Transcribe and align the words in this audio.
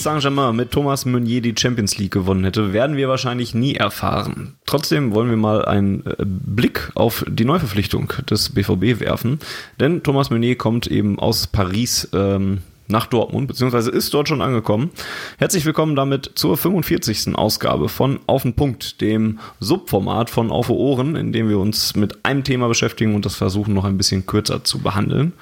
Paris 0.00 0.22
Saint-Germain 0.22 0.56
mit 0.56 0.70
Thomas 0.70 1.04
Meunier 1.04 1.42
die 1.42 1.54
Champions 1.56 1.98
League 1.98 2.12
gewonnen 2.12 2.44
hätte, 2.44 2.72
werden 2.72 2.96
wir 2.96 3.08
wahrscheinlich 3.08 3.54
nie 3.54 3.74
erfahren. 3.74 4.56
Trotzdem 4.64 5.12
wollen 5.12 5.28
wir 5.28 5.36
mal 5.36 5.64
einen 5.66 6.06
äh, 6.06 6.14
Blick 6.24 6.90
auf 6.94 7.22
die 7.28 7.44
Neuverpflichtung 7.44 8.10
des 8.30 8.48
BVB 8.50 9.00
werfen, 9.00 9.40
denn 9.78 10.02
Thomas 10.02 10.30
Meunier 10.30 10.56
kommt 10.56 10.86
eben 10.86 11.18
aus 11.18 11.46
Paris 11.48 12.08
ähm, 12.14 12.60
nach 12.90 13.06
Dortmund, 13.06 13.48
beziehungsweise 13.48 13.90
ist 13.90 14.12
dort 14.14 14.28
schon 14.28 14.40
angekommen. 14.40 14.90
Herzlich 15.38 15.64
willkommen 15.66 15.94
damit 15.96 16.32
zur 16.34 16.56
45. 16.56 17.36
Ausgabe 17.36 17.88
von 17.88 18.20
Auf 18.26 18.42
den 18.42 18.54
Punkt, 18.54 19.00
dem 19.00 19.38
Subformat 19.60 20.30
von 20.30 20.50
Auf 20.50 20.70
Ohren, 20.70 21.14
in 21.14 21.32
dem 21.32 21.48
wir 21.48 21.58
uns 21.58 21.94
mit 21.94 22.24
einem 22.24 22.42
Thema 22.42 22.68
beschäftigen 22.68 23.14
und 23.14 23.26
das 23.26 23.36
versuchen 23.36 23.74
noch 23.74 23.84
ein 23.84 23.98
bisschen 23.98 24.26
kürzer 24.26 24.64
zu 24.64 24.78
behandeln. 24.78 25.34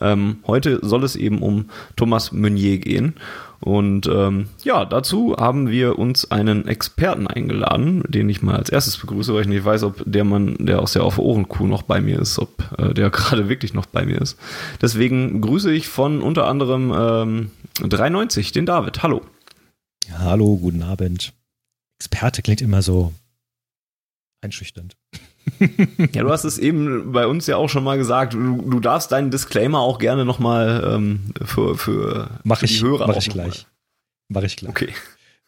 Ähm, 0.00 0.38
heute 0.46 0.80
soll 0.82 1.04
es 1.04 1.16
eben 1.16 1.42
um 1.42 1.66
Thomas 1.96 2.32
Meunier 2.32 2.78
gehen. 2.78 3.14
Und 3.60 4.06
ähm, 4.06 4.48
ja, 4.62 4.84
dazu 4.84 5.36
haben 5.36 5.68
wir 5.68 5.98
uns 5.98 6.30
einen 6.30 6.68
Experten 6.68 7.26
eingeladen, 7.26 8.04
den 8.06 8.28
ich 8.28 8.40
mal 8.40 8.56
als 8.56 8.70
erstes 8.70 8.96
begrüße, 8.98 9.34
weil 9.34 9.42
ich 9.42 9.48
nicht 9.48 9.64
weiß, 9.64 9.82
ob 9.82 10.02
der 10.06 10.24
Mann, 10.24 10.56
der 10.60 10.80
aus 10.80 10.92
der 10.92 11.02
Auf 11.02 11.18
Ohrenkuh 11.18 11.66
noch 11.66 11.82
bei 11.82 12.00
mir 12.00 12.20
ist, 12.20 12.38
ob 12.38 12.64
äh, 12.78 12.94
der 12.94 13.10
gerade 13.10 13.48
wirklich 13.48 13.74
noch 13.74 13.86
bei 13.86 14.04
mir 14.04 14.20
ist. 14.20 14.38
Deswegen 14.80 15.40
grüße 15.40 15.72
ich 15.72 15.88
von 15.88 16.22
unter 16.22 16.46
anderem 16.46 16.92
ähm, 16.96 17.50
93, 17.80 18.52
den 18.52 18.66
David. 18.66 19.02
Hallo. 19.02 19.22
Hallo, 20.12 20.56
guten 20.56 20.82
Abend. 20.82 21.32
Experte 21.98 22.42
klingt 22.42 22.62
immer 22.62 22.82
so 22.82 23.12
einschüchternd. 24.40 24.96
ja, 26.12 26.22
du 26.22 26.30
hast 26.30 26.44
es 26.44 26.58
eben 26.58 27.12
bei 27.12 27.26
uns 27.26 27.46
ja 27.46 27.56
auch 27.56 27.68
schon 27.68 27.84
mal 27.84 27.98
gesagt. 27.98 28.34
Du, 28.34 28.62
du 28.62 28.80
darfst 28.80 29.12
deinen 29.12 29.30
Disclaimer 29.30 29.80
auch 29.80 29.98
gerne 29.98 30.24
nochmal 30.24 30.82
ähm, 30.94 31.32
für, 31.44 31.76
für, 31.76 32.30
mach 32.44 32.60
für 32.60 32.64
ich, 32.66 32.78
die 32.78 32.84
Hörer 32.84 33.06
Mach 33.06 33.16
ich 33.16 33.28
gleich. 33.28 33.66
Mach 34.28 34.42
ich 34.42 34.56
gleich. 34.56 34.70
Okay. 34.70 34.88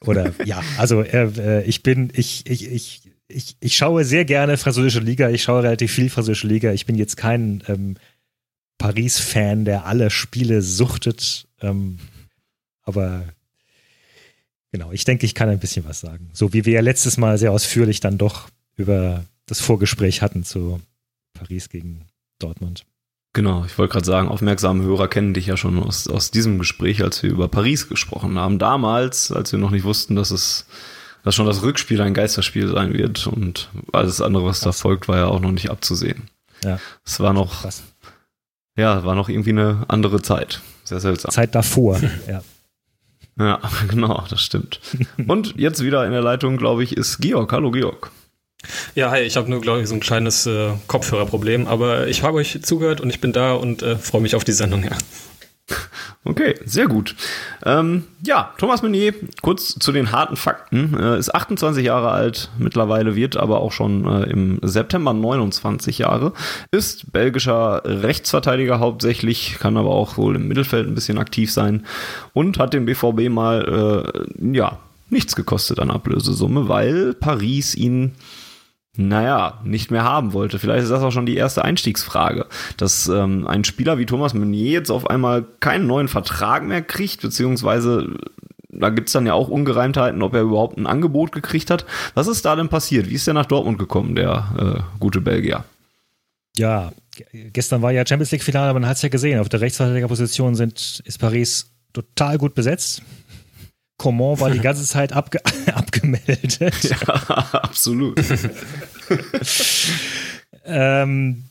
Oder 0.05 0.33
ja, 0.45 0.63
also 0.79 1.03
äh, 1.03 1.63
ich 1.65 1.83
bin, 1.83 2.13
ich, 2.15 2.45
ich, 2.47 2.71
ich, 2.71 3.03
ich, 3.29 3.57
ich 3.61 3.77
schaue 3.77 4.05
sehr 4.05 4.25
gerne 4.25 4.57
französische 4.57 5.01
Liga. 5.01 5.29
Ich 5.31 5.43
schaue 5.43 5.63
relativ 5.63 5.93
viel 5.93 6.11
französische 6.11 6.47
Liga. 6.47 6.73
Ich 6.73 6.87
bin 6.87 6.97
jetzt 6.97 7.17
kein 7.17 7.63
ähm, 7.69 7.97
Paris-Fan, 8.79 9.65
der 9.65 9.87
alle 9.87 10.11
Spiele 10.11 10.63
suchtet. 10.63 11.47
Ähm, 11.61 11.99
aber 12.83 13.25
genau, 14.73 14.91
ich 14.93 15.05
denke, 15.05 15.27
ich 15.27 15.35
kann 15.35 15.49
ein 15.49 15.61
bisschen 15.61 15.85
was 15.85 16.01
sagen. 16.01 16.31
So 16.33 16.53
wie 16.53 16.65
wir 16.65 16.75
ja 16.75 16.81
letztes 16.81 17.19
Mal 17.19 17.39
sehr 17.39 17.53
ausführlich 17.53 18.01
dann 18.01 18.19
doch 18.19 18.49
über 18.77 19.25
das 19.51 19.61
Vorgespräch 19.61 20.23
hatten 20.23 20.45
zu 20.45 20.81
Paris 21.35 21.69
gegen 21.69 22.07
Dortmund. 22.39 22.85
Genau, 23.33 23.65
ich 23.65 23.77
wollte 23.79 23.93
gerade 23.93 24.07
sagen, 24.07 24.29
aufmerksame 24.29 24.85
Hörer 24.85 25.09
kennen 25.09 25.35
dich 25.35 25.47
ja 25.47 25.57
schon 25.57 25.83
aus, 25.83 26.09
aus 26.09 26.31
diesem 26.31 26.59
Gespräch, 26.59 27.03
als 27.03 27.23
wir 27.23 27.31
über 27.31 27.49
Paris 27.49 27.89
gesprochen 27.89 28.39
haben. 28.39 28.59
Damals, 28.59 29.33
als 29.33 29.53
wir 29.53 29.59
noch 29.59 29.71
nicht 29.71 29.85
wussten, 29.85 30.17
dass 30.17 30.31
es 30.31 30.67
dass 31.23 31.35
schon 31.35 31.47
das 31.47 31.63
Rückspiel 31.63 32.01
ein 32.01 32.15
Geisterspiel 32.15 32.69
sein 32.69 32.95
wird 32.95 33.27
und 33.27 33.69
alles 33.93 34.23
andere, 34.23 34.47
was 34.47 34.61
da 34.61 34.73
folgt, 34.73 35.07
war 35.07 35.19
ja 35.19 35.27
auch 35.27 35.41
noch 35.41 35.53
nicht 35.53 35.71
abzusehen. 35.71 36.31
Ja. 36.65 36.79
Es 37.05 37.21
war 37.21 37.35
noch, 37.35 37.61
Krass. 37.61 37.83
ja, 38.77 39.05
war 39.05 39.15
noch 39.15 39.29
irgendwie 39.29 39.51
eine 39.51 39.85
andere 39.89 40.23
Zeit. 40.23 40.63
Sehr 40.85 41.01
seltsam. 41.01 41.31
Zeit 41.31 41.55
davor, 41.55 42.01
ja. 42.27 42.43
Ja, 43.39 43.61
genau, 43.89 44.25
das 44.31 44.41
stimmt. 44.41 44.81
Und 45.27 45.57
jetzt 45.57 45.83
wieder 45.85 46.07
in 46.07 46.13
der 46.13 46.23
Leitung, 46.23 46.57
glaube 46.57 46.85
ich, 46.85 46.97
ist 46.97 47.19
Georg. 47.19 47.53
Hallo, 47.53 47.71
Georg. 47.71 48.11
Ja, 48.95 49.11
hi, 49.11 49.21
ich 49.21 49.37
habe 49.37 49.49
nur, 49.49 49.61
glaube 49.61 49.81
ich, 49.81 49.89
so 49.89 49.95
ein 49.95 50.01
kleines 50.01 50.47
äh, 50.47 50.73
Kopfhörerproblem, 50.87 51.67
aber 51.67 52.09
ich 52.09 52.23
habe 52.23 52.39
euch 52.39 52.61
zugehört 52.63 53.01
und 53.01 53.11
ich 53.11 53.21
bin 53.21 53.33
da 53.33 53.55
und 53.55 53.83
äh, 53.83 53.97
freue 53.97 54.21
mich 54.21 54.35
auf 54.35 54.45
die 54.45 54.53
Sendung, 54.53 54.85
ja. 54.85 54.97
Okay, 56.23 56.55
sehr 56.67 56.87
gut. 56.87 57.17
Ähm, 57.65 58.05
ja, 58.23 58.53
Thomas 58.59 58.83
Meunier, 58.83 59.15
kurz 59.41 59.75
zu 59.79 59.91
den 59.91 60.13
harten 60.13 60.37
Fakten, 60.37 60.95
äh, 61.01 61.19
ist 61.19 61.35
28 61.35 61.83
Jahre 61.83 62.11
alt, 62.11 62.51
mittlerweile 62.59 63.17
wird 63.17 63.39
aber 63.39 63.61
auch 63.61 63.73
schon 63.73 64.05
äh, 64.07 64.25
im 64.25 64.59
September 64.61 65.15
29 65.15 65.97
Jahre, 65.97 66.35
ist 66.73 67.11
belgischer 67.13 67.81
Rechtsverteidiger 67.87 68.81
hauptsächlich, 68.81 69.57
kann 69.61 69.79
aber 69.79 69.91
auch 69.91 70.19
wohl 70.19 70.37
im 70.37 70.47
Mittelfeld 70.47 70.87
ein 70.87 70.95
bisschen 70.95 71.17
aktiv 71.17 71.51
sein 71.51 71.87
und 72.35 72.59
hat 72.59 72.75
den 72.75 72.85
BVB 72.85 73.31
mal, 73.31 74.05
äh, 74.13 74.55
ja, 74.55 74.79
nichts 75.09 75.35
gekostet 75.35 75.79
an 75.79 75.91
Ablösesumme, 75.91 76.69
weil 76.69 77.15
Paris 77.15 77.75
ihn 77.75 78.13
naja, 78.97 79.61
nicht 79.65 79.91
mehr 79.91 80.05
haben 80.05 80.33
wollte. 80.33 80.59
Vielleicht 80.59 80.85
ist 80.85 80.91
das 80.91 81.03
auch 81.03 81.13
schon 81.13 81.27
die 81.27 81.37
erste 81.37 81.65
Einstiegsfrage, 81.65 82.47
dass 82.77 83.09
ähm, 83.09 83.47
ein 83.47 83.65
Spieler 83.65 83.99
wie 83.99 84.07
Thomas 84.07 84.35
Meunier 84.35 84.73
jetzt 84.73 84.91
auf 84.91 85.09
einmal 85.09 85.45
keinen 85.61 85.87
neuen 85.87 86.09
Vertrag 86.09 86.65
mehr 86.65 86.83
kriegt, 86.83 87.23
beziehungsweise 87.23 88.17
da 88.69 88.91
gibt's 88.91 89.13
dann 89.13 89.27
ja 89.27 89.35
auch 89.35 89.49
Ungereimtheiten, 89.49 90.23
ob 90.23 90.35
er 90.35 90.43
überhaupt 90.43 90.79
ein 90.79 90.87
Angebot 90.87 91.33
gekriegt 91.33 91.71
hat. 91.71 91.87
Was 92.15 92.29
ist 92.29 92.45
da 92.45 92.57
denn 92.57 92.69
passiert? 92.69 93.09
Wie 93.09 93.15
ist 93.15 93.27
der 93.27 93.35
nach 93.35 93.47
Dortmund 93.47 93.79
gekommen, 93.79 94.15
der 94.15 94.85
äh, 94.87 94.99
gute 94.99 95.21
Belgier? 95.21 95.65
Ja, 96.57 96.93
gestern 97.33 97.83
war 97.83 97.93
ja 97.93 98.07
Champions 98.07 98.33
League-Finale, 98.33 98.75
man 98.75 98.87
hat 98.87 98.97
es 98.97 99.03
ja 99.03 99.09
gesehen. 99.09 99.41
Auf 99.41 99.49
der 99.49 99.61
Rechtsverteidigerposition 99.61 100.55
sind, 100.55 101.03
ist 101.05 101.19
Paris 101.19 101.71
total 101.93 102.39
gut 102.39 102.55
besetzt. 102.55 103.03
Coman 104.01 104.41
war 104.41 104.51
die 104.51 104.61
ganze 104.61 104.85
Zeit 104.85 105.13
abge 105.13 105.41
abgemeldet. 105.75 106.59
Ja, 106.85 107.07
absolut. 107.53 108.19
ähm, 110.65 111.45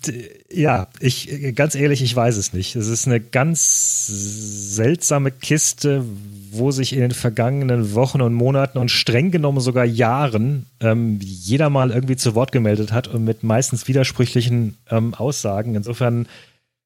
ja, 0.52 0.88
ich 1.00 1.54
ganz 1.54 1.76
ehrlich, 1.76 2.02
ich 2.02 2.16
weiß 2.16 2.38
es 2.38 2.52
nicht. 2.52 2.76
Es 2.76 2.88
ist 2.88 3.06
eine 3.06 3.20
ganz 3.20 4.08
seltsame 4.08 5.30
Kiste, 5.30 6.04
wo 6.50 6.72
sich 6.72 6.94
in 6.94 7.02
den 7.02 7.12
vergangenen 7.12 7.94
Wochen 7.94 8.20
und 8.20 8.34
Monaten 8.34 8.80
und 8.80 8.90
streng 8.90 9.30
genommen 9.30 9.60
sogar 9.60 9.86
Jahren 9.86 10.66
ähm, 10.80 11.20
jeder 11.22 11.70
mal 11.70 11.92
irgendwie 11.92 12.18
zu 12.18 12.34
Wort 12.34 12.52
gemeldet 12.52 12.92
hat 12.92 13.08
und 13.08 13.26
mit 13.26 13.44
meistens 13.44 13.88
widersprüchlichen 13.88 14.76
ähm, 14.90 15.14
Aussagen. 15.14 15.76
Insofern 15.76 16.28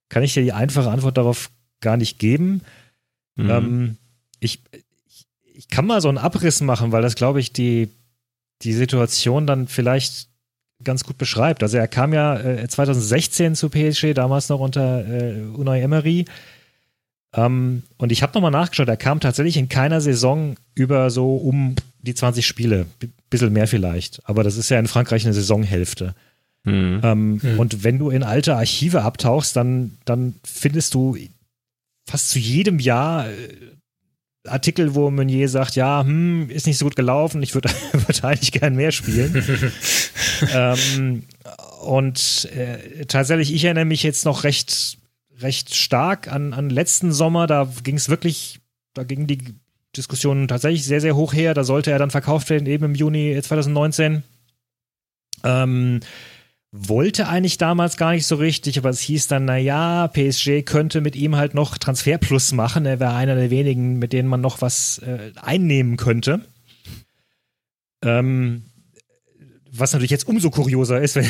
kann 0.09 0.24
ich 0.24 0.34
dir 0.34 0.44
die 0.44 0.51
einfache 0.51 0.91
Antwort 0.91 1.18
darauf 1.18 1.51
gar 1.80 1.95
nicht 1.95 2.19
geben. 2.19 2.63
Mhm. 3.38 3.50
Ähm, 3.50 3.97
ich, 4.41 4.59
ich 5.53 5.69
kann 5.69 5.86
mal 5.86 6.02
so 6.02 6.09
einen 6.09 6.18
Abriss 6.18 6.62
machen, 6.62 6.91
weil 6.91 7.02
das, 7.02 7.16
glaube 7.16 7.40
ich, 7.40 7.53
die, 7.53 7.90
die 8.62 8.74
Situation 8.74 9.47
dann 9.47 9.68
vielleicht 9.68 10.28
ganz 10.84 11.03
gut 11.03 11.18
beschreibt. 11.18 11.64
Also 11.64 11.78
er 11.78 11.88
kam 11.88 12.14
ja 12.14 12.40
äh, 12.40 12.68
2016 12.68 13.56
zu 13.56 13.69
PSG, 13.69 14.13
damals 14.13 14.50
noch 14.50 14.59
unter 14.59 15.08
äh, 15.08 15.42
Unai 15.42 15.81
Emery. 15.81 16.25
Ähm, 17.36 17.84
und 17.97 18.12
ich 18.12 18.22
habe 18.22 18.34
nochmal 18.34 18.52
nachgeschaut, 18.52 18.88
er 18.88 18.97
kam 18.97 19.19
tatsächlich 19.19 19.58
in 19.58 19.69
keiner 19.69 20.02
Saison 20.02 20.56
über 20.75 21.09
so 21.09 21.36
um 21.36 21.75
die 22.02 22.13
20 22.13 22.46
Spiele. 22.46 22.86
B 23.00 23.08
bisschen 23.30 23.53
mehr 23.53 23.68
vielleicht. 23.68 24.22
Aber 24.30 24.44
das 24.44 24.58
ist 24.58 24.69
ja 24.69 24.78
in 24.78 24.88
Frankreich 24.88 25.25
eine 25.25 25.34
Saisonhälfte. 25.34 26.13
Mhm. 26.66 27.02
Ähm, 27.03 27.40
mhm. 27.42 27.59
Und 27.59 27.84
wenn 27.84 27.97
du 27.97 28.12
in 28.12 28.22
alte 28.22 28.56
Archive 28.56 29.02
abtauchst, 29.02 29.56
dann, 29.56 29.97
dann 30.06 30.36
findest 30.44 30.94
du 30.94 31.18
fast 32.07 32.30
zu 32.30 32.38
jedem 32.38 32.77
Jahr 32.77 33.27
äh, 33.27 33.33
Artikel, 34.45 34.94
wo 34.94 35.10
Meunier 35.10 35.48
sagt, 35.48 35.75
ja, 35.75 36.04
hm, 36.04 36.50
ist 36.50 36.68
nicht 36.68 36.78
so 36.78 36.86
gut 36.86 36.95
gelaufen, 36.95 37.42
ich 37.42 37.54
würde 37.54 37.69
würd 37.94 38.24
eigentlich 38.24 38.51
gern 38.51 38.75
mehr 38.75 38.92
spielen. 38.92 39.44
ähm, 40.54 41.24
und 41.81 42.50
äh, 42.56 43.06
tatsächlich, 43.06 43.54
ich 43.54 43.63
erinnere 43.63 43.86
mich 43.86 44.04
jetzt 44.04 44.25
noch 44.25 44.44
recht, 44.44 44.98
recht 45.40 45.75
stark 45.75 46.28
an, 46.31 46.54
an 46.54 46.69
letzten 46.69 47.12
Sommer, 47.12 47.48
da 47.48 47.72
ging 47.84 47.95
es 47.95 48.10
wirklich, 48.10 48.60
da 48.94 49.04
ging 49.04 49.28
die 49.28 49.56
Diskussion 49.95 50.48
tatsächlich 50.48 50.86
sehr, 50.86 51.01
sehr 51.01 51.16
hoch 51.16 51.34
her. 51.34 51.54
Da 51.54 51.63
sollte 51.63 51.92
er 51.92 52.00
dann 52.00 52.12
verkauft 52.12 52.50
werden, 52.50 52.66
eben 52.66 52.86
im 52.86 52.96
Juni 52.96 53.39
2019. 53.39 54.24
Ähm, 55.44 56.00
wollte 56.75 57.28
eigentlich 57.28 57.60
damals 57.60 57.98
gar 57.98 58.14
nicht 58.14 58.25
so 58.25 58.36
richtig, 58.36 58.80
aber 58.80 58.90
es 58.90 59.00
hieß 59.00 59.28
dann, 59.28 59.46
naja, 59.46 60.08
PSG 60.08 60.64
könnte 60.66 61.02
mit 61.02 61.16
ihm 61.16 61.36
halt 61.36 61.54
noch 61.54 61.78
Transferplus 61.78 62.52
machen. 62.52 62.88
Er 62.88 63.00
wäre 63.00 63.14
einer 63.14 63.36
der 63.36 63.52
wenigen, 63.52 64.00
mit 64.00 64.12
denen 64.12 64.28
man 64.28 64.42
noch 64.42 64.62
was 64.62 64.98
äh, 64.98 65.31
einnehmen 65.40 65.98
könnte. 65.98 66.42
Ähm, 68.04 68.64
was 69.72 69.94
natürlich 69.94 70.10
jetzt 70.10 70.28
umso 70.28 70.50
kurioser 70.50 71.00
ist, 71.00 71.16
wenn 71.16 71.28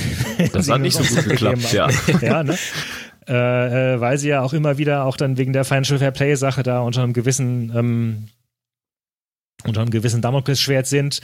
das 0.53 0.69
hat 0.69 0.79
nicht 0.79 0.95
so 0.95 1.03
gut 1.03 1.25
geklappt, 1.25 1.73
ja. 1.73 1.89
ja 2.21 2.43
ne? 2.43 2.57
äh, 3.27 3.99
weil 3.99 4.17
sie 4.17 4.29
ja 4.29 4.41
auch 4.41 4.53
immer 4.53 4.77
wieder 4.77 5.03
auch 5.03 5.17
dann 5.17 5.37
wegen 5.37 5.51
der 5.51 5.65
Financial 5.65 5.99
Fair 5.99 6.11
Play 6.11 6.35
Sache 6.35 6.63
da 6.63 6.79
unter 6.79 7.03
einem 7.03 7.11
gewissen 7.11 7.69
ähm, 7.75 8.29
unter 9.65 9.81
einem 9.81 9.91
gewissen 9.91 10.21
Damoklesschwert 10.21 10.87
sind. 10.87 11.21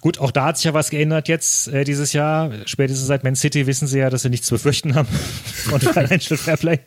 Gut, 0.00 0.18
auch 0.18 0.30
da 0.30 0.46
hat 0.46 0.56
sich 0.56 0.64
ja 0.64 0.74
was 0.74 0.90
geändert 0.90 1.28
jetzt 1.28 1.68
äh, 1.68 1.84
dieses 1.84 2.12
Jahr. 2.12 2.50
Spätestens 2.66 3.06
seit 3.06 3.22
Man 3.24 3.36
City 3.36 3.66
wissen 3.66 3.86
sie 3.86 3.98
ja, 3.98 4.10
dass 4.10 4.22
sie 4.22 4.30
nichts 4.30 4.46
zu 4.46 4.54
befürchten 4.54 4.94
haben 4.94 5.08
von 5.44 5.80
Financial 5.80 6.38
Fairplay. 6.38 6.78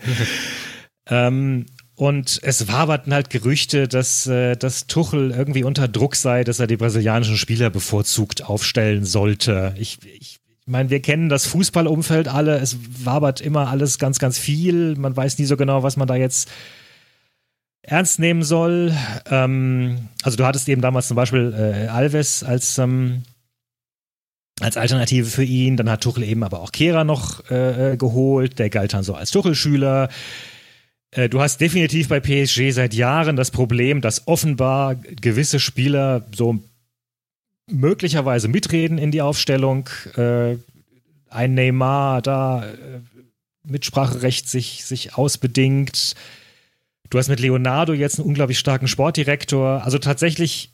ähm, 1.08 1.66
und 1.96 2.40
es 2.42 2.68
waberten 2.68 3.14
halt 3.14 3.30
Gerüchte, 3.30 3.88
dass, 3.88 4.26
äh, 4.26 4.56
dass 4.56 4.88
Tuchel 4.88 5.32
irgendwie 5.32 5.64
unter 5.64 5.88
Druck 5.88 6.16
sei, 6.16 6.44
dass 6.44 6.60
er 6.60 6.68
die 6.68 6.78
brasilianischen 6.78 7.38
Spieler 7.38 7.70
bevorzugt 7.70 8.44
aufstellen 8.44 9.06
sollte. 9.06 9.76
Ich, 9.78 10.00
ich 10.20 10.40
meine, 10.66 10.90
wir 10.90 11.02
kennen 11.02 11.30
das 11.30 11.46
Fußballumfeld 11.46 12.28
alle. 12.28 12.58
Es 12.58 12.78
wabert 13.06 13.42
immer 13.42 13.68
alles 13.70 14.00
ganz, 14.00 14.18
ganz 14.18 14.40
viel. 14.40 14.96
Man 14.96 15.16
weiß 15.16 15.38
nie 15.38 15.46
so 15.46 15.56
genau, 15.56 15.84
was 15.84 15.98
man 15.98 16.08
da 16.08 16.16
jetzt 16.16 16.50
ernst 17.84 18.20
nehmen 18.20 18.44
soll. 18.44 18.94
Ähm, 19.30 20.10
also 20.24 20.38
du 20.38 20.46
hattest 20.46 20.68
eben 20.70 20.82
damals 20.82 21.08
zum 21.08 21.16
Beispiel 21.16 21.54
äh, 21.54 21.88
Alves 21.88 22.44
als, 22.44 22.78
ähm, 22.78 23.24
als 24.60 24.78
Alternative 24.78 25.26
für 25.26 25.44
ihn. 25.44 25.78
Dann 25.78 25.90
hat 25.90 26.02
Tuchel 26.02 26.24
eben 26.24 26.44
aber 26.44 26.62
auch 26.62 26.72
Kehra 26.72 27.04
noch 27.04 27.50
äh, 27.52 27.94
äh 27.94 27.98
geholt. 27.98 28.58
Der 28.58 28.70
galt 28.70 28.94
dann 28.94 29.04
so 29.04 29.14
als 29.14 29.32
Tuchel-Schüler. 29.32 30.10
Äh, 31.12 31.30
du 31.30 31.42
hast 31.42 31.60
definitiv 31.60 32.08
bei 32.08 32.22
PSG 32.22 32.72
seit 32.72 32.94
Jahren 32.94 33.36
das 33.36 33.52
Problem, 33.52 34.02
dass 34.02 34.28
offenbar 34.28 34.96
gewisse 34.96 35.60
Spieler 35.60 36.26
so 36.34 36.60
möglicherweise 37.70 38.48
mitreden 38.48 38.98
in 38.98 39.12
die 39.12 39.22
Aufstellung. 39.22 39.90
Äh, 40.16 40.56
ein 41.30 41.56
Neymar 41.56 42.22
da 42.22 42.64
Mitspracherecht 43.66 44.48
sich, 44.48 44.86
sich 44.86 45.16
ausbedingt. 45.16 46.16
Du 47.14 47.20
hast 47.20 47.30
mit 47.30 47.40
Leonardo 47.40 47.94
jetzt 47.94 48.18
einen 48.18 48.28
unglaublich 48.28 48.58
starken 48.58 48.88
Sportdirektor. 48.88 49.84
Also 49.84 50.00
tatsächlich, 50.00 50.74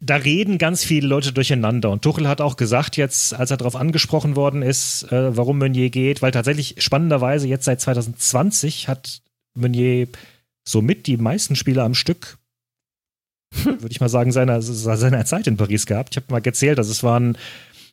da 0.00 0.16
reden 0.16 0.56
ganz 0.56 0.82
viele 0.82 1.06
Leute 1.06 1.34
durcheinander. 1.34 1.90
Und 1.90 2.00
Tuchel 2.00 2.28
hat 2.28 2.40
auch 2.40 2.56
gesagt 2.56 2.96
jetzt, 2.96 3.34
als 3.34 3.50
er 3.50 3.58
darauf 3.58 3.76
angesprochen 3.76 4.36
worden 4.36 4.62
ist, 4.62 5.02
äh, 5.12 5.36
warum 5.36 5.58
Meunier 5.58 5.90
geht, 5.90 6.22
weil 6.22 6.30
tatsächlich 6.30 6.76
spannenderweise 6.78 7.46
jetzt 7.46 7.66
seit 7.66 7.78
2020 7.82 8.88
hat 8.88 9.20
Meunier 9.52 10.08
somit 10.66 11.06
die 11.06 11.18
meisten 11.18 11.56
Spiele 11.56 11.82
am 11.82 11.92
Stück, 11.92 12.38
würde 13.64 13.88
ich 13.90 14.00
mal 14.00 14.08
sagen, 14.08 14.32
seiner, 14.32 14.62
seiner 14.62 15.26
Zeit 15.26 15.46
in 15.46 15.58
Paris 15.58 15.84
gehabt. 15.84 16.14
Ich 16.14 16.22
habe 16.22 16.32
mal 16.32 16.40
gezählt, 16.40 16.78
dass 16.78 16.88
es 16.88 17.02
waren 17.02 17.36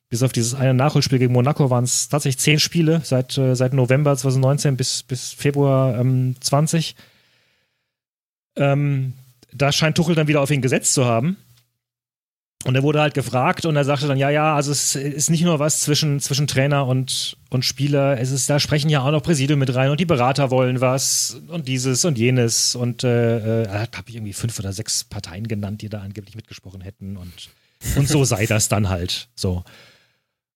bis 0.08 0.24
auf 0.24 0.32
dieses 0.32 0.54
eine 0.54 0.74
Nachholspiel 0.74 1.20
gegen 1.20 1.34
Monaco 1.34 1.70
waren 1.70 1.84
es 1.84 2.08
tatsächlich 2.08 2.40
zehn 2.40 2.60
Spiele 2.60 3.02
seit, 3.04 3.38
äh, 3.38 3.58
seit 3.58 3.74
November 3.74 4.16
2019 4.16 4.78
bis, 4.78 5.04
bis 5.04 5.34
Februar 5.34 6.00
ähm, 6.00 6.36
20. 6.40 6.96
Ähm, 8.56 9.14
da 9.54 9.72
scheint 9.72 9.98
Tuchel 9.98 10.16
dann 10.16 10.28
wieder 10.28 10.42
auf 10.42 10.52
ihn 10.52 10.62
gesetzt 10.62 10.94
zu 10.94 11.06
haben. 11.06 11.38
Und 12.64 12.76
er 12.76 12.84
wurde 12.84 13.02
halt 13.02 13.16
gefragt 13.16 13.66
und 13.66 13.76
er 13.76 13.84
sagte 13.84 14.08
dann, 14.08 14.20
ja, 14.20 14.30
ja, 14.30 14.56
also 14.56 14.72
es 14.72 14.96
ist 14.96 15.32
nicht 15.32 15.44
nur 15.44 15.58
was 15.58 15.82
zwischen, 15.82 16.20
zwischen 16.20 16.46
Trainer 16.46 16.86
und, 16.86 17.38
und 17.50 17.66
Spieler, 17.66 18.20
es 18.20 18.30
ist, 18.30 18.50
da 18.52 18.60
sprechen 18.60 18.90
ja 18.90 19.02
auch 19.02 19.10
noch 19.10 19.24
Präsidium 19.24 19.58
mit 19.58 19.74
rein 19.74 19.90
und 19.90 20.00
die 20.00 20.06
Berater 20.06 20.52
wollen 20.52 20.80
was 20.80 21.42
und 21.48 21.68
dieses 21.68 22.06
und 22.06 22.20
jenes 22.20 22.76
und 22.76 23.04
äh, 23.04 23.64
äh 23.64 23.68
habe 23.68 24.10
ich 24.10 24.16
irgendwie 24.16 24.34
fünf 24.34 24.60
oder 24.60 24.74
sechs 24.74 25.04
Parteien 25.04 25.48
genannt, 25.48 25.82
die 25.82 25.90
da 25.90 26.02
angeblich 26.02 26.36
mitgesprochen 26.36 26.82
hätten 26.82 27.18
und, 27.18 27.50
und 27.96 28.08
so 28.08 28.26
sei 28.26 28.46
das 28.46 28.70
dann 28.70 28.90
halt 28.90 29.30
so. 29.34 29.64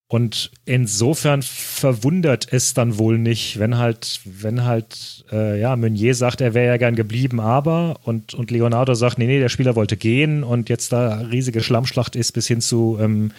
Und 0.07 0.52
insofern 0.66 1.42
verwundert 1.42 2.48
es 2.54 2.75
dann 2.75 3.00
wohl 3.00 3.18
nicht, 3.18 3.57
wenn 3.57 3.78
halt, 3.78 4.22
wenn 4.24 4.63
halt, 4.63 5.25
äh, 5.31 5.60
ja, 5.60 5.75
Meunier 5.75 6.13
sagt, 6.13 6.42
er 6.42 6.54
wäre 6.54 6.68
ja 6.68 6.78
gern 6.78 6.96
geblieben, 6.96 7.40
aber 7.40 8.00
und, 8.04 8.36
und 8.36 8.52
Leonardo 8.52 8.94
sagt, 8.94 9.18
nee, 9.18 9.25
nee, 9.25 9.40
der 9.40 9.50
Spieler 9.50 9.75
wollte 9.75 9.98
gehen 9.98 10.44
und 10.44 10.69
jetzt 10.69 10.92
da 10.94 11.22
riesige 11.22 11.63
Schlammschlacht 11.63 12.16
ist 12.16 12.34
bis 12.34 12.46
hin 12.48 12.62
zu, 12.62 13.00
ähm, 13.02 13.31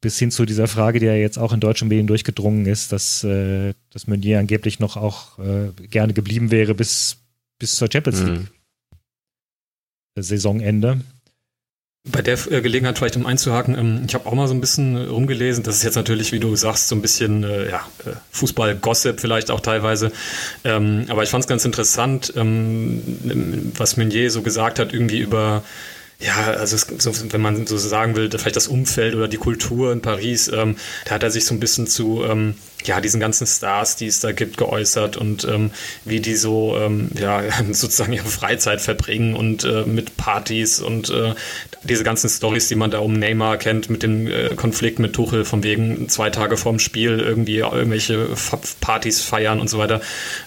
bis 0.00 0.18
hin 0.18 0.32
zu 0.32 0.46
dieser 0.46 0.66
Frage, 0.66 0.98
die 0.98 1.06
ja 1.06 1.14
jetzt 1.14 1.38
auch 1.38 1.52
in 1.52 1.60
deutschen 1.60 1.86
Medien 1.86 2.08
durchgedrungen 2.08 2.66
ist, 2.66 2.90
dass, 2.90 3.22
äh, 3.22 3.74
dass 3.90 4.08
Meunier 4.08 4.40
angeblich 4.40 4.80
noch 4.80 4.96
auch 4.96 5.38
äh, 5.38 5.70
gerne 5.86 6.12
geblieben 6.12 6.50
wäre 6.50 6.74
bis, 6.74 7.18
bis 7.60 7.76
zur 7.76 7.88
Champions 7.92 8.22
League. 8.22 8.40
Mhm. 8.40 8.48
Saisonende. 10.22 11.00
Bei 12.10 12.22
der 12.22 12.38
äh, 12.50 12.60
Gelegenheit 12.60 12.98
vielleicht 12.98 13.16
um 13.16 13.26
einzuhaken, 13.26 13.76
ähm, 13.76 14.04
ich 14.06 14.14
habe 14.14 14.26
auch 14.26 14.34
mal 14.34 14.48
so 14.48 14.54
ein 14.54 14.60
bisschen 14.60 14.96
äh, 14.96 15.04
rumgelesen, 15.04 15.62
das 15.64 15.76
ist 15.76 15.82
jetzt 15.82 15.96
natürlich, 15.96 16.32
wie 16.32 16.40
du 16.40 16.54
sagst, 16.56 16.88
so 16.88 16.94
ein 16.94 17.02
bisschen 17.02 17.44
äh, 17.44 17.70
ja, 17.70 17.86
Fußball-Gossip 18.32 19.20
vielleicht 19.20 19.50
auch 19.50 19.60
teilweise, 19.60 20.12
ähm, 20.64 21.06
aber 21.08 21.22
ich 21.22 21.30
fand 21.30 21.44
es 21.44 21.48
ganz 21.48 21.64
interessant, 21.64 22.32
ähm, 22.36 23.72
was 23.76 23.96
Meunier 23.96 24.30
so 24.30 24.42
gesagt 24.42 24.78
hat, 24.78 24.92
irgendwie 24.92 25.18
über 25.18 25.62
ja, 26.20 26.34
also 26.34 26.74
es, 26.74 26.88
so, 26.98 27.12
wenn 27.32 27.40
man 27.40 27.64
so 27.68 27.78
sagen 27.78 28.16
will, 28.16 28.28
vielleicht 28.28 28.56
das 28.56 28.66
Umfeld 28.66 29.14
oder 29.14 29.28
die 29.28 29.36
Kultur 29.36 29.92
in 29.92 30.02
Paris, 30.02 30.46
da 30.46 30.74
hat 31.08 31.22
er 31.22 31.30
sich 31.30 31.44
so 31.44 31.54
ein 31.54 31.60
bisschen 31.60 31.86
zu 31.86 32.24
ja, 32.88 33.00
diesen 33.00 33.20
ganzen 33.20 33.46
Stars, 33.46 33.96
die 33.96 34.06
es 34.06 34.20
da 34.20 34.32
gibt, 34.32 34.56
geäußert 34.56 35.16
und 35.16 35.44
ähm, 35.44 35.70
wie 36.04 36.20
die 36.20 36.34
so 36.34 36.76
ähm, 36.76 37.10
ja, 37.18 37.42
sozusagen 37.70 38.12
ihre 38.12 38.26
Freizeit 38.28 38.80
verbringen 38.80 39.34
und 39.34 39.64
äh, 39.64 39.84
mit 39.84 40.16
Partys 40.16 40.80
und 40.80 41.10
äh, 41.10 41.34
diese 41.84 42.02
ganzen 42.02 42.28
Stories, 42.28 42.68
die 42.68 42.74
man 42.74 42.90
da 42.90 42.98
um 42.98 43.12
Neymar 43.12 43.56
kennt, 43.56 43.90
mit 43.90 44.02
dem 44.02 44.26
äh, 44.26 44.54
Konflikt 44.56 44.98
mit 44.98 45.12
Tuchel, 45.12 45.44
von 45.44 45.62
wegen 45.62 46.08
zwei 46.08 46.30
Tage 46.30 46.56
vorm 46.56 46.78
Spiel 46.78 47.20
irgendwie 47.20 47.58
irgendwelche 47.58 48.28
Partys 48.80 49.22
feiern 49.22 49.60
und 49.60 49.68
so 49.68 49.78
weiter. 49.78 50.00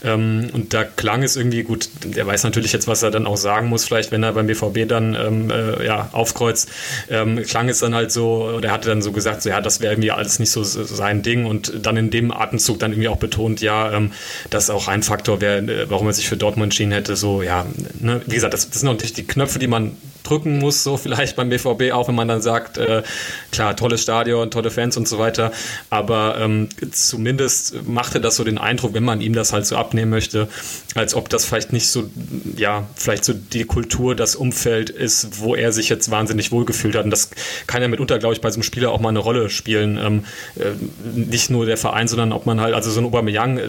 Ähm, 0.03 0.49
und 0.53 0.73
da 0.73 0.83
klang 0.83 1.23
es 1.23 1.35
irgendwie 1.35 1.63
gut, 1.63 1.89
der 2.03 2.25
weiß 2.25 2.43
natürlich 2.43 2.73
jetzt, 2.73 2.87
was 2.87 3.03
er 3.03 3.11
dann 3.11 3.27
auch 3.27 3.37
sagen 3.37 3.69
muss, 3.69 3.85
vielleicht, 3.85 4.11
wenn 4.11 4.23
er 4.23 4.33
beim 4.33 4.47
BVB 4.47 4.87
dann 4.87 5.15
ähm, 5.15 5.51
äh, 5.51 5.85
ja, 5.85 6.09
aufkreuzt, 6.11 6.69
ähm, 7.09 7.41
klang 7.43 7.69
es 7.69 7.79
dann 7.79 7.95
halt 7.95 8.11
so, 8.11 8.59
der 8.59 8.71
hatte 8.71 8.89
dann 8.89 9.01
so 9.01 9.11
gesagt, 9.11 9.43
so, 9.43 9.49
ja, 9.49 9.61
das 9.61 9.79
wäre 9.79 9.93
irgendwie 9.93 10.11
alles 10.11 10.39
nicht 10.39 10.51
so 10.51 10.63
sein 10.63 11.21
Ding. 11.21 11.45
Und 11.45 11.73
dann 11.85 11.97
in 11.97 12.09
dem 12.09 12.30
Atemzug 12.33 12.79
dann 12.79 12.91
irgendwie 12.91 13.09
auch 13.09 13.17
betont, 13.17 13.61
ja, 13.61 13.91
ähm, 13.91 14.11
dass 14.49 14.69
auch 14.69 14.87
ein 14.87 15.03
Faktor 15.03 15.41
wäre, 15.41 15.59
äh, 15.59 15.89
warum 15.89 16.07
er 16.07 16.13
sich 16.13 16.27
für 16.27 16.37
Dortmund 16.37 16.67
entschieden 16.67 16.91
hätte. 16.91 17.15
So, 17.15 17.41
ja, 17.41 17.65
ne? 17.99 18.21
wie 18.25 18.35
gesagt, 18.35 18.53
das, 18.53 18.69
das 18.69 18.79
sind 18.79 18.89
natürlich 18.89 19.13
die 19.13 19.27
Knöpfe, 19.27 19.59
die 19.59 19.67
man 19.67 19.97
drücken 20.23 20.59
muss, 20.59 20.83
so 20.83 20.97
vielleicht 20.97 21.35
beim 21.35 21.49
BVB, 21.49 21.91
auch 21.93 22.07
wenn 22.07 22.15
man 22.15 22.27
dann 22.27 22.41
sagt, 22.41 22.77
äh, 22.77 23.03
klar, 23.51 23.75
tolles 23.75 24.01
Stadion, 24.01 24.51
tolle 24.51 24.71
Fans 24.71 24.97
und 24.97 25.07
so 25.07 25.19
weiter, 25.19 25.51
aber 25.89 26.37
ähm, 26.39 26.69
zumindest 26.91 27.87
machte 27.87 28.21
das 28.21 28.35
so 28.35 28.43
den 28.43 28.57
Eindruck, 28.57 28.93
wenn 28.93 29.03
man 29.03 29.21
ihm 29.21 29.33
das 29.33 29.53
halt 29.53 29.65
so 29.65 29.75
abnehmen 29.75 30.11
möchte, 30.11 30.47
als 30.95 31.15
ob 31.15 31.29
das 31.29 31.45
vielleicht 31.45 31.73
nicht 31.73 31.87
so, 31.87 32.09
ja, 32.57 32.87
vielleicht 32.95 33.25
so 33.25 33.33
die 33.33 33.63
Kultur, 33.63 34.15
das 34.15 34.35
Umfeld 34.35 34.89
ist, 34.89 35.39
wo 35.39 35.55
er 35.55 35.71
sich 35.71 35.89
jetzt 35.89 36.11
wahnsinnig 36.11 36.51
wohlgefühlt 36.51 36.95
hat. 36.95 37.05
Und 37.05 37.11
das 37.11 37.29
kann 37.67 37.81
ja 37.81 37.87
mitunter, 37.87 38.19
glaube 38.19 38.35
ich, 38.35 38.41
bei 38.41 38.49
so 38.49 38.55
einem 38.55 38.63
Spieler 38.63 38.91
auch 38.91 38.99
mal 38.99 39.09
eine 39.09 39.19
Rolle 39.19 39.49
spielen, 39.49 39.97
ähm, 39.97 40.25
äh, 40.55 40.71
nicht 41.13 41.49
nur 41.49 41.65
der 41.65 41.77
Verein, 41.77 42.07
sondern 42.07 42.31
ob 42.31 42.45
man 42.45 42.59
halt, 42.61 42.73
also 42.73 42.91
so 42.91 42.99
ein 42.99 43.05
Aubameyang, 43.05 43.57
äh, 43.57 43.67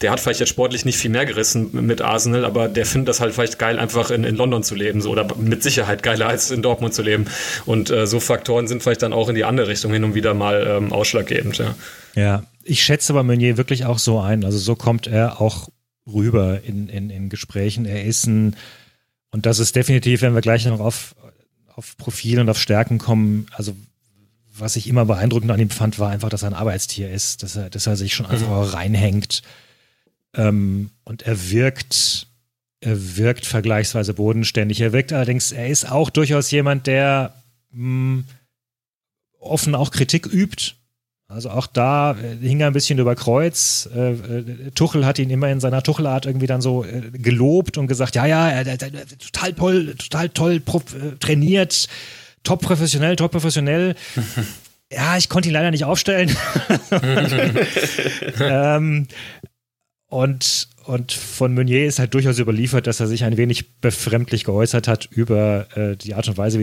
der 0.00 0.10
hat 0.10 0.20
vielleicht 0.20 0.40
jetzt 0.40 0.48
sportlich 0.48 0.84
nicht 0.84 0.98
viel 0.98 1.10
mehr 1.10 1.26
gerissen 1.26 1.70
mit 1.72 2.02
Arsenal, 2.02 2.44
aber 2.44 2.68
der 2.68 2.86
findet 2.86 3.08
das 3.08 3.20
halt 3.20 3.34
vielleicht 3.34 3.58
geil, 3.58 3.78
einfach 3.78 4.10
in, 4.10 4.24
in 4.24 4.36
London 4.36 4.62
zu 4.62 4.74
leben, 4.74 5.00
so, 5.00 5.10
oder 5.10 5.26
mit 5.36 5.62
sich 5.62 5.75
Sicherheit 5.76 6.02
geiler 6.02 6.26
als 6.28 6.50
in 6.50 6.62
Dortmund 6.62 6.94
zu 6.94 7.02
leben. 7.02 7.26
Und 7.66 7.90
äh, 7.90 8.06
so 8.06 8.18
Faktoren 8.18 8.66
sind 8.66 8.82
vielleicht 8.82 9.02
dann 9.02 9.12
auch 9.12 9.28
in 9.28 9.34
die 9.34 9.44
andere 9.44 9.68
Richtung 9.68 9.92
hin 9.92 10.04
und 10.04 10.14
wieder 10.14 10.34
mal 10.34 10.66
ähm, 10.66 10.92
ausschlaggebend. 10.92 11.58
Ja. 11.58 11.74
ja, 12.14 12.42
ich 12.64 12.82
schätze 12.82 13.12
aber 13.12 13.22
Meunier 13.22 13.56
wirklich 13.56 13.84
auch 13.84 13.98
so 13.98 14.20
ein. 14.20 14.44
Also 14.44 14.58
so 14.58 14.74
kommt 14.74 15.06
er 15.06 15.40
auch 15.40 15.68
rüber 16.06 16.62
in, 16.64 16.88
in, 16.88 17.10
in 17.10 17.28
Gesprächen. 17.28 17.84
Er 17.84 18.04
ist 18.04 18.26
ein, 18.26 18.56
und 19.30 19.44
das 19.44 19.58
ist 19.58 19.76
definitiv, 19.76 20.22
wenn 20.22 20.34
wir 20.34 20.40
gleich 20.40 20.64
noch 20.64 20.80
auf, 20.80 21.14
auf 21.74 21.96
Profil 21.98 22.40
und 22.40 22.48
auf 22.48 22.58
Stärken 22.58 22.98
kommen, 22.98 23.46
also 23.52 23.76
was 24.58 24.76
ich 24.76 24.88
immer 24.88 25.04
beeindruckend 25.04 25.50
an 25.50 25.60
ihm 25.60 25.68
fand, 25.68 25.98
war 25.98 26.08
einfach, 26.10 26.30
dass 26.30 26.42
er 26.42 26.48
ein 26.48 26.54
Arbeitstier 26.54 27.10
ist, 27.10 27.42
dass 27.42 27.56
er, 27.56 27.68
dass 27.68 27.86
er 27.86 27.96
sich 27.96 28.14
schon 28.14 28.24
einfach 28.24 28.48
mhm. 28.48 28.70
reinhängt. 28.70 29.42
Ähm, 30.34 30.90
und 31.04 31.22
er 31.22 31.50
wirkt 31.50 32.25
er 32.80 33.16
wirkt 33.16 33.46
vergleichsweise 33.46 34.14
bodenständig. 34.14 34.80
Er 34.80 34.92
wirkt 34.92 35.12
allerdings, 35.12 35.52
er 35.52 35.68
ist 35.68 35.90
auch 35.90 36.10
durchaus 36.10 36.50
jemand, 36.50 36.86
der 36.86 37.34
mh, 37.70 37.78
hm, 37.78 38.24
offen 39.40 39.74
auch 39.74 39.90
Kritik 39.90 40.26
übt. 40.26 40.74
Also 41.28 41.50
auch 41.50 41.66
da 41.66 42.12
äh, 42.12 42.36
hing 42.36 42.60
er 42.60 42.68
ein 42.68 42.72
bisschen 42.72 42.98
über 42.98 43.16
Kreuz. 43.16 43.88
Äh, 43.92 44.12
äh, 44.12 44.70
Tuchel 44.74 45.04
hat 45.04 45.18
ihn 45.18 45.30
immer 45.30 45.48
in 45.50 45.58
seiner 45.58 45.82
Tuchelart 45.82 46.26
irgendwie 46.26 46.46
dann 46.46 46.60
so 46.60 46.84
gelobt 47.12 47.78
und 47.78 47.88
gesagt, 47.88 48.14
ja, 48.14 48.26
ja, 48.26 48.48
er, 48.48 48.78
total 48.78 49.52
toll, 49.54 49.94
total 49.96 50.28
toll 50.28 50.62
trainiert, 51.18 51.88
top 52.44 52.62
professionell, 52.62 53.16
top 53.16 53.32
professionell. 53.32 53.96
ja, 54.92 55.16
ich 55.16 55.28
konnte 55.28 55.48
ihn 55.48 55.54
leider 55.54 55.72
nicht 55.72 55.84
aufstellen. 55.84 56.30
ähm, 58.40 59.08
und 60.08 60.68
und 60.86 61.12
von 61.12 61.54
Meunier 61.54 61.86
ist 61.86 61.98
halt 61.98 62.14
durchaus 62.14 62.38
überliefert, 62.38 62.86
dass 62.86 63.00
er 63.00 63.06
sich 63.06 63.24
ein 63.24 63.36
wenig 63.36 63.80
befremdlich 63.80 64.44
geäußert 64.44 64.88
hat 64.88 65.06
über 65.06 65.66
äh, 65.76 65.96
die 65.96 66.14
Art 66.14 66.28
und 66.28 66.38
Weise, 66.38 66.60
wie. 66.60 66.62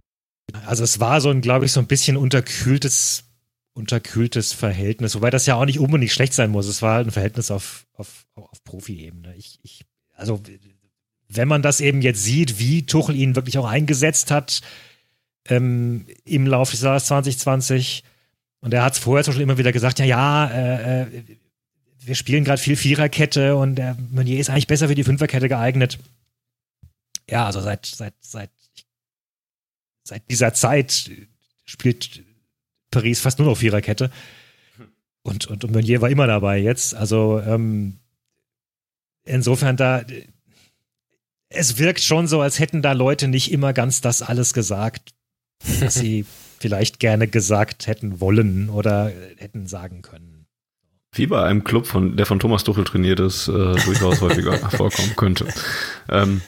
Also 0.66 0.84
es 0.84 1.00
war 1.00 1.22
so 1.22 1.30
ein, 1.30 1.42
glaube 1.42 1.66
ich, 1.66 1.72
so 1.72 1.80
ein 1.80 1.88
bisschen 1.88 2.18
unterkühltes 2.18 3.26
unterkühltes 3.74 4.54
Verhältnis, 4.54 5.16
wobei 5.16 5.30
das 5.30 5.46
ja 5.46 5.56
auch 5.56 5.66
nicht 5.66 5.80
unbedingt 5.80 6.12
schlecht 6.12 6.34
sein 6.34 6.52
muss. 6.52 6.68
Es 6.68 6.82
war 6.82 6.96
halt 6.96 7.08
ein 7.08 7.12
Verhältnis 7.12 7.50
auf, 7.50 7.86
auf, 7.94 8.26
auf 8.36 8.64
Profi-Ebene. 8.64 9.36
Ich, 9.36 9.60
ich, 9.64 9.86
also, 10.16 10.42
wenn 11.28 11.48
man 11.48 11.64
das 11.64 11.82
eben 11.82 12.02
jetzt 12.02 12.24
sieht, 12.24 12.60
wie 12.60 12.86
Tuchel 12.86 13.16
ihn 13.16 13.36
wirklich 13.36 13.58
auch 13.58 13.66
eingesetzt 13.66 14.30
hat 14.30 14.62
ähm, 15.50 16.06
im 16.24 16.46
Laufe 16.46 16.72
des 16.72 16.82
Jahres 16.82 17.06
2020, 17.06 18.04
und 18.62 18.74
er 18.74 18.84
hat 18.84 18.94
es 18.94 19.00
vorher 19.00 19.24
schon 19.26 19.42
immer 19.42 19.58
wieder 19.58 19.72
gesagt, 19.72 20.00
ja, 20.00 20.06
ja, 20.06 20.48
äh, 20.48 21.02
äh 21.02 21.24
wir 22.06 22.16
spielen 22.16 22.44
gerade 22.44 22.62
viel 22.62 22.76
Viererkette 22.76 23.56
und 23.56 23.76
der 23.76 23.98
Meunier 24.12 24.40
ist 24.40 24.50
eigentlich 24.50 24.68
besser 24.68 24.88
für 24.88 24.96
die 24.96 25.04
Fünferkette 25.04 25.50
geeignet. 25.50 26.00
Ja, 27.30 27.46
also 27.46 27.62
seit, 27.62 27.86
seit, 27.86 28.14
seit, 28.22 28.52
seit 30.04 30.30
dieser 30.30 30.54
Zeit 30.54 31.10
spielt 31.66 32.24
Paris 32.92 33.22
fast 33.22 33.40
nur 33.40 33.48
noch 33.48 33.58
Viererkette. 33.58 34.12
Und, 35.24 35.48
und, 35.48 35.64
und 35.64 35.72
Meunier 35.72 36.02
war 36.02 36.10
immer 36.10 36.28
dabei 36.28 36.60
jetzt. 36.60 36.94
Also 36.94 37.40
ähm, 37.40 38.00
insofern 39.24 39.78
da, 39.78 40.04
es 41.50 41.78
wirkt 41.78 42.02
schon 42.02 42.28
so, 42.28 42.42
als 42.42 42.60
hätten 42.60 42.82
da 42.82 42.92
Leute 42.92 43.28
nicht 43.28 43.52
immer 43.52 43.74
ganz 43.74 44.02
das 44.02 44.22
alles 44.22 44.54
gesagt, 44.54 45.14
was 45.80 45.94
sie 45.94 46.26
vielleicht 46.60 47.00
gerne 47.00 47.28
gesagt 47.28 47.88
hätten 47.88 48.20
wollen 48.20 48.70
oder 48.70 49.12
hätten 49.38 49.68
sagen 49.68 50.02
können. 50.02 50.33
Wie 51.14 51.28
bei 51.28 51.44
einem 51.44 51.64
Club, 51.64 51.86
von, 51.86 52.16
der 52.16 52.26
von 52.26 52.40
Thomas 52.40 52.64
Tuchel 52.64 52.84
trainiert 52.84 53.20
ist, 53.20 53.48
äh, 53.48 53.52
durchaus 53.86 54.22
häufiger 54.22 54.54
vorkommen 54.70 55.14
könnte. 55.16 55.48
Ähm, 56.10 56.42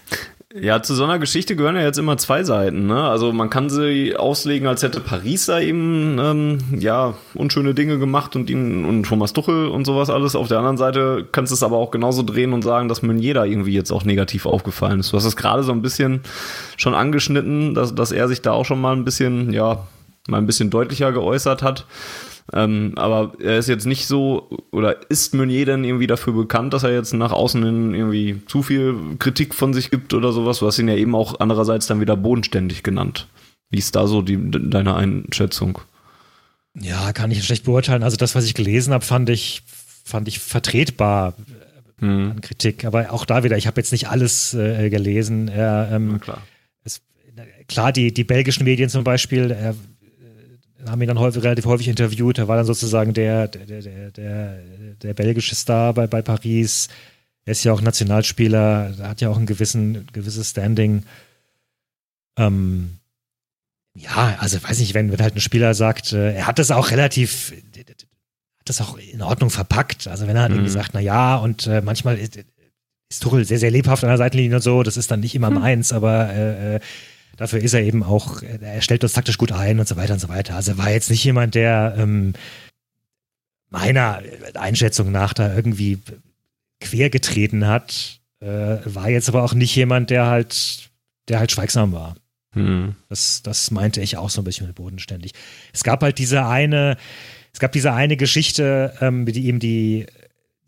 ja, 0.58 0.82
zu 0.82 0.96
so 0.96 1.04
einer 1.04 1.20
Geschichte 1.20 1.58
gehören 1.58 1.76
ja 1.76 1.82
jetzt 1.82 2.00
immer 2.00 2.18
zwei 2.18 2.46
Seiten. 2.46 2.88
Ne? 2.88 3.04
Also 3.04 3.34
man 3.34 3.50
kann 3.50 3.70
sie 3.70 4.16
auslegen, 4.16 4.68
als 4.68 4.84
hätte 4.84 5.02
Paris 5.02 5.48
da 5.48 5.60
eben 5.60 6.18
ähm, 6.18 6.60
ja 6.80 7.16
unschöne 7.34 7.74
Dinge 7.74 8.00
gemacht 8.00 8.38
und 8.38 8.50
ihn 8.50 8.86
und 8.86 9.04
Thomas 9.04 9.34
Tuchel 9.34 9.68
und 9.68 9.84
sowas 9.84 10.10
alles. 10.10 10.34
Auf 10.34 10.48
der 10.48 10.60
anderen 10.60 10.78
Seite 10.78 11.28
kannst 11.30 11.52
du 11.52 11.56
es 11.56 11.64
aber 11.64 11.76
auch 11.76 11.92
genauso 11.92 12.24
drehen 12.24 12.54
und 12.54 12.62
sagen, 12.62 12.88
dass 12.88 13.02
Meunier 13.02 13.34
da 13.34 13.44
irgendwie 13.44 13.74
jetzt 13.74 13.92
auch 13.92 14.06
negativ 14.06 14.46
aufgefallen 14.46 15.02
ist. 15.02 15.12
Du 15.12 15.18
hast 15.18 15.26
es 15.26 15.36
gerade 15.36 15.62
so 15.62 15.74
ein 15.74 15.82
bisschen 15.82 16.22
schon 16.78 16.94
angeschnitten, 16.94 17.76
dass, 17.76 17.94
dass 17.94 18.14
er 18.14 18.30
sich 18.30 18.42
da 18.42 18.54
auch 18.54 18.66
schon 18.66 18.80
mal 18.80 18.96
ein 18.96 19.04
bisschen 19.04 19.52
ja 19.52 19.86
mal 20.30 20.38
ein 20.38 20.48
bisschen 20.48 20.70
deutlicher 20.70 21.12
geäußert 21.12 21.64
hat. 21.64 21.86
Ähm, 22.54 22.94
aber 22.96 23.34
er 23.42 23.58
ist 23.58 23.68
jetzt 23.68 23.88
nicht 23.88 24.06
so, 24.06 24.50
oder 24.72 25.10
ist 25.10 25.34
Meunier 25.34 25.66
denn 25.66 25.84
irgendwie 25.84 26.08
dafür 26.08 26.34
bekannt, 26.34 26.74
dass 26.74 26.84
er 26.84 26.94
jetzt 26.94 27.14
nach 27.14 27.32
außen 27.32 27.64
hin 27.64 27.94
irgendwie 27.96 28.42
zu 28.46 28.62
viel 28.62 28.96
Kritik 29.18 29.56
von 29.56 29.74
sich 29.74 29.90
gibt 29.90 30.14
oder 30.14 30.32
sowas? 30.32 30.60
Du 30.60 30.68
hast 30.68 30.78
ihn 30.78 30.88
ja 30.88 30.96
eben 30.96 31.16
auch 31.16 31.40
andererseits 31.40 31.88
dann 31.88 32.02
wieder 32.02 32.16
bodenständig 32.16 32.84
genannt. 32.84 33.28
Wie 33.72 33.80
ist 33.80 33.96
da 33.96 34.06
so 34.06 34.22
die, 34.22 34.38
deine 34.40 34.96
Einschätzung? 34.96 35.80
Ja, 36.80 37.14
kann 37.14 37.32
ich 37.32 37.44
schlecht 37.44 37.64
beurteilen. 37.64 38.04
Also 38.04 38.18
das, 38.18 38.36
was 38.36 38.46
ich 38.46 38.54
gelesen 38.54 38.94
habe, 38.94 39.04
fand 39.04 39.30
ich, 39.30 39.64
fand 40.04 40.28
ich 40.28 40.40
vertretbar 40.40 41.34
hm. 42.00 42.32
an 42.32 42.42
Kritik. 42.42 42.86
Aber 42.86 43.12
auch 43.12 43.26
da 43.26 43.44
wieder, 43.44 43.58
ich 43.58 43.66
habe 43.66 43.80
jetzt 43.80 43.92
nicht 43.92 44.10
alles 44.10 44.54
äh, 44.54 44.90
gelesen. 44.92 45.48
Er, 45.48 45.90
ähm, 45.92 46.20
klar. 46.20 46.42
Es, 46.84 47.02
klar, 47.68 47.92
die, 47.92 48.14
die 48.14 48.24
belgischen 48.24 48.66
Medien 48.66 48.90
zum 48.90 49.04
Beispiel, 49.04 49.50
er 49.50 49.76
haben 50.88 51.02
ihn 51.02 51.08
dann 51.08 51.20
häufig, 51.20 51.44
relativ 51.44 51.66
häufig 51.66 51.88
interviewt. 51.88 52.38
Er 52.38 52.48
war 52.48 52.58
dann 52.58 52.66
sozusagen 52.66 53.14
der, 53.14 53.48
der, 53.48 53.82
der, 53.82 54.12
der, 54.12 54.64
der 55.02 55.14
belgische 55.14 55.56
Star 55.56 55.94
bei, 55.94 56.08
bei 56.08 56.22
Paris. 56.22 56.88
Er 57.46 57.52
ist 57.52 57.64
ja 57.64 57.74
auch 57.74 57.82
Nationalspieler, 57.82 58.96
hat 59.00 59.22
ja 59.22 59.30
auch 59.30 59.38
ein 59.38 59.46
gewissen, 59.46 60.08
gewisses 60.14 60.50
Standing. 60.50 61.04
Ähm, 62.38 62.98
ja, 63.96 64.36
also 64.40 64.62
weiß 64.62 64.80
nicht, 64.80 64.94
wenn, 64.94 65.12
wenn 65.12 65.22
halt 65.22 65.36
ein 65.36 65.42
Spieler 65.42 65.74
sagt, 65.74 66.12
äh, 66.12 66.34
er 66.34 66.48
hat 66.48 66.60
das 66.60 66.72
auch 66.72 66.92
relativ, 66.92 67.54
hat 67.78 68.70
das 68.70 68.82
auch 68.82 68.98
in 68.98 69.22
Ordnung 69.22 69.50
verpackt. 69.50 70.08
Also 70.08 70.28
wenn 70.28 70.36
er 70.36 70.44
halt 70.44 70.52
mhm. 70.52 70.58
irgendwie 70.58 70.74
sagt, 70.74 70.92
na 70.94 71.00
ja, 71.00 71.38
und 71.38 71.68
äh, 71.68 71.82
manchmal 71.82 72.18
ist, 72.18 72.38
ist 73.10 73.24
Tuchel 73.24 73.46
sehr, 73.46 73.60
sehr 73.60 73.72
lebhaft 73.72 74.04
an 74.04 74.10
der 74.10 74.18
Seitenlinie 74.18 74.58
und 74.58 74.62
so, 74.62 74.84
das 74.84 74.98
ist 74.98 75.12
dann 75.12 75.22
nicht 75.22 75.36
immer 75.36 75.50
mhm. 75.50 75.60
meins, 75.60 75.94
aber 75.94 76.30
äh, 76.30 76.76
äh 76.76 76.80
Dafür 77.38 77.60
ist 77.62 77.74
er 77.74 77.82
eben 77.82 78.04
auch, 78.04 78.42
er 78.42 78.82
stellt 78.82 79.04
uns 79.04 79.14
taktisch 79.14 79.38
gut 79.38 79.52
ein 79.52 79.80
und 79.80 79.88
so 79.88 79.98
weiter 79.98 80.14
und 80.14 80.20
so 80.20 80.30
weiter. 80.30 80.56
Also 80.56 80.72
er 80.72 80.78
war 80.78 80.92
jetzt 80.92 81.10
nicht 81.10 81.24
jemand, 81.24 81.56
der 81.56 81.96
ähm, 81.98 82.34
meiner 83.70 84.22
Einschätzung 84.54 85.12
nach 85.12 85.34
da 85.34 85.54
irgendwie 85.54 86.00
quergetreten 86.80 87.68
hat. 87.68 88.22
Äh, 88.40 88.78
war 88.86 89.10
jetzt 89.10 89.30
aber 89.30 89.44
auch 89.44 89.54
nicht 89.54 89.76
jemand, 89.76 90.10
der 90.10 90.28
halt, 90.28 90.90
der 91.28 91.40
halt 91.40 91.52
schweigsam 91.52 91.92
war. 91.92 92.16
Hm. 92.54 92.96
Das, 93.10 93.44
das 93.44 93.70
meinte 93.72 94.02
ich 94.02 94.18
auch 94.18 94.30
so 94.30 94.42
ein 94.42 94.46
bisschen 94.46 94.68
mit 94.68 94.76
bodenständig. 94.76 95.34
Es 95.74 95.84
gab 95.84 96.04
halt 96.04 96.18
diese 96.20 96.46
eine, 96.46 96.96
es 97.54 97.60
gab 97.60 97.74
diese 97.74 97.94
eine 97.94 98.18
Geschichte, 98.18 98.94
ähm, 99.02 99.26
die 99.26 99.48
ihm 99.48 99.60
die, 99.60 100.06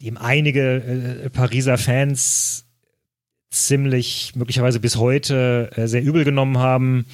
die 0.01 0.07
ihm 0.07 0.17
einige 0.17 1.24
äh, 1.24 1.29
Pariser 1.29 1.77
Fans 1.77 2.65
ziemlich 3.50 4.34
möglicherweise 4.36 4.80
bis 4.80 4.98
heute 4.98 5.72
äh, 5.75 5.88
sehr 5.88 6.04
übel 6.04 6.24
genommen 6.24 6.58
haben. 6.58 7.06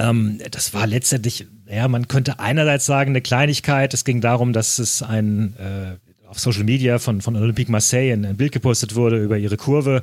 Ähm, 0.00 0.40
das 0.50 0.74
war 0.74 0.86
letztendlich, 0.86 1.46
ja, 1.66 1.88
man 1.88 2.08
könnte 2.08 2.38
einerseits 2.38 2.86
sagen, 2.86 3.10
eine 3.10 3.20
Kleinigkeit. 3.20 3.92
Es 3.94 4.04
ging 4.04 4.20
darum, 4.20 4.52
dass 4.52 4.78
es 4.78 5.02
ein 5.02 5.56
äh, 5.56 5.96
auf 6.28 6.38
Social 6.38 6.64
Media 6.64 6.98
von, 6.98 7.20
von 7.22 7.36
Olympique 7.36 7.70
Marseille 7.70 8.12
ein, 8.12 8.24
ein 8.24 8.36
Bild 8.36 8.52
gepostet 8.52 8.94
wurde 8.94 9.22
über 9.22 9.38
ihre 9.38 9.56
Kurve. 9.56 10.02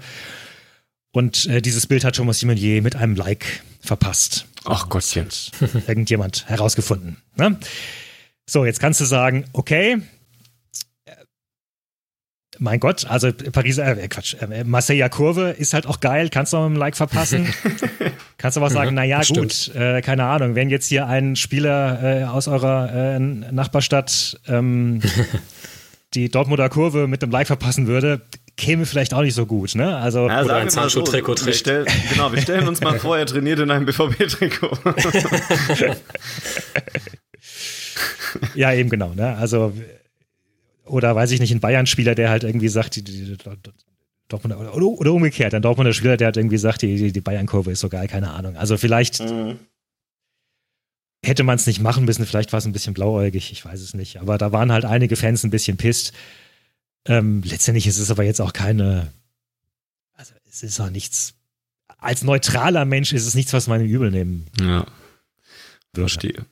Und 1.11 1.45
äh, 1.45 1.61
dieses 1.61 1.87
Bild 1.87 2.03
hat 2.03 2.15
Thomas 2.15 2.39
Simonier 2.39 2.81
mit 2.81 2.95
einem 2.95 3.15
Like 3.15 3.63
verpasst. 3.79 4.47
Ach 4.65 4.89
Gottchen. 4.89 5.27
Irgendjemand 5.87 6.49
herausgefunden. 6.49 7.17
Ne? 7.37 7.57
So, 8.47 8.65
jetzt 8.65 8.79
kannst 8.79 8.99
du 8.99 9.05
sagen, 9.05 9.45
okay, 9.53 10.01
mein 12.59 12.79
Gott, 12.79 13.05
also 13.09 13.31
Pariser, 13.31 13.97
äh, 13.97 14.07
Quatsch, 14.07 14.35
äh, 14.41 14.63
Marseilla 14.63 15.09
Kurve 15.09 15.51
ist 15.51 15.73
halt 15.73 15.87
auch 15.87 15.99
geil, 15.99 16.29
kannst 16.29 16.53
du 16.53 16.57
noch 16.57 16.65
ein 16.65 16.75
Like 16.75 16.95
verpassen. 16.95 17.47
kannst 18.37 18.57
du 18.57 18.61
aber 18.61 18.69
sagen, 18.69 18.95
naja, 18.95 19.21
gut, 19.27 19.73
äh, 19.75 20.01
keine 20.01 20.25
Ahnung, 20.25 20.55
wenn 20.55 20.69
jetzt 20.69 20.87
hier 20.87 21.07
ein 21.07 21.35
Spieler 21.35 22.21
äh, 22.21 22.23
aus 22.25 22.47
eurer 22.47 23.15
äh, 23.15 23.19
Nachbarstadt 23.19 24.39
ähm, 24.47 25.01
die 26.13 26.29
Dortmunder 26.29 26.69
Kurve 26.69 27.07
mit 27.07 27.23
einem 27.23 27.31
Like 27.31 27.47
verpassen 27.47 27.87
würde, 27.87 28.21
käme 28.57 28.85
vielleicht 28.85 29.13
auch 29.13 29.21
nicht 29.21 29.35
so 29.35 29.45
gut, 29.45 29.75
ne? 29.75 29.97
Also 29.97 30.27
ja, 30.29 30.43
oder 30.43 30.55
ein 30.55 30.69
Zahnschutz-Trikot 30.69 31.35
so, 31.37 31.45
trägt. 31.45 31.65
genau, 32.11 32.31
wir 32.31 32.41
stellen 32.41 32.67
uns 32.67 32.81
mal 32.81 32.97
vor, 32.99 33.17
er 33.17 33.25
trainiert 33.25 33.59
in 33.59 33.69
einem 33.69 33.85
BVB-Trikot. 33.85 34.77
ja, 38.55 38.73
eben 38.73 38.89
genau, 38.89 39.13
ne? 39.13 39.35
Also 39.37 39.73
oder 40.85 41.15
weiß 41.15 41.31
ich 41.31 41.39
nicht, 41.39 41.51
ein 41.51 41.59
Bayern-Spieler, 41.59 42.15
der 42.15 42.29
halt 42.29 42.43
irgendwie 42.43 42.67
sagt, 42.67 42.95
die, 42.95 43.03
die, 43.03 43.25
die 43.25 43.37
Dortmund, 44.27 44.55
oder, 44.55 44.75
oder, 44.75 45.13
umgekehrt, 45.13 45.53
ein 45.53 45.61
Dortmunder 45.61 45.93
Spieler, 45.93 46.17
der 46.17 46.27
halt 46.27 46.37
irgendwie 46.37 46.57
sagt, 46.57 46.81
die, 46.81 46.95
die, 46.95 47.11
die 47.11 47.21
Bayern-Kurve 47.21 47.71
ist 47.71 47.79
so 47.79 47.89
geil, 47.89 48.07
keine 48.07 48.31
Ahnung. 48.31 48.55
Also 48.57 48.77
vielleicht 48.77 49.19
mhm. 49.19 49.59
hätte 51.23 51.43
man 51.43 51.55
es 51.55 51.67
nicht 51.67 51.79
machen 51.79 52.05
müssen, 52.05 52.25
vielleicht 52.25 52.51
war 52.53 52.59
es 52.59 52.65
ein 52.65 52.71
bisschen 52.71 52.93
blauäugig, 52.93 53.51
ich 53.51 53.63
weiß 53.65 53.81
es 53.81 53.93
nicht. 53.93 54.19
Aber 54.19 54.37
da 54.37 54.51
waren 54.51 54.71
halt 54.71 54.85
einige 54.85 55.15
Fans 55.15 55.43
ein 55.43 55.51
bisschen 55.51 55.77
pisst. 55.77 56.13
Ähm, 57.07 57.43
letztendlich 57.45 57.85
ist 57.85 57.99
es 57.99 58.09
aber 58.09 58.23
jetzt 58.23 58.41
auch 58.41 58.53
keine, 58.53 59.11
also 60.13 60.33
es 60.49 60.63
ist 60.63 60.79
auch 60.79 60.89
nichts, 60.89 61.35
als 61.99 62.23
neutraler 62.23 62.85
Mensch 62.85 63.13
ist 63.13 63.27
es 63.27 63.35
nichts, 63.35 63.53
was 63.53 63.67
man 63.67 63.85
übel 63.85 64.09
nehmen 64.09 64.47
Ja, 64.59 64.87
verstehe. 65.93 66.45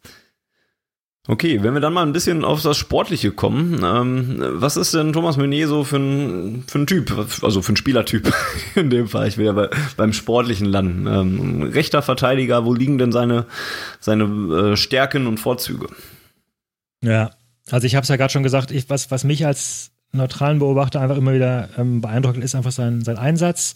Okay, 1.26 1.64
wenn 1.64 1.74
wir 1.74 1.80
dann 1.80 1.94
mal 1.94 2.06
ein 2.06 2.12
bisschen 2.12 2.44
auf 2.44 2.62
das 2.64 2.76
Sportliche 2.76 3.32
kommen, 3.32 3.82
ähm, 3.82 4.44
was 4.60 4.76
ist 4.76 4.94
denn 4.94 5.14
Thomas 5.14 5.38
Meunier 5.38 5.70
so 5.70 5.86
für 5.86 5.96
ein, 5.96 6.66
für 6.68 6.80
ein 6.80 6.88
Typ, 6.88 7.14
also 7.42 7.62
für 7.62 7.72
ein 7.72 7.78
Spielertyp 7.78 8.34
in 8.76 8.90
dem 8.90 9.08
Fall, 9.08 9.30
ich 9.30 9.38
will 9.38 9.46
ja 9.46 9.54
bei, 9.54 9.70
beim 9.96 10.12
Sportlichen 10.12 10.66
landen. 10.66 11.08
Ähm, 11.08 11.64
rechter 11.64 12.02
Verteidiger, 12.02 12.66
wo 12.66 12.74
liegen 12.74 12.98
denn 12.98 13.14
seine, 13.14 13.46
seine 14.02 14.26
äh, 14.26 14.76
Stärken 14.76 15.26
und 15.26 15.40
Vorzüge? 15.40 15.88
Ja, 17.02 17.32
also 17.72 17.88
ich 17.88 17.96
habe 17.96 18.04
es 18.04 18.10
ja 18.10 18.18
gerade 18.18 18.34
schon 18.34 18.44
gesagt, 18.44 18.72
ich, 18.72 18.90
was, 18.90 19.10
was 19.10 19.24
mich 19.24 19.46
als 19.46 19.92
neutralen 20.12 20.60
Beobachter 20.60 21.00
einfach 21.00 21.18
immer 21.18 21.34
wieder 21.34 21.70
ähm, 21.78 22.02
beeindruckt, 22.02 22.38
ist 22.38 22.54
einfach 22.54 22.74
sein, 22.74 23.02
sein 23.02 23.18
Einsatz. 23.18 23.76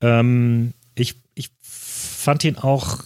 Ähm, 0.00 0.72
ich, 0.96 1.14
ich 1.36 1.50
fand 1.62 2.42
ihn 2.42 2.56
auch 2.56 3.04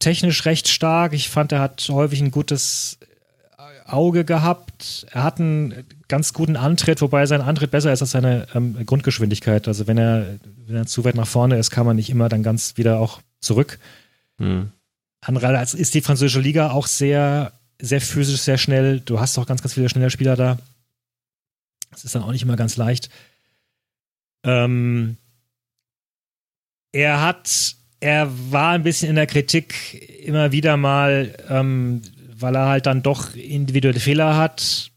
technisch 0.00 0.44
recht 0.44 0.66
stark. 0.66 1.12
Ich 1.12 1.28
fand, 1.28 1.52
er 1.52 1.60
hat 1.60 1.88
häufig 1.88 2.20
ein 2.20 2.32
gutes 2.32 2.98
Auge 3.86 4.24
gehabt. 4.24 5.06
Er 5.10 5.22
hat 5.22 5.40
einen 5.40 5.84
ganz 6.08 6.32
guten 6.32 6.56
Antritt, 6.56 7.00
wobei 7.00 7.26
sein 7.26 7.40
Antritt 7.40 7.70
besser 7.70 7.92
ist 7.92 8.02
als 8.02 8.12
seine 8.12 8.46
ähm, 8.54 8.84
Grundgeschwindigkeit. 8.86 9.68
Also 9.68 9.86
wenn 9.86 9.98
er, 9.98 10.38
wenn 10.66 10.76
er 10.76 10.86
zu 10.86 11.04
weit 11.04 11.14
nach 11.14 11.26
vorne 11.26 11.58
ist, 11.58 11.70
kann 11.70 11.86
man 11.86 11.96
nicht 11.96 12.10
immer 12.10 12.28
dann 12.28 12.42
ganz 12.42 12.76
wieder 12.76 12.98
auch 12.98 13.20
zurück. 13.40 13.78
Mhm. 14.38 14.70
Andererseits 15.20 15.74
ist 15.74 15.94
die 15.94 16.00
französische 16.00 16.40
Liga 16.40 16.70
auch 16.70 16.86
sehr, 16.86 17.52
sehr 17.80 18.00
physisch, 18.00 18.40
sehr 18.40 18.58
schnell. 18.58 19.00
Du 19.00 19.20
hast 19.20 19.38
auch 19.38 19.46
ganz, 19.46 19.62
ganz 19.62 19.74
viele 19.74 19.88
schnelle 19.88 20.10
Spieler 20.10 20.36
da. 20.36 20.58
Das 21.90 22.04
ist 22.04 22.14
dann 22.14 22.22
auch 22.22 22.32
nicht 22.32 22.42
immer 22.42 22.56
ganz 22.56 22.76
leicht. 22.76 23.10
Ähm, 24.44 25.16
er 26.92 27.20
hat 27.20 27.76
er 28.00 28.30
war 28.50 28.70
ein 28.70 28.82
bisschen 28.82 29.10
in 29.10 29.16
der 29.16 29.26
Kritik 29.26 30.24
immer 30.24 30.52
wieder 30.52 30.76
mal, 30.76 31.34
ähm, 31.48 32.02
weil 32.34 32.56
er 32.56 32.66
halt 32.66 32.86
dann 32.86 33.02
doch 33.02 33.34
individuelle 33.34 34.00
Fehler 34.00 34.36
hat. 34.36 34.90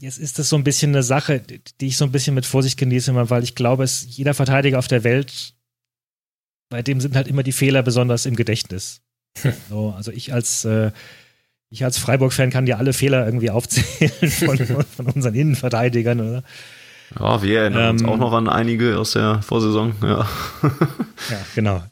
Jetzt 0.00 0.18
ist 0.18 0.38
das 0.38 0.50
so 0.50 0.56
ein 0.56 0.64
bisschen 0.64 0.92
eine 0.92 1.02
Sache, 1.02 1.40
die 1.80 1.86
ich 1.86 1.96
so 1.96 2.04
ein 2.04 2.12
bisschen 2.12 2.34
mit 2.34 2.44
Vorsicht 2.44 2.78
genieße, 2.78 3.14
weil 3.30 3.42
ich 3.42 3.54
glaube, 3.54 3.84
es 3.84 4.06
jeder 4.10 4.34
Verteidiger 4.34 4.78
auf 4.78 4.88
der 4.88 5.02
Welt, 5.02 5.54
bei 6.68 6.82
dem 6.82 7.00
sind 7.00 7.16
halt 7.16 7.28
immer 7.28 7.42
die 7.42 7.52
Fehler 7.52 7.82
besonders 7.82 8.26
im 8.26 8.36
Gedächtnis. 8.36 9.00
so, 9.70 9.94
also 9.96 10.12
ich 10.12 10.34
als 10.34 10.66
äh, 10.66 10.90
ich 11.70 11.84
als 11.84 11.98
Freiburg-Fan 11.98 12.50
kann 12.50 12.66
dir 12.66 12.78
alle 12.78 12.92
Fehler 12.92 13.24
irgendwie 13.24 13.50
aufzählen 13.50 14.30
von, 14.66 14.84
von 14.84 15.06
unseren 15.06 15.34
Innenverteidigern, 15.34 16.20
oder? 16.20 16.42
Ja, 17.18 17.42
wir 17.42 17.60
erinnern 17.60 17.82
ähm, 17.82 17.90
uns 17.90 18.04
auch 18.04 18.16
noch 18.16 18.32
an 18.32 18.48
einige 18.48 18.98
aus 18.98 19.12
der 19.12 19.42
Vorsaison, 19.42 19.94
ja. 20.02 20.28
ja, 20.62 21.46
genau. 21.54 21.82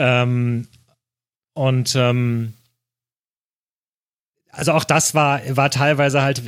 Ähm, 0.00 0.66
und 1.52 1.94
ähm, 1.94 2.54
also 4.50 4.72
auch 4.72 4.84
das 4.84 5.14
war, 5.14 5.40
war 5.50 5.70
teilweise 5.70 6.22
halt, 6.22 6.42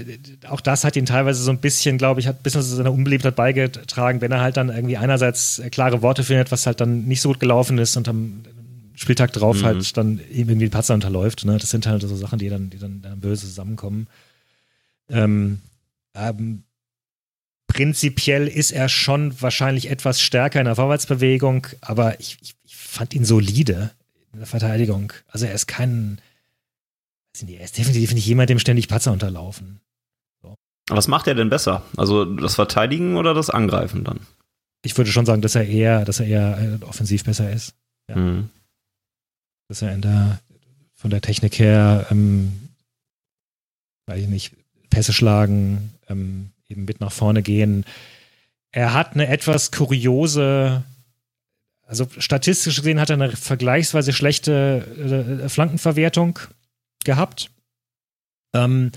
auch 0.49 0.63
das 0.63 0.85
hat 0.85 0.97
ihn 0.97 1.05
teilweise 1.05 1.43
so 1.43 1.51
ein 1.51 1.59
bisschen, 1.59 1.99
glaube 1.99 2.19
ich, 2.19 2.27
hat 2.27 2.41
ein 2.41 2.43
bisschen 2.43 2.63
zu 2.63 2.75
seiner 2.75 2.93
Unbeliebtheit 2.93 3.37
beigetragen, 3.37 4.23
wenn 4.23 4.33
er 4.33 4.41
halt 4.41 4.57
dann 4.57 4.71
irgendwie 4.71 4.97
einerseits 4.97 5.63
klare 5.71 6.01
Worte 6.01 6.25
findet, 6.25 6.51
was 6.51 6.67
halt 6.67 6.81
dann 6.81 7.05
nicht 7.05 7.21
so 7.21 7.29
gut 7.29 7.41
gelaufen 7.41 7.77
ist 7.77 7.97
und 7.97 8.09
am 8.09 8.43
Spieltag 8.95 9.35
drauf 9.35 9.59
mhm. 9.59 9.65
halt 9.65 9.97
dann 9.99 10.21
irgendwie 10.31 10.57
die 10.57 10.69
Patzer 10.69 10.95
unterläuft. 10.95 11.45
Ne? 11.45 11.59
Das 11.59 11.71
sind 11.71 11.87
halt 11.87 12.03
so 12.03 12.17
Sachen, 12.17 12.39
die 12.39 12.49
dann, 12.49 12.71
die 12.71 12.79
dann, 12.79 13.03
dann 13.03 13.21
böse 13.21 13.47
zusammenkommen. 13.47 14.07
Ähm, 15.11 15.61
ähm, 16.15 16.65
prinzipiell 17.67 18.49
ist 18.49 18.73
er 18.73 18.89
schon 18.89 19.41
wahrscheinlich 19.41 19.91
etwas 19.91 20.23
stärker 20.23 20.59
in 20.59 20.67
der 20.67 20.77
Vorwärtsbewegung, 20.77 21.67
aber 21.83 22.19
ich, 22.19 22.39
ich 22.41 22.55
fand 22.93 23.15
ihn 23.15 23.25
solide 23.25 23.91
in 24.33 24.39
der 24.41 24.47
Verteidigung. 24.47 25.13
Also 25.29 25.47
er 25.47 25.55
ist 25.55 25.67
kein, 25.67 26.21
er 27.41 27.65
ist 27.65 27.79
definitiv 27.79 28.13
nicht 28.13 28.27
jemand, 28.27 28.51
dem 28.51 28.59
ständig 28.59 28.89
Patzer 28.89 29.13
unterlaufen. 29.13 29.81
So. 30.43 30.55
Was 30.89 31.09
macht 31.09 31.27
er 31.27 31.35
denn 31.35 31.49
besser? 31.49 31.83
Also 31.97 32.25
das 32.25 32.55
Verteidigen 32.55 33.17
oder 33.17 33.35
das 33.35 33.51
Angreifen 33.51 34.05
dann? 34.05 34.21
Ich 34.85 34.97
würde 34.97 35.11
schon 35.11 35.27
sagen, 35.27 35.43
dass 35.43 35.55
er 35.55 35.67
eher, 35.67 36.05
dass 36.05 36.21
er 36.21 36.27
eher 36.27 36.79
äh, 36.83 36.85
offensiv 36.85 37.25
besser 37.25 37.51
ist. 37.51 37.75
Ja. 38.09 38.17
Mhm. 38.17 38.51
Dass 39.69 39.81
er 39.81 39.97
der, 39.97 40.41
von 40.95 41.11
der 41.11 41.23
Technik 41.23 41.59
her, 41.59 42.07
ähm, 42.11 42.69
weiß 44.07 44.21
ich 44.21 44.29
nicht, 44.29 44.53
Pässe 44.91 45.15
schlagen, 45.15 45.95
ähm, 46.09 46.51
eben 46.69 46.85
mit 46.85 47.01
nach 47.01 47.13
vorne 47.13 47.43
gehen. 47.43 47.87
Er 48.71 48.93
hat 48.93 49.15
eine 49.15 49.29
etwas 49.29 49.71
kuriose 49.71 50.85
also 51.93 52.07
statistisch 52.17 52.77
gesehen 52.77 52.99
hat 52.99 53.11
er 53.11 53.21
eine 53.21 53.37
vergleichsweise 53.37 54.15
schlechte 54.15 55.43
äh, 55.45 55.49
Flankenverwertung 55.51 56.39
gehabt. 57.05 57.51
Ähm, 58.55 58.93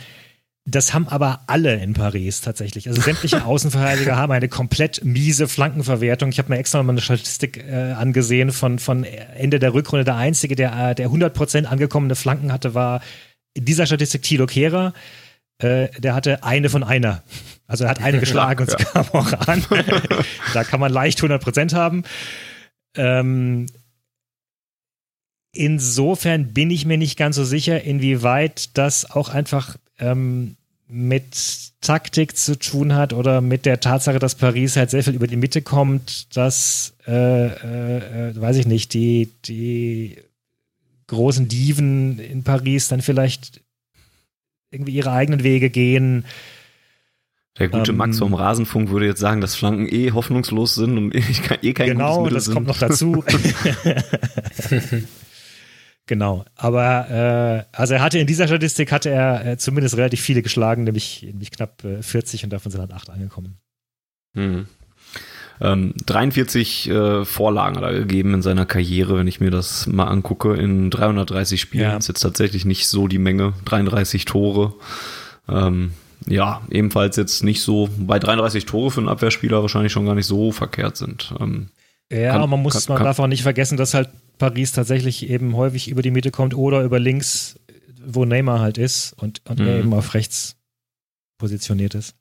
das 0.64 0.94
haben 0.94 1.10
aber 1.10 1.42
alle 1.48 1.76
in 1.76 1.94
Paris 1.94 2.40
tatsächlich. 2.40 2.88
Also 2.88 3.02
sämtliche 3.02 3.44
Außenverteidiger 3.46 4.16
haben 4.16 4.32
eine 4.32 4.48
komplett 4.48 5.04
miese 5.04 5.50
Flankenverwertung. 5.50 6.30
Ich 6.30 6.40
habe 6.40 6.54
mir 6.54 6.58
extra 6.58 6.82
mal 6.84 6.94
eine 6.94 7.02
Statistik 7.02 7.58
äh, 7.68 7.92
angesehen 7.92 8.54
von, 8.54 8.80
von 8.80 9.04
Ende 9.04 9.60
der 9.60 9.74
Rückrunde. 9.74 10.06
Der 10.06 10.16
einzige, 10.16 10.56
der, 10.56 10.92
äh, 10.92 10.96
der 10.96 11.10
100% 11.10 11.66
angekommene 11.66 12.16
Flanken 12.16 12.54
hatte, 12.54 12.76
war 12.76 13.02
in 13.54 13.66
dieser 13.66 13.88
Statistik 13.88 14.22
Thilo 14.22 14.46
Kehrer. 14.46 14.94
Äh, 15.58 15.90
der 16.00 16.16
hatte 16.16 16.46
eine 16.46 16.70
von 16.70 16.86
einer. 16.86 17.24
Also 17.68 17.84
er 17.84 17.90
hat 17.90 18.02
eine 18.02 18.20
geschlagen 18.22 18.62
und 18.62 18.70
es 18.70 18.78
ja. 18.80 18.86
kam 18.86 19.10
auch 19.12 19.34
an. 19.50 19.66
da 20.54 20.64
kann 20.64 20.80
man 20.80 20.94
leicht 20.94 21.20
100% 21.20 21.74
haben. 21.74 22.06
Ähm, 22.96 23.68
insofern 25.52 26.54
bin 26.54 26.70
ich 26.72 26.86
mir 26.86 26.98
nicht 26.98 27.18
ganz 27.18 27.36
so 27.36 27.44
sicher, 27.44 27.84
inwieweit 27.84 28.78
das 28.78 29.10
auch 29.10 29.30
einfach 29.30 29.78
ähm, 30.00 30.58
mit 30.88 31.72
Taktik 31.82 32.38
zu 32.38 32.58
tun 32.58 32.94
hat 32.94 33.14
oder 33.14 33.42
mit 33.42 33.66
der 33.66 33.80
Tatsache, 33.80 34.20
dass 34.20 34.36
Paris 34.36 34.76
halt 34.76 34.90
sehr 34.90 35.04
viel 35.04 35.16
über 35.16 35.28
die 35.28 35.36
Mitte 35.36 35.62
kommt, 35.62 36.36
dass, 36.36 36.94
äh, 37.08 37.48
äh, 37.48 38.30
äh, 38.30 38.40
weiß 38.40 38.58
ich 38.58 38.68
nicht, 38.68 38.94
die, 38.94 39.30
die 39.46 40.18
großen 41.08 41.48
Diven 41.48 42.20
in 42.20 42.44
Paris 42.44 42.88
dann 42.88 43.02
vielleicht 43.02 43.62
irgendwie 44.72 44.94
ihre 44.94 45.12
eigenen 45.12 45.44
Wege 45.44 45.70
gehen. 45.70 46.26
Der 47.58 47.70
gute 47.70 47.92
ähm, 47.92 47.98
Max 47.98 48.20
vom 48.20 48.34
Rasenfunk 48.34 48.90
würde 48.90 49.06
jetzt 49.06 49.22
sagen, 49.22 49.40
dass 49.40 49.56
Flanken 49.56 49.88
eh 49.88 50.12
hoffnungslos 50.12 50.76
sind 50.76 50.98
und 50.98 51.16
eh, 51.16 51.20
eh 51.62 51.74
kein 51.74 51.88
genau, 51.88 52.24
gutes 52.24 52.50
Mittel 52.50 52.66
das 52.66 52.98
sind. 52.98 53.14
Genau, 53.14 53.24
das 53.24 53.30
kommt 53.30 53.88
noch 53.88 53.94
dazu. 53.94 55.02
genau, 56.06 56.46
aber 56.56 57.66
äh, 57.72 57.78
also 57.78 57.94
er 57.94 58.02
hatte 58.02 58.20
in 58.20 58.28
dieser 58.28 58.48
Statistik 58.48 58.92
hatte 58.92 59.10
er 59.10 59.46
äh, 59.46 59.58
zumindest 59.58 59.96
relativ 59.96 60.20
viele 60.20 60.42
geschlagen, 60.42 60.84
nämlich, 60.84 61.24
nämlich 61.24 61.52
knapp 61.52 61.84
äh, 61.86 62.02
40 62.02 62.44
und 62.44 62.50
davon 62.52 62.72
sind 62.72 62.82
dann 62.82 62.92
acht 62.92 63.10
angekommen. 63.10 63.58
Mhm. 64.34 64.68
Ähm, 65.62 65.94
43 66.06 66.90
äh, 66.90 67.24
Vorlagen 67.24 67.78
hat 67.78 67.84
er 67.84 67.94
gegeben 67.94 68.34
in 68.34 68.42
seiner 68.42 68.66
Karriere, 68.66 69.18
wenn 69.18 69.28
ich 69.28 69.40
mir 69.40 69.52
das 69.52 69.88
mal 69.88 70.08
angucke. 70.08 70.56
In 70.56 70.90
330 70.90 71.62
Spielen 71.62 71.84
ja. 71.84 71.96
ist 71.96 72.10
jetzt 72.10 72.20
tatsächlich 72.20 72.66
nicht 72.66 72.90
so 72.90 73.08
die 73.08 73.20
Menge. 73.20 73.54
33 73.64 74.26
Tore. 74.26 74.74
Ähm, 75.48 75.94
ja, 76.28 76.62
ebenfalls 76.70 77.16
jetzt 77.18 77.44
nicht 77.44 77.62
so, 77.62 77.90
bei 77.98 78.20
33 78.20 78.66
Tore 78.66 78.92
für 78.92 79.00
einen 79.00 79.10
Abwehrspieler 79.10 79.62
wahrscheinlich 79.62 79.92
schon 79.92 80.06
gar 80.06 80.16
nicht 80.16 80.26
so 80.26 80.52
verkehrt 80.52 80.98
sind. 80.98 81.34
Ähm, 81.40 81.70
ja, 82.12 82.32
kann, 82.32 82.50
man 82.50 82.62
muss, 82.62 82.74
kann, 82.74 82.84
man 82.88 82.98
kann, 82.98 83.06
darf 83.06 83.20
auch 83.20 83.28
nicht 83.28 83.44
vergessen, 83.44 83.78
dass 83.78 83.94
halt 83.94 84.10
Paris 84.38 84.72
tatsächlich 84.72 85.30
eben 85.30 85.56
häufig 85.56 85.88
über 85.88 86.02
die 86.02 86.12
Mitte 86.12 86.32
kommt 86.32 86.56
oder 86.56 86.84
über 86.84 87.00
links, 87.00 87.60
wo 88.06 88.26
Neymar 88.26 88.60
halt 88.60 88.78
ist 88.78 89.14
und, 89.14 89.42
und 89.50 89.60
er 89.60 89.74
mhm. 89.74 89.80
eben 89.80 89.94
auf 89.94 90.14
rechts 90.14 90.56
positioniert 91.38 91.96
ist. 91.96 92.16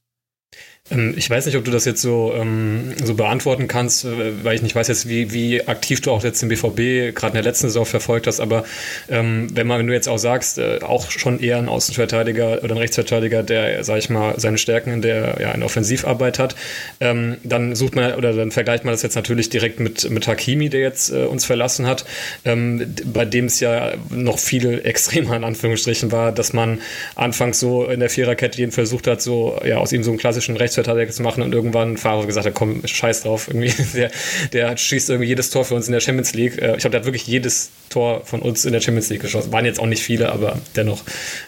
Ähm, 0.90 1.14
ich 1.16 1.30
weiß 1.30 1.46
nicht, 1.46 1.56
ob 1.56 1.64
du 1.64 1.70
das 1.70 1.86
jetzt 1.86 2.02
so, 2.02 2.34
ähm, 2.36 2.92
so 3.02 3.14
beantworten 3.14 3.68
kannst, 3.68 4.04
äh, 4.04 4.44
weil 4.44 4.54
ich 4.54 4.60
nicht 4.60 4.74
weiß 4.74 4.88
jetzt, 4.88 5.08
wie, 5.08 5.32
wie 5.32 5.66
aktiv 5.66 6.02
du 6.02 6.10
auch 6.10 6.22
jetzt 6.22 6.42
den 6.42 6.50
BVB 6.50 7.14
gerade 7.14 7.28
in 7.28 7.34
der 7.34 7.42
letzten 7.42 7.68
Saison 7.68 7.86
verfolgt 7.86 8.26
hast, 8.26 8.38
aber 8.40 8.64
ähm, 9.08 9.48
wenn 9.54 9.66
man, 9.66 9.78
wenn 9.78 9.86
du 9.86 9.94
jetzt 9.94 10.08
auch 10.08 10.18
sagst, 10.18 10.58
äh, 10.58 10.80
auch 10.82 11.10
schon 11.10 11.40
eher 11.40 11.56
ein 11.56 11.70
Außenverteidiger 11.70 12.62
oder 12.62 12.74
ein 12.74 12.78
Rechtsverteidiger, 12.78 13.42
der, 13.42 13.82
sag 13.82 13.96
ich 13.98 14.10
mal, 14.10 14.34
seine 14.38 14.58
Stärken 14.58 14.92
in 14.92 15.00
der, 15.00 15.38
ja, 15.40 15.52
in 15.52 15.62
Offensivarbeit 15.62 16.38
hat, 16.38 16.54
dann 16.98 17.74
sucht 17.74 17.96
man 17.96 18.14
oder 18.14 18.32
dann 18.32 18.50
vergleicht 18.50 18.84
man 18.84 18.92
das 18.92 19.02
jetzt 19.02 19.14
natürlich 19.14 19.48
direkt 19.48 19.80
mit, 19.80 20.08
mit 20.10 20.26
Hakimi, 20.26 20.68
der 20.68 20.80
jetzt 20.80 21.10
äh, 21.10 21.24
uns 21.24 21.44
verlassen 21.44 21.86
hat, 21.86 22.04
bei 22.44 23.24
dem 23.24 23.46
es 23.46 23.60
ja 23.60 23.92
noch 24.10 24.38
viel 24.38 24.80
extremer 24.84 25.36
in 25.36 25.44
Anführungsstrichen 25.44 26.12
war, 26.12 26.32
dass 26.32 26.52
man 26.52 26.80
anfangs 27.14 27.60
so 27.60 27.86
in 27.86 28.00
der 28.00 28.10
Viererkette 28.10 28.58
jeden 28.58 28.72
versucht 28.72 29.06
hat, 29.06 29.22
so 29.22 29.60
ja 29.64 29.78
aus 29.78 29.92
ihm 29.92 30.02
so 30.02 30.10
einen 30.10 30.18
klassischen 30.18 30.56
Rechts 30.56 30.73
Rechtsverteidiger 30.76 31.12
zu 31.12 31.22
machen 31.22 31.42
und 31.42 31.52
irgendwann 31.52 31.96
Favre 31.96 32.26
gesagt 32.26 32.46
hat, 32.46 32.54
komm, 32.54 32.86
scheiß 32.86 33.22
drauf, 33.22 33.48
irgendwie, 33.48 33.72
der, 33.94 34.10
der 34.52 34.76
schießt 34.76 35.10
irgendwie 35.10 35.28
jedes 35.28 35.50
Tor 35.50 35.64
für 35.64 35.74
uns 35.74 35.86
in 35.86 35.92
der 35.92 36.00
Champions 36.00 36.34
League. 36.34 36.60
Äh, 36.60 36.72
ich 36.72 36.78
glaube, 36.78 36.90
der 36.90 37.00
hat 37.00 37.06
wirklich 37.06 37.26
jedes 37.26 37.70
Tor 37.88 38.24
von 38.24 38.40
uns 38.42 38.64
in 38.64 38.72
der 38.72 38.80
Champions 38.80 39.08
League 39.10 39.22
geschossen. 39.22 39.52
Waren 39.52 39.64
jetzt 39.64 39.80
auch 39.80 39.86
nicht 39.86 40.02
viele, 40.02 40.32
aber 40.32 40.58
dennoch. 40.76 41.02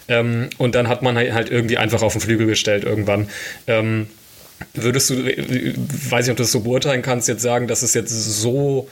Ähm, 0.07 0.49
und 0.57 0.75
dann 0.75 0.87
hat 0.87 1.01
man 1.01 1.17
halt 1.17 1.49
irgendwie 1.49 1.77
einfach 1.77 2.01
auf 2.01 2.13
den 2.13 2.21
Flügel 2.21 2.47
gestellt 2.47 2.83
irgendwann. 2.83 3.29
Ähm, 3.67 4.07
würdest 4.73 5.09
du, 5.09 5.15
weiß 5.15 6.25
nicht, 6.25 6.31
ob 6.31 6.37
du 6.37 6.43
das 6.43 6.51
so 6.51 6.61
beurteilen 6.61 7.01
kannst, 7.01 7.27
jetzt 7.27 7.41
sagen, 7.41 7.67
dass 7.67 7.83
es 7.83 7.93
jetzt 7.93 8.11
so 8.11 8.87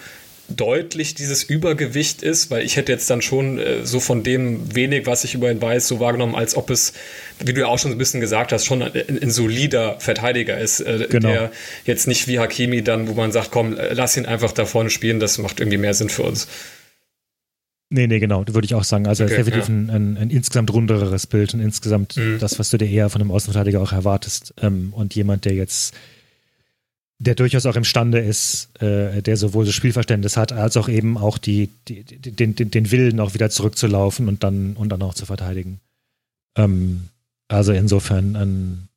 deutlich 0.49 1.15
dieses 1.15 1.43
Übergewicht 1.43 2.21
ist, 2.21 2.51
weil 2.51 2.63
ich 2.63 2.75
hätte 2.75 2.91
jetzt 2.91 3.09
dann 3.09 3.21
schon 3.21 3.57
äh, 3.57 3.85
so 3.85 3.99
von 3.99 4.23
dem 4.23 4.75
wenig, 4.75 5.05
was 5.05 5.23
ich 5.23 5.33
über 5.33 5.51
ihn 5.51 5.61
weiß, 5.61 5.87
so 5.87 5.99
wahrgenommen, 5.99 6.35
als 6.35 6.55
ob 6.55 6.69
es, 6.69 6.93
wie 7.43 7.53
du 7.53 7.61
ja 7.61 7.67
auch 7.67 7.79
schon 7.79 7.91
ein 7.91 7.97
bisschen 7.97 8.21
gesagt 8.21 8.51
hast, 8.51 8.65
schon 8.65 8.81
ein, 8.81 8.91
ein 8.93 9.31
solider 9.31 9.99
Verteidiger 9.99 10.57
ist, 10.57 10.81
äh, 10.81 11.07
genau. 11.09 11.29
der 11.29 11.51
jetzt 11.85 12.07
nicht 12.07 12.27
wie 12.27 12.39
Hakimi 12.39 12.83
dann, 12.83 13.07
wo 13.07 13.13
man 13.13 13.31
sagt, 13.31 13.51
komm, 13.51 13.75
lass 13.75 14.17
ihn 14.17 14.25
einfach 14.25 14.51
da 14.51 14.65
vorne 14.65 14.89
spielen, 14.89 15.19
das 15.19 15.37
macht 15.37 15.59
irgendwie 15.59 15.77
mehr 15.77 15.93
Sinn 15.93 16.09
für 16.09 16.23
uns. 16.23 16.47
Nee, 17.89 18.07
nee, 18.07 18.19
genau, 18.19 18.45
würde 18.47 18.65
ich 18.65 18.73
auch 18.73 18.83
sagen. 18.83 19.07
Also 19.07 19.23
okay, 19.23 19.37
definitiv 19.37 19.69
ja. 19.69 19.73
ein, 19.73 19.89
ein, 19.89 20.17
ein, 20.17 20.29
insgesamt 20.29 20.73
runderes 20.73 21.27
Bild 21.27 21.53
und 21.53 21.59
insgesamt 21.59 22.17
mhm. 22.17 22.39
das, 22.39 22.57
was 22.57 22.69
du 22.71 22.77
dir 22.77 22.89
eher 22.89 23.09
von 23.09 23.21
einem 23.21 23.31
Außenverteidiger 23.31 23.79
auch 23.79 23.91
erwartest. 23.91 24.53
Ähm, 24.61 24.91
und 24.93 25.15
jemand, 25.15 25.45
der 25.45 25.53
jetzt 25.53 25.93
der 27.17 27.35
durchaus 27.35 27.65
auch 27.65 27.75
imstande 27.75 28.19
ist, 28.19 28.69
äh, 28.81 29.21
der 29.21 29.37
sowohl 29.37 29.65
das 29.65 29.73
Spielverständnis 29.73 30.37
hat, 30.37 30.51
als 30.51 30.75
auch 30.77 30.89
eben 30.89 31.17
auch 31.17 31.37
die, 31.37 31.69
die, 31.87 32.03
den, 32.03 32.55
den, 32.55 32.71
den 32.71 32.91
Willen 32.91 33.19
auch 33.19 33.33
wieder 33.33 33.49
zurückzulaufen 33.49 34.27
und 34.27 34.43
dann, 34.43 34.73
und 34.75 34.89
dann 34.89 35.01
auch 35.01 35.13
zu 35.13 35.25
verteidigen. 35.25 35.79
Ähm, 36.57 37.09
also 37.47 37.71
insofern 37.71 38.35
ein 38.35 38.87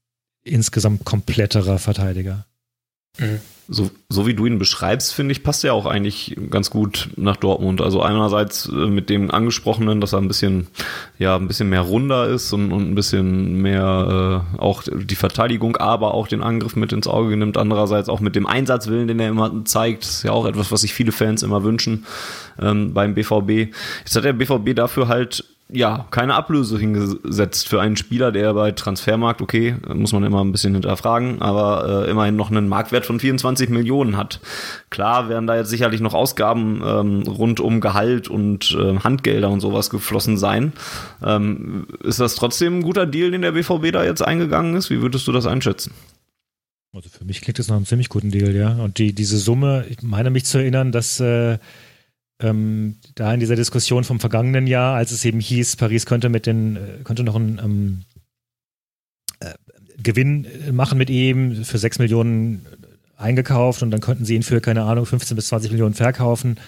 insgesamt 0.43 1.05
kompletterer 1.05 1.79
Verteidiger. 1.79 2.47
So, 3.71 3.91
so 4.09 4.27
wie 4.27 4.33
du 4.33 4.47
ihn 4.47 4.59
beschreibst, 4.59 5.13
finde 5.13 5.33
ich, 5.33 5.43
passt 5.43 5.63
er 5.63 5.75
auch 5.75 5.85
eigentlich 5.85 6.35
ganz 6.49 6.71
gut 6.71 7.11
nach 7.17 7.37
Dortmund. 7.37 7.83
Also 7.83 8.01
einerseits 8.01 8.67
äh, 8.67 8.73
mit 8.73 9.11
dem 9.11 9.31
angesprochenen, 9.31 10.01
dass 10.01 10.15
er 10.15 10.21
ein 10.21 10.29
bisschen, 10.29 10.69
ja, 11.19 11.37
ein 11.37 11.49
bisschen 11.49 11.69
mehr 11.69 11.83
runder 11.83 12.29
ist 12.29 12.51
und, 12.55 12.73
und 12.73 12.91
ein 12.91 12.95
bisschen 12.95 13.61
mehr 13.61 14.45
äh, 14.57 14.59
auch 14.59 14.85
die 14.91 15.17
Verteidigung, 15.17 15.77
aber 15.77 16.15
auch 16.15 16.29
den 16.29 16.43
Angriff 16.43 16.77
mit 16.77 16.95
ins 16.95 17.07
Auge 17.07 17.37
nimmt. 17.37 17.59
Andererseits 17.59 18.09
auch 18.09 18.21
mit 18.21 18.37
dem 18.37 18.47
Einsatzwillen, 18.47 19.07
den 19.07 19.21
er 19.21 19.29
immer 19.29 19.65
zeigt. 19.67 20.05
Das 20.05 20.11
ist 20.13 20.23
ja 20.23 20.33
auch 20.33 20.47
etwas, 20.47 20.73
was 20.73 20.81
sich 20.81 20.95
viele 20.95 21.13
Fans 21.13 21.43
immer 21.43 21.63
wünschen 21.63 22.07
ähm, 22.59 22.95
beim 22.95 23.15
BVB. 23.15 23.75
Jetzt 24.01 24.17
hat 24.17 24.25
der 24.25 24.33
BVB 24.33 24.75
dafür 24.75 25.09
halt 25.09 25.45
ja, 25.71 26.07
keine 26.11 26.35
Ablöse 26.35 26.79
hingesetzt 26.79 27.69
für 27.69 27.81
einen 27.81 27.97
Spieler, 27.97 28.33
der 28.33 28.55
bei 28.55 28.73
Transfermarkt, 28.73 29.43
okay, 29.43 29.77
muss 29.93 30.13
man 30.13 30.25
immer 30.25 30.43
ein 30.43 30.51
bisschen 30.51 30.73
hinterfragen, 30.73 31.43
aber 31.43 32.07
äh, 32.07 32.11
immerhin 32.11 32.37
noch 32.37 32.51
einen 32.51 32.69
Marktwert 32.69 33.05
von 33.05 33.21
24 33.21 33.69
Millionen 33.69 34.17
hat. 34.17 34.41
Klar 34.89 35.29
werden 35.29 35.47
da 35.47 35.57
jetzt 35.57 35.69
sicherlich 35.69 36.01
noch 36.01 36.15
Ausgaben 36.15 36.83
ähm, 36.85 37.23
rund 37.23 37.61
um 37.61 37.81
Gehalt 37.81 38.29
und 38.29 38.77
äh, 38.81 38.99
Handgelder 39.01 39.51
und 39.51 39.61
sowas 39.61 39.91
geflossen 39.91 40.39
sein. 40.39 40.73
Ähm, 41.23 41.87
ist 42.03 42.21
das 42.21 42.35
trotzdem 42.35 42.79
ein 42.79 42.83
guter 42.83 43.05
Deal, 43.05 43.31
den 43.31 43.43
der 43.43 43.53
BVB 43.53 43.93
da 43.93 44.05
jetzt 44.05 44.23
eingegangen 44.23 44.75
ist? 44.75 44.89
Wie 44.89 45.03
würdest 45.03 45.29
du 45.29 45.33
das 45.33 45.47
einschätzen? 45.47 45.93
Also 46.95 47.11
für 47.11 47.27
mich 47.27 47.43
klingt 47.43 47.59
das 47.59 47.69
nach 47.69 47.77
einem 47.77 47.85
ziemlich 47.85 48.09
guten 48.09 48.31
Deal, 48.31 48.55
ja. 48.55 48.73
Und 48.73 48.97
die, 48.97 49.15
diese 49.15 49.37
Summe, 49.37 49.85
ich 49.91 50.03
meine 50.03 50.31
mich 50.31 50.47
zu 50.47 50.57
erinnern, 50.57 50.93
dass 50.93 51.21
äh, 51.21 51.59
ähm, 52.41 52.97
da 53.15 53.35
in 53.35 53.41
dieser 53.41 53.57
Diskussion 53.57 54.05
vom 54.05 54.21
vergangenen 54.21 54.67
Jahr, 54.67 54.95
als 54.97 55.11
es 55.11 55.25
eben 55.25 55.41
hieß, 55.41 55.77
Paris 55.77 56.07
könnte 56.07 56.29
mit 56.29 56.47
den, 56.47 56.77
äh, 56.77 56.81
könnte 57.05 57.25
noch 57.25 57.35
einen 57.35 57.59
ähm, 57.59 58.03
äh, 59.41 59.55
Gewinn 60.01 60.47
machen 60.73 60.99
mit 60.99 61.11
ihm 61.11 61.65
für 61.65 61.79
6 61.79 61.99
Millionen 61.99 62.65
eingekauft 63.17 63.83
und 63.83 63.91
dann 63.91 64.01
könnten 64.01 64.25
sie 64.25 64.37
ihn 64.37 64.45
für, 64.45 64.61
keine 64.61 64.85
Ahnung, 64.85 65.07
15 65.07 65.35
bis 65.35 65.49
20 65.49 65.73
Millionen 65.73 65.95
verkaufen. 65.95 66.61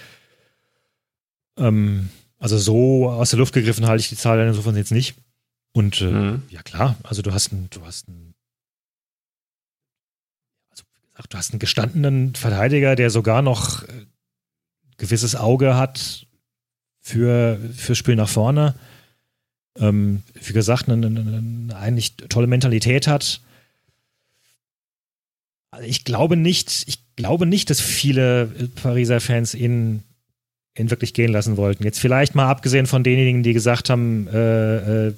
Ähm, 1.57 2.09
also 2.37 2.57
so 2.57 3.09
aus 3.09 3.29
der 3.29 3.39
Luft 3.39 3.53
gegriffen 3.53 3.87
halte 3.87 4.01
ich 4.01 4.09
die 4.09 4.17
Zahl 4.17 4.45
insofern 4.45 4.75
jetzt 4.75 4.91
nicht. 4.91 5.15
Und 5.73 6.01
äh, 6.01 6.05
mhm. 6.05 6.43
ja 6.49 6.61
klar, 6.63 6.97
also 7.03 7.21
du 7.21 7.31
hast 7.31 7.53
einen, 7.53 7.69
du 7.69 7.85
hast 7.85 8.09
einen, 8.09 8.33
also 10.69 10.83
wie 10.83 11.11
gesagt, 11.11 11.33
du 11.33 11.37
hast 11.37 11.51
einen 11.53 11.59
gestandenen 11.59 12.35
Verteidiger, 12.35 12.97
der 12.97 13.09
sogar 13.09 13.41
noch 13.41 13.83
äh, 13.83 14.05
gewisses 15.01 15.35
Auge 15.35 15.75
hat 15.75 16.27
für, 17.01 17.59
für 17.75 17.95
Spiel 17.95 18.15
nach 18.15 18.29
vorne. 18.29 18.75
Ähm, 19.77 20.21
wie 20.33 20.53
gesagt, 20.53 20.87
eine, 20.87 21.05
eine, 21.05 21.19
eine, 21.19 21.75
eigentlich 21.75 22.15
tolle 22.29 22.47
Mentalität 22.47 23.07
hat. 23.07 23.41
Also 25.71 25.87
ich 25.87 26.05
glaube 26.05 26.37
nicht, 26.37 26.83
ich 26.87 26.99
glaube 27.15 27.45
nicht, 27.45 27.69
dass 27.69 27.81
viele 27.81 28.47
Pariser 28.75 29.19
Fans 29.19 29.55
ihn, 29.55 30.03
ihn 30.77 30.91
wirklich 30.91 31.13
gehen 31.13 31.31
lassen 31.31 31.57
wollten. 31.57 31.83
Jetzt 31.83 31.99
vielleicht 31.99 32.35
mal 32.35 32.47
abgesehen 32.47 32.85
von 32.85 33.03
denjenigen, 33.03 33.41
die 33.41 33.53
gesagt 33.53 33.89
haben, 33.89 34.27
äh, 34.27 35.07
äh, 35.07 35.13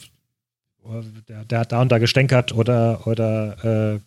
der, 1.27 1.45
der, 1.45 1.59
hat 1.59 1.71
da 1.71 1.81
und 1.81 1.91
da 1.91 1.97
gestänkert 1.97 2.53
oder, 2.53 3.05
oder 3.07 3.95
äh, 3.95 3.99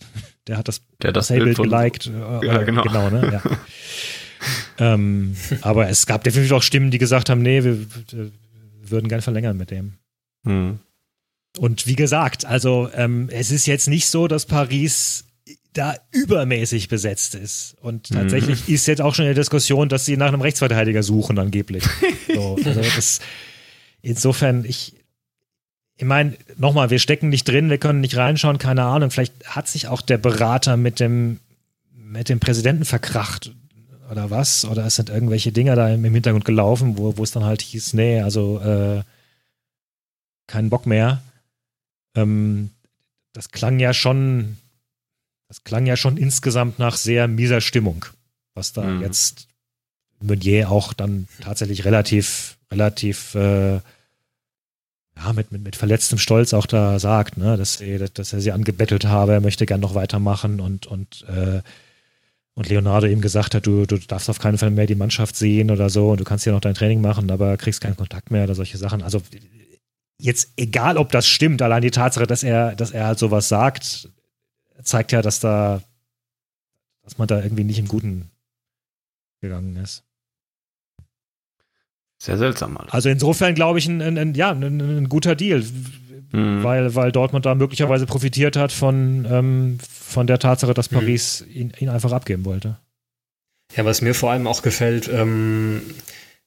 der 0.46 0.56
hat 0.56 0.68
das, 0.68 0.80
der 1.02 1.12
das 1.12 1.28
Bild 1.28 1.56
geliked. 1.56 2.06
Äh, 2.06 2.46
ja, 2.46 2.62
genau. 2.62 2.82
genau 2.82 3.10
ne? 3.10 3.30
ja. 3.32 3.42
ähm, 4.78 5.36
aber 5.60 5.88
es 5.88 6.06
gab 6.06 6.24
definitiv 6.24 6.52
auch 6.52 6.62
Stimmen, 6.62 6.90
die 6.90 6.98
gesagt 6.98 7.30
haben, 7.30 7.42
nee, 7.42 7.64
wir, 7.64 7.78
wir 8.10 8.30
würden 8.82 9.08
gern 9.08 9.22
verlängern 9.22 9.56
mit 9.56 9.70
dem. 9.70 9.94
Mhm. 10.44 10.78
Und 11.58 11.86
wie 11.86 11.96
gesagt, 11.96 12.44
also 12.44 12.90
ähm, 12.94 13.28
es 13.30 13.50
ist 13.50 13.66
jetzt 13.66 13.88
nicht 13.88 14.08
so, 14.08 14.28
dass 14.28 14.46
Paris 14.46 15.24
da 15.72 15.94
übermäßig 16.12 16.88
besetzt 16.88 17.34
ist. 17.34 17.76
Und 17.80 18.10
mhm. 18.10 18.14
tatsächlich 18.14 18.68
mhm. 18.68 18.74
ist 18.74 18.86
jetzt 18.86 19.02
auch 19.02 19.14
schon 19.14 19.26
eine 19.26 19.34
Diskussion, 19.34 19.88
dass 19.88 20.04
sie 20.04 20.16
nach 20.16 20.28
einem 20.28 20.40
Rechtsverteidiger 20.40 21.02
suchen, 21.02 21.38
angeblich. 21.38 21.84
so, 22.34 22.56
also 22.64 22.80
das, 22.80 23.20
insofern, 24.02 24.64
ich, 24.64 24.94
ich 25.96 26.04
meine, 26.04 26.36
nochmal, 26.56 26.90
wir 26.90 26.98
stecken 26.98 27.28
nicht 27.28 27.48
drin, 27.48 27.70
wir 27.70 27.78
können 27.78 28.00
nicht 28.00 28.16
reinschauen, 28.16 28.58
keine 28.58 28.84
Ahnung. 28.84 29.10
Vielleicht 29.10 29.46
hat 29.46 29.68
sich 29.68 29.88
auch 29.88 30.02
der 30.02 30.18
Berater 30.18 30.76
mit 30.76 31.00
dem, 31.00 31.40
mit 31.94 32.28
dem 32.28 32.40
Präsidenten 32.40 32.84
verkracht 32.84 33.52
oder 34.10 34.30
was? 34.30 34.64
Oder 34.64 34.86
es 34.86 34.96
sind 34.96 35.10
irgendwelche 35.10 35.52
Dinger 35.52 35.76
da 35.76 35.88
im 35.88 36.04
Hintergrund 36.04 36.44
gelaufen, 36.44 36.98
wo, 36.98 37.16
wo 37.16 37.22
es 37.22 37.32
dann 37.32 37.44
halt 37.44 37.62
hieß, 37.62 37.94
nee, 37.94 38.20
also 38.20 38.60
äh, 38.60 39.02
keinen 40.46 40.70
Bock 40.70 40.86
mehr. 40.86 41.22
Ähm, 42.14 42.70
das 43.32 43.50
klang 43.50 43.78
ja 43.78 43.92
schon, 43.92 44.56
das 45.48 45.64
klang 45.64 45.86
ja 45.86 45.96
schon 45.96 46.16
insgesamt 46.16 46.78
nach 46.78 46.96
sehr 46.96 47.28
mieser 47.28 47.60
Stimmung, 47.60 48.06
was 48.54 48.72
da 48.72 48.82
mhm. 48.82 49.02
jetzt 49.02 49.48
Meunier 50.20 50.70
auch 50.70 50.92
dann 50.92 51.28
tatsächlich 51.40 51.84
relativ, 51.84 52.56
relativ 52.70 53.34
äh, 53.34 53.74
ja, 55.16 55.32
mit, 55.34 55.52
mit, 55.52 55.62
mit 55.62 55.76
verletztem 55.76 56.18
Stolz 56.18 56.54
auch 56.54 56.66
da 56.66 56.98
sagt, 56.98 57.36
ne, 57.36 57.56
dass, 57.56 57.80
er, 57.80 58.08
dass 58.08 58.32
er 58.32 58.40
sie 58.40 58.52
angebettelt 58.52 59.04
habe, 59.06 59.32
er 59.32 59.40
möchte 59.40 59.66
gern 59.66 59.80
noch 59.80 59.94
weitermachen 59.94 60.60
und, 60.60 60.86
und 60.86 61.24
äh, 61.28 61.60
und 62.56 62.70
Leonardo 62.70 63.06
eben 63.06 63.20
gesagt 63.20 63.54
hat, 63.54 63.66
du, 63.66 63.84
du 63.84 63.98
darfst 63.98 64.30
auf 64.30 64.38
keinen 64.38 64.56
Fall 64.56 64.70
mehr 64.70 64.86
die 64.86 64.94
Mannschaft 64.94 65.36
sehen 65.36 65.70
oder 65.70 65.90
so 65.90 66.10
und 66.10 66.20
du 66.20 66.24
kannst 66.24 66.46
ja 66.46 66.52
noch 66.52 66.60
dein 66.60 66.74
Training 66.74 67.02
machen, 67.02 67.30
aber 67.30 67.58
kriegst 67.58 67.82
keinen 67.82 67.96
Kontakt 67.96 68.30
mehr 68.30 68.44
oder 68.44 68.54
solche 68.54 68.78
Sachen. 68.78 69.02
Also 69.02 69.20
jetzt 70.18 70.52
egal, 70.56 70.96
ob 70.96 71.12
das 71.12 71.26
stimmt, 71.26 71.60
allein 71.60 71.82
die 71.82 71.90
Tatsache, 71.90 72.26
dass 72.26 72.42
er, 72.42 72.74
dass 72.74 72.92
er 72.92 73.06
halt 73.06 73.18
sowas 73.18 73.48
sagt, 73.48 74.08
zeigt 74.82 75.12
ja, 75.12 75.20
dass 75.20 75.38
da, 75.38 75.82
dass 77.02 77.18
man 77.18 77.28
da 77.28 77.42
irgendwie 77.42 77.64
nicht 77.64 77.78
im 77.78 77.88
Guten 77.88 78.30
gegangen 79.42 79.76
ist. 79.76 80.05
Sehr 82.18 82.38
seltsam. 82.38 82.76
Alles. 82.76 82.92
Also 82.92 83.08
insofern 83.08 83.54
glaube 83.54 83.78
ich 83.78 83.86
ein, 83.86 84.00
ein, 84.00 84.18
ein 84.18 84.34
ja, 84.34 84.50
ein, 84.50 84.80
ein 84.80 85.08
guter 85.08 85.34
Deal 85.34 85.62
mhm. 86.32 86.62
weil, 86.62 86.94
weil 86.94 87.12
Dortmund 87.12 87.46
da 87.46 87.54
möglicherweise 87.54 88.06
profitiert 88.06 88.56
hat 88.56 88.72
von, 88.72 89.26
ähm, 89.30 89.78
von 89.82 90.26
der 90.26 90.38
Tatsache, 90.38 90.74
dass 90.74 90.90
mhm. 90.90 90.96
Paris 90.96 91.44
mhm. 91.46 91.54
ihn, 91.54 91.72
ihn 91.78 91.88
einfach 91.88 92.12
abgeben 92.12 92.44
wollte. 92.44 92.78
Ja, 93.74 93.84
was 93.84 94.00
mir 94.00 94.14
vor 94.14 94.30
allem 94.30 94.46
auch 94.46 94.62
gefällt, 94.62 95.08
ähm, 95.12 95.82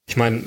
ich 0.08 0.16
meine, 0.16 0.44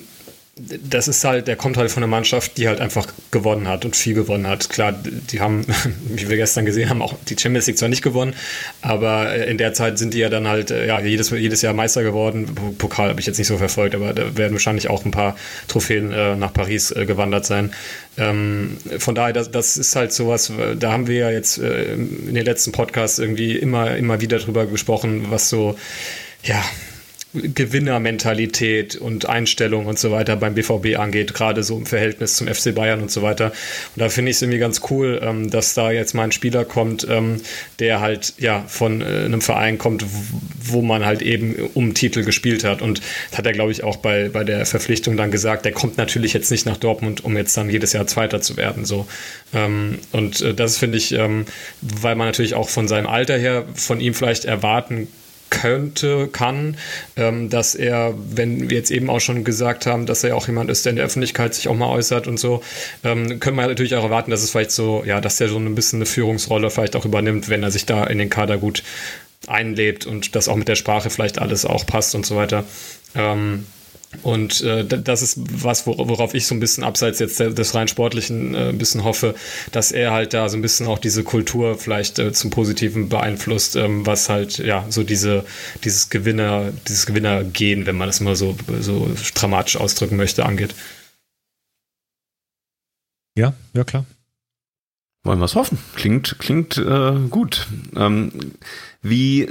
das 0.65 1.09
ist 1.09 1.25
halt, 1.25 1.49
der 1.49 1.57
kommt 1.57 1.77
halt 1.77 1.91
von 1.91 2.03
einer 2.03 2.11
Mannschaft, 2.11 2.57
die 2.57 2.69
halt 2.69 2.81
einfach 2.81 3.07
gewonnen 3.31 3.67
hat 3.67 3.85
und 3.85 3.97
viel 3.97 4.15
gewonnen 4.15 4.47
hat. 4.47 4.69
Klar, 4.69 4.93
die 4.93 5.41
haben, 5.41 5.65
wie 6.05 6.29
wir 6.29 6.37
gestern 6.37 6.65
gesehen 6.65 6.89
haben, 6.89 7.03
auch 7.03 7.15
die 7.29 7.37
Champions 7.39 7.67
League 7.67 7.79
zwar 7.79 7.89
nicht 7.89 8.03
gewonnen, 8.03 8.35
aber 8.81 9.35
in 9.35 9.59
der 9.59 9.75
Zeit 9.75 9.99
sind 9.99 10.15
die 10.15 10.19
ja 10.19 10.29
dann 10.29 10.47
halt 10.47 10.71
ja, 10.71 11.01
jedes, 11.01 11.31
jedes 11.31 11.63
Jahr 11.63 11.75
Meister 11.75 12.03
geworden. 12.03 12.55
Pokal 12.79 13.09
habe 13.09 13.21
ich 13.21 13.27
jetzt 13.27 13.39
nicht 13.39 13.49
so 13.49 13.59
verfolgt, 13.59 13.95
aber 13.95 14.13
da 14.13 14.37
werden 14.37 14.53
wahrscheinlich 14.53 14.89
auch 14.89 15.05
ein 15.05 15.11
paar 15.11 15.37
Trophäen 15.69 16.13
äh, 16.13 16.37
nach 16.37 16.53
Paris 16.53 16.93
äh, 16.93 17.07
gewandert 17.07 17.45
sein. 17.45 17.73
Ähm, 18.17 18.77
von 18.99 19.15
daher, 19.15 19.33
das, 19.33 19.51
das 19.51 19.77
ist 19.77 19.97
halt 19.97 20.13
sowas, 20.13 20.53
da 20.79 20.93
haben 20.93 21.07
wir 21.07 21.17
ja 21.17 21.31
jetzt 21.31 21.59
äh, 21.59 21.95
in 21.95 22.35
den 22.35 22.45
letzten 22.45 22.73
Podcasts 22.73 23.19
irgendwie 23.19 23.57
immer, 23.57 23.97
immer 23.97 24.21
wieder 24.21 24.39
drüber 24.39 24.67
gesprochen, 24.67 25.27
was 25.31 25.49
so, 25.49 25.77
ja, 26.45 26.63
Gewinnermentalität 27.35 28.97
und 28.97 29.27
Einstellung 29.27 29.87
und 29.87 29.99
so 29.99 30.11
weiter 30.11 30.37
beim 30.37 30.55
BVB 30.55 30.99
angeht, 30.99 31.33
gerade 31.33 31.63
so 31.63 31.79
im 31.79 31.87
Verhältnis 31.87 32.37
zum 32.37 32.47
FC 32.47 32.75
Bayern 32.75 33.01
und 33.01 33.11
so 33.11 33.23
weiter. 33.23 33.47
Und 33.47 34.01
da 34.01 34.11
finde 34.11 34.31
ich 34.31 34.37
es 34.37 34.43
irgendwie 34.43 34.59
ganz 34.59 34.83
cool, 34.91 35.19
ähm, 35.23 35.51
dass 35.51 35.73
da 35.73 35.91
jetzt 35.91 36.15
mal 36.15 36.25
ein 36.25 36.33
Spieler 36.33 36.67
kommt, 36.67 37.07
ähm, 37.09 37.41
der 37.79 38.01
halt 38.01 38.35
ja 38.39 38.65
von 38.67 39.01
äh, 39.01 39.05
einem 39.25 39.41
Verein 39.41 39.79
kommt, 39.79 40.05
wo 40.63 40.83
man 40.83 41.07
halt 41.07 41.23
eben 41.23 41.71
um 41.73 41.95
Titel 41.95 42.23
gespielt 42.23 42.65
hat. 42.65 42.83
Und 42.83 43.01
das 43.31 43.39
hat 43.39 43.47
er, 43.47 43.53
glaube 43.53 43.73
ich, 43.73 43.83
auch 43.83 43.97
bei, 43.97 44.29
bei 44.29 44.45
der 44.45 44.67
Verpflichtung 44.67 45.17
dann 45.17 45.31
gesagt, 45.31 45.65
der 45.65 45.73
kommt 45.73 45.97
natürlich 45.97 46.35
jetzt 46.35 46.51
nicht 46.51 46.67
nach 46.67 46.77
Dortmund, 46.77 47.25
um 47.25 47.37
jetzt 47.37 47.57
dann 47.57 47.71
jedes 47.71 47.95
Jahr 47.95 48.07
Zweiter 48.07 48.43
zu 48.43 48.59
werden. 48.59 48.85
So. 48.85 49.07
Ähm, 49.55 49.99
und 50.13 50.43
äh, 50.43 50.53
das 50.53 50.77
finde 50.77 50.99
ich, 50.99 51.13
ähm, 51.13 51.47
weil 51.81 52.15
man 52.15 52.27
natürlich 52.27 52.55
auch 52.55 52.69
von 52.69 52.89
seinem 52.89 53.07
Alter 53.07 53.39
her 53.39 53.65
von 53.75 54.01
ihm 54.01 54.13
vielleicht 54.13 54.45
erwarten 54.45 55.09
könnte, 55.53 56.29
kann, 56.33 56.77
ähm, 57.17 57.51
dass 57.51 57.75
er, 57.75 58.15
wenn 58.17 58.71
wir 58.71 58.79
jetzt 58.79 58.91
eben 58.91 59.11
auch 59.11 59.21
schon 59.21 59.45
gesagt 59.45 59.87
haben, 59.87 60.07
dass 60.07 60.25
er 60.25 60.35
auch 60.35 60.49
jemand 60.49 60.71
ist, 60.71 60.85
der 60.87 60.91
in 60.91 60.97
der 60.97 61.05
Öffentlichkeit 61.05 61.55
sich 61.55 61.69
auch 61.69 61.77
mal 61.77 61.91
äußert 61.91 62.27
und 62.27 62.41
so, 62.41 62.63
ähm, 63.05 63.39
können 63.39 63.57
wir 63.57 63.67
natürlich 63.67 63.95
auch 63.95 64.03
erwarten, 64.03 64.31
dass 64.31 64.43
es 64.43 64.51
vielleicht 64.51 64.73
so, 64.73 65.05
ja, 65.07 65.21
dass 65.21 65.41
er 65.41 65.49
so 65.49 65.59
ein 65.59 65.75
bisschen 65.75 65.99
eine 65.99 66.07
Führungsrolle 66.07 66.71
vielleicht 66.71 66.97
auch 66.97 67.05
übernimmt, 67.05 67.51
wenn 67.51 67.63
er 67.63 67.71
sich 67.71 67.85
da 67.85 68.05
in 68.05 68.19
den 68.19 68.31
Kader 68.31 68.57
gut 68.57 68.83
einlebt 69.47 70.07
und 70.07 70.35
das 70.35 70.49
auch 70.49 70.57
mit 70.57 70.69
der 70.69 70.77
Sprache 70.77 71.11
vielleicht 71.11 71.39
alles 71.39 71.67
auch 71.67 71.85
passt 71.85 72.15
und 72.15 72.25
so 72.25 72.35
weiter. 72.35 72.65
Ähm, 73.15 73.67
und 74.23 74.61
äh, 74.63 74.85
das 74.85 75.23
ist 75.23 75.39
was, 75.39 75.87
worauf 75.87 76.35
ich 76.35 76.47
so 76.47 76.55
ein 76.55 76.61
bisschen 76.61 76.85
abseits 76.85 77.19
jetzt 77.19 77.41
des 77.41 77.75
rein 77.75 77.89
sportlichen 77.89 78.55
äh, 78.55 78.69
ein 78.69 78.79
bisschen 78.79 79.05
hoffe, 79.05 79.35
dass 79.73 79.91
er 79.91 80.13
halt 80.13 80.35
da 80.35 80.49
so 80.49 80.57
ein 80.57 80.63
bisschen 80.63 80.87
auch 80.87 80.99
diese 80.99 81.25
Kultur 81.25 81.79
vielleicht 81.79 82.19
äh, 82.19 82.33
zum 82.33 82.51
Positiven 82.51 83.09
beeinflusst, 83.09 83.77
ähm, 83.77 84.07
was 84.07 84.29
halt 84.29 84.59
ja 84.59 84.85
so 84.91 85.03
diese 85.03 85.45
dieses 85.85 86.11
Gewinner, 86.11 86.73
dieses 86.89 87.07
Gewinnergehen, 87.07 87.87
wenn 87.87 87.97
man 87.97 88.09
das 88.09 88.21
mal 88.21 88.37
so 88.37 88.57
so 88.81 89.11
dramatisch 89.35 89.77
ausdrücken 89.77 90.17
möchte, 90.17 90.45
angeht. 90.45 90.75
Ja, 93.37 93.55
ja 93.75 93.85
klar. 93.85 94.05
Wollen 95.25 95.39
wir 95.39 95.45
es 95.45 95.55
hoffen. 95.55 95.79
Klingt, 95.95 96.37
klingt 96.41 96.77
äh, 96.79 97.13
gut. 97.31 97.69
Ähm, 97.95 98.33
wie 99.03 99.43
äh, 99.43 99.49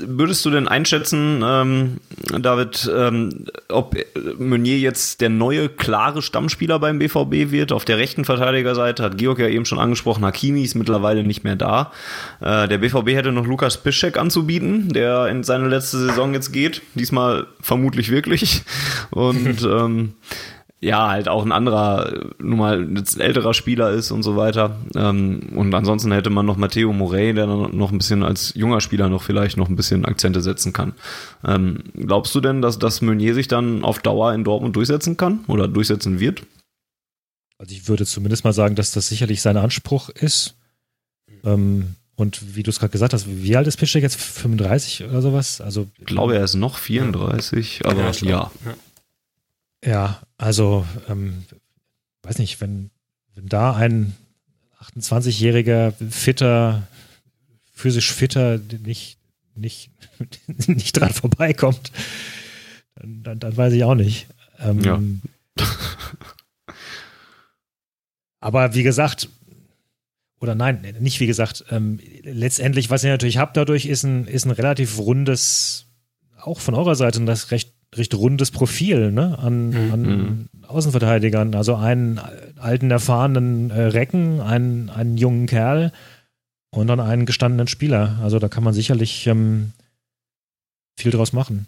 würdest 0.00 0.44
du 0.44 0.50
denn 0.50 0.66
einschätzen, 0.66 1.42
ähm, 1.44 1.98
David, 2.40 2.90
ähm, 2.92 3.46
ob 3.68 3.96
Meunier 4.38 4.78
jetzt 4.78 5.20
der 5.20 5.28
neue, 5.28 5.68
klare 5.68 6.22
Stammspieler 6.22 6.80
beim 6.80 6.98
BVB 6.98 7.52
wird? 7.52 7.70
Auf 7.70 7.84
der 7.84 7.98
rechten 7.98 8.24
Verteidigerseite 8.24 9.04
hat 9.04 9.16
Georg 9.16 9.38
ja 9.38 9.46
eben 9.46 9.64
schon 9.64 9.78
angesprochen, 9.78 10.24
Hakimi 10.24 10.64
ist 10.64 10.74
mittlerweile 10.74 11.22
nicht 11.22 11.44
mehr 11.44 11.56
da. 11.56 11.92
Äh, 12.40 12.66
der 12.66 12.78
BVB 12.78 13.10
hätte 13.10 13.30
noch 13.30 13.46
Lukas 13.46 13.80
Piszczek 13.80 14.18
anzubieten, 14.18 14.88
der 14.88 15.28
in 15.28 15.44
seine 15.44 15.68
letzte 15.68 15.98
Saison 15.98 16.34
jetzt 16.34 16.52
geht. 16.52 16.82
Diesmal 16.94 17.46
vermutlich 17.60 18.10
wirklich. 18.10 18.62
Und 19.10 19.62
ähm, 19.64 20.14
ja, 20.82 21.10
halt 21.10 21.28
auch 21.28 21.44
ein 21.44 21.52
anderer, 21.52 22.32
nun 22.40 22.58
mal 22.58 22.80
ein 22.80 23.04
älterer 23.18 23.54
Spieler 23.54 23.92
ist 23.92 24.10
und 24.10 24.24
so 24.24 24.36
weiter. 24.36 24.76
Ähm, 24.96 25.50
und 25.54 25.72
ansonsten 25.72 26.10
hätte 26.10 26.28
man 26.28 26.44
noch 26.44 26.56
Matteo 26.56 26.92
Morey, 26.92 27.32
der 27.32 27.46
dann 27.46 27.76
noch 27.76 27.92
ein 27.92 27.98
bisschen 27.98 28.24
als 28.24 28.52
junger 28.54 28.80
Spieler 28.80 29.08
noch 29.08 29.22
vielleicht 29.22 29.56
noch 29.56 29.68
ein 29.68 29.76
bisschen 29.76 30.04
Akzente 30.04 30.40
setzen 30.40 30.72
kann. 30.72 30.94
Ähm, 31.44 31.84
glaubst 31.94 32.34
du 32.34 32.40
denn, 32.40 32.62
dass, 32.62 32.80
dass 32.80 33.00
Meunier 33.00 33.34
sich 33.34 33.46
dann 33.46 33.84
auf 33.84 34.00
Dauer 34.00 34.34
in 34.34 34.42
Dortmund 34.42 34.74
durchsetzen 34.74 35.16
kann 35.16 35.44
oder 35.46 35.68
durchsetzen 35.68 36.18
wird? 36.18 36.42
Also 37.58 37.76
ich 37.76 37.86
würde 37.86 38.04
zumindest 38.04 38.42
mal 38.42 38.52
sagen, 38.52 38.74
dass 38.74 38.90
das 38.90 39.06
sicherlich 39.06 39.40
sein 39.40 39.56
Anspruch 39.56 40.08
ist. 40.08 40.56
Ähm, 41.44 41.94
und 42.16 42.56
wie 42.56 42.64
du 42.64 42.70
es 42.70 42.80
gerade 42.80 42.90
gesagt 42.90 43.12
hast, 43.12 43.26
wie 43.28 43.56
alt 43.56 43.68
ist 43.68 43.76
Piszczek 43.76 44.02
jetzt? 44.02 44.20
35 44.20 45.04
oder 45.04 45.22
sowas? 45.22 45.60
Also, 45.60 45.86
ich 45.98 46.06
glaube, 46.06 46.36
er 46.36 46.44
ist 46.44 46.54
noch 46.54 46.76
34, 46.76 47.86
aber 47.86 48.10
ja. 48.10 48.50
ja. 48.64 48.74
Ja, 49.84 50.22
also, 50.38 50.86
ähm, 51.08 51.44
weiß 52.22 52.38
nicht, 52.38 52.60
wenn, 52.60 52.90
wenn 53.34 53.48
da 53.48 53.74
ein 53.74 54.14
28-jähriger, 54.80 55.92
fitter, 56.10 56.86
physisch 57.74 58.12
fitter 58.12 58.58
nicht, 58.58 59.18
nicht, 59.54 59.90
nicht 60.68 60.92
dran 60.92 61.12
vorbeikommt, 61.12 61.92
dann, 62.94 63.22
dann, 63.22 63.38
dann 63.40 63.56
weiß 63.56 63.72
ich 63.72 63.84
auch 63.84 63.94
nicht. 63.94 64.26
Ähm, 64.60 64.82
ja. 64.84 65.00
aber 68.40 68.74
wie 68.74 68.82
gesagt, 68.84 69.28
oder 70.40 70.54
nein, 70.54 70.96
nicht 71.00 71.20
wie 71.20 71.26
gesagt, 71.26 71.64
ähm, 71.70 72.00
letztendlich, 72.22 72.90
was 72.90 73.04
ihr 73.04 73.10
natürlich 73.10 73.38
habt 73.38 73.56
dadurch, 73.56 73.86
ist 73.86 74.02
ein, 74.02 74.26
ist 74.26 74.44
ein 74.44 74.50
relativ 74.50 74.98
rundes, 74.98 75.86
auch 76.40 76.60
von 76.60 76.74
eurer 76.74 76.96
Seite, 76.96 77.20
ein 77.20 77.28
recht 77.28 77.71
recht 77.94 78.14
rundes 78.14 78.50
Profil 78.50 79.12
ne? 79.12 79.38
an, 79.38 79.70
mhm. 79.70 79.92
an. 79.92 80.48
Außenverteidigern. 80.66 81.54
Also 81.54 81.76
einen 81.76 82.20
alten, 82.58 82.90
erfahrenen 82.90 83.70
äh, 83.70 83.82
Recken, 83.82 84.40
einen, 84.40 84.88
einen 84.90 85.16
jungen 85.16 85.46
Kerl 85.46 85.92
und 86.70 86.86
dann 86.86 87.00
einen 87.00 87.26
gestandenen 87.26 87.68
Spieler. 87.68 88.18
Also 88.22 88.38
da 88.38 88.48
kann 88.48 88.64
man 88.64 88.72
sicherlich 88.72 89.26
ähm, 89.26 89.72
viel 90.98 91.10
draus 91.10 91.32
machen. 91.32 91.66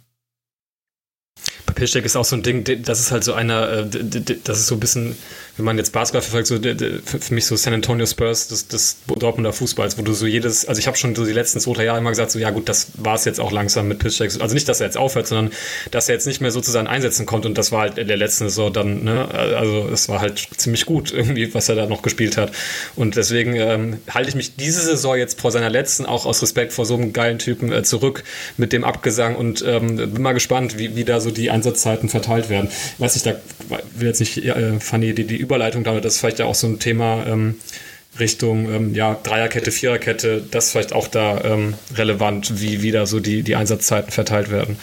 Piszczek 1.75 2.05
ist 2.05 2.17
auch 2.17 2.25
so 2.25 2.37
ein 2.37 2.43
Ding, 2.43 2.65
das 2.83 3.01
ist 3.01 3.11
halt 3.11 3.25
so 3.25 3.35
einer, 3.35 3.69
äh, 3.69 3.87
das 4.45 4.59
ist 4.59 4.67
so 4.67 4.77
ein 4.77 4.81
bisschen, 4.81 5.17
wenn 5.57 5.65
man 5.65 5.77
jetzt 5.77 5.93
Basketball 5.93 6.23
verfolgt, 6.23 6.47
so 6.47 6.59
für 6.59 7.35
mich 7.35 7.47
so 7.47 7.57
San 7.57 7.75
Antonio 7.75 8.07
Spurs 8.07 8.49
des, 8.49 8.69
des 8.69 8.97
Dortmunder 9.07 9.53
Fußballs, 9.53 9.99
wo 9.99 10.03
du 10.03 10.13
so 10.13 10.27
jedes, 10.27 10.67
also 10.67 10.79
ich 10.79 10.87
habe 10.87 10.97
schon 10.97 11.15
so 11.15 11.25
die 11.25 11.33
letzten 11.33 11.61
zwei, 11.61 11.73
drei 11.75 11.85
Jahre 11.85 11.99
immer 11.99 12.11
gesagt, 12.11 12.31
so 12.31 12.39
ja 12.39 12.51
gut, 12.51 12.69
das 12.69 12.89
war 12.97 13.15
es 13.15 13.25
jetzt 13.25 13.41
auch 13.41 13.53
langsam 13.53 13.89
mit 13.89 13.99
Piszczek. 13.99 14.33
Also 14.41 14.55
nicht, 14.55 14.69
dass 14.69 14.81
er 14.81 14.87
jetzt 14.87 14.97
aufhört, 14.97 15.27
sondern 15.27 15.53
dass 15.91 16.09
er 16.09 16.15
jetzt 16.15 16.27
nicht 16.27 16.41
mehr 16.41 16.51
so 16.51 16.61
zu 16.61 16.71
seinen 16.71 16.89
kommt 17.27 17.47
und 17.47 17.59
das 17.59 17.73
war 17.73 17.83
halt 17.83 17.99
in 17.99 18.09
der 18.09 18.17
letzten 18.17 18.45
Saison 18.45 18.73
dann, 18.73 19.05
ne, 19.05 19.29
also 19.33 19.89
es 19.93 20.09
war 20.09 20.21
halt 20.21 20.49
ziemlich 20.57 20.87
gut 20.87 21.13
irgendwie, 21.13 21.55
was 21.55 21.69
er 21.69 21.75
da 21.75 21.87
noch 21.87 22.03
gespielt 22.03 22.37
hat. 22.37 22.53
Und 22.97 23.17
deswegen 23.17 23.55
ähm, 23.57 23.99
halte 24.09 24.29
ich 24.29 24.35
mich 24.35 24.57
diese 24.57 24.83
Saison 24.83 25.17
jetzt 25.17 25.41
vor 25.41 25.51
seiner 25.51 25.71
letzten 25.71 26.07
auch 26.07 26.27
aus 26.27 26.43
Respekt 26.43 26.73
vor 26.73 26.87
so 26.87 26.95
einem 26.95 27.13
geilen 27.13 27.39
Typen 27.39 27.73
äh, 27.73 27.83
zurück 27.83 28.25
mit 28.57 28.73
dem 28.73 28.85
Abgesang 28.85 29.37
und 29.37 29.65
ähm, 29.67 29.97
bin 29.97 30.23
mal 30.23 30.33
gespannt, 30.33 30.79
wie, 30.79 30.97
wie 30.97 31.05
da 31.05 31.21
so 31.21 31.31
die 31.31 31.51
Einsatzzeiten 31.64 32.09
verteilt 32.09 32.50
werden. 32.50 32.68
Ich 32.68 33.00
weiß 33.00 33.14
nicht, 33.14 33.27
da 33.27 33.35
will 33.96 34.09
jetzt 34.09 34.20
nicht, 34.20 34.44
äh, 34.44 34.79
Fanny, 34.81 35.14
die, 35.14 35.27
die 35.27 35.37
Überleitung 35.37 35.85
damit, 35.85 36.05
das 36.05 36.14
ist 36.14 36.20
vielleicht 36.20 36.38
ja 36.38 36.44
auch 36.44 36.55
so 36.55 36.66
ein 36.66 36.79
Thema 36.79 37.27
ähm, 37.27 37.57
Richtung 38.18 38.72
ähm, 38.72 38.94
ja, 38.94 39.18
Dreierkette, 39.22 39.72
Viererkette, 39.72 40.42
das 40.50 40.66
ist 40.66 40.72
vielleicht 40.72 40.92
auch 40.92 41.09
da 41.09 41.42
ähm, 41.44 41.74
relevant, 41.94 42.61
wie 42.61 42.83
wieder 42.83 43.07
so 43.07 43.20
die, 43.20 43.42
die 43.42 43.57
Einsatzzeiten 43.57 44.11
verteilt 44.11 44.50
werden. 44.50 44.77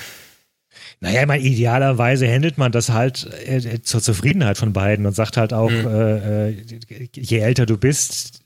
Naja, 1.00 1.22
ich 1.22 1.28
meine, 1.28 1.44
idealerweise 1.44 2.32
handelt 2.32 2.58
man 2.58 2.72
das 2.72 2.90
halt 2.90 3.28
äh, 3.48 3.82
zur 3.82 4.02
Zufriedenheit 4.02 4.58
von 4.58 4.74
beiden 4.74 5.06
und 5.06 5.16
sagt 5.16 5.38
halt 5.38 5.54
auch, 5.54 5.72
mhm. 5.72 5.88
äh, 5.88 6.50
äh 6.50 6.56
je 7.16 7.40
älter 7.40 7.66
du 7.66 7.78
bist, 7.78 8.42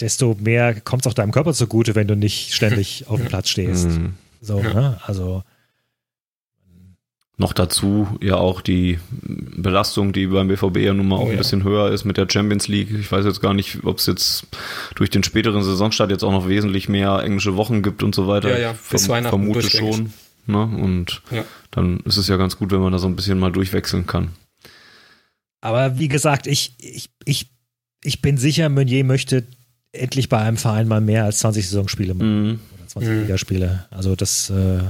desto 0.00 0.36
mehr 0.40 0.80
kommt 0.80 1.04
es 1.04 1.10
auch 1.10 1.14
deinem 1.14 1.32
Körper 1.32 1.52
zugute, 1.52 1.94
wenn 1.94 2.06
du 2.06 2.14
nicht 2.14 2.54
ständig 2.54 3.04
auf 3.08 3.18
dem 3.18 3.26
Platz 3.26 3.48
stehst. 3.48 3.88
Mhm. 3.88 4.14
So, 4.40 4.60
ja. 4.60 4.72
ne? 4.72 5.00
Also 5.04 5.42
noch 7.38 7.52
dazu 7.52 8.08
ja 8.20 8.34
auch 8.34 8.60
die 8.60 8.98
Belastung, 9.22 10.12
die 10.12 10.26
beim 10.26 10.48
BVB 10.48 10.78
ja 10.78 10.92
nun 10.92 11.06
mal 11.06 11.16
oh, 11.16 11.20
auch 11.20 11.26
ein 11.26 11.32
ja. 11.32 11.38
bisschen 11.38 11.62
höher 11.62 11.90
ist 11.92 12.04
mit 12.04 12.16
der 12.16 12.26
Champions 12.28 12.66
League. 12.66 12.90
Ich 12.90 13.10
weiß 13.10 13.24
jetzt 13.24 13.40
gar 13.40 13.54
nicht, 13.54 13.84
ob 13.84 13.98
es 13.98 14.06
jetzt 14.06 14.46
durch 14.96 15.08
den 15.08 15.22
späteren 15.22 15.62
Saisonstart 15.62 16.10
jetzt 16.10 16.24
auch 16.24 16.32
noch 16.32 16.48
wesentlich 16.48 16.88
mehr 16.88 17.22
englische 17.22 17.56
Wochen 17.56 17.82
gibt 17.82 18.02
und 18.02 18.14
so 18.14 18.26
weiter. 18.26 18.50
Ja, 18.50 18.58
ja, 18.58 18.72
bis 18.72 19.06
Verm 19.06 19.16
Weihnachten 19.16 19.30
vermute 19.30 19.70
schon. 19.70 20.12
Ne? 20.46 20.62
Und 20.62 21.22
ja. 21.30 21.44
dann 21.70 22.00
ist 22.00 22.16
es 22.16 22.26
ja 22.26 22.36
ganz 22.36 22.56
gut, 22.56 22.72
wenn 22.72 22.80
man 22.80 22.92
da 22.92 22.98
so 22.98 23.06
ein 23.06 23.14
bisschen 23.14 23.38
mal 23.38 23.52
durchwechseln 23.52 24.06
kann. 24.06 24.30
Aber 25.60 25.98
wie 25.98 26.08
gesagt, 26.08 26.48
ich, 26.48 26.74
ich, 26.78 27.10
ich, 27.24 27.50
ich 28.02 28.20
bin 28.20 28.36
sicher, 28.36 28.68
Meunier 28.68 29.04
möchte 29.04 29.44
endlich 29.92 30.28
bei 30.28 30.38
einem 30.38 30.56
Verein 30.56 30.88
mal 30.88 31.00
mehr 31.00 31.24
als 31.24 31.38
20 31.38 31.68
Saisonspiele 31.68 32.14
machen. 32.14 32.42
Mhm. 32.42 32.60
Oder 32.74 32.86
20 32.88 33.10
mhm. 33.10 33.20
Ligaspiele. 33.20 33.86
Also 33.90 34.16
das, 34.16 34.50
äh, 34.50 34.80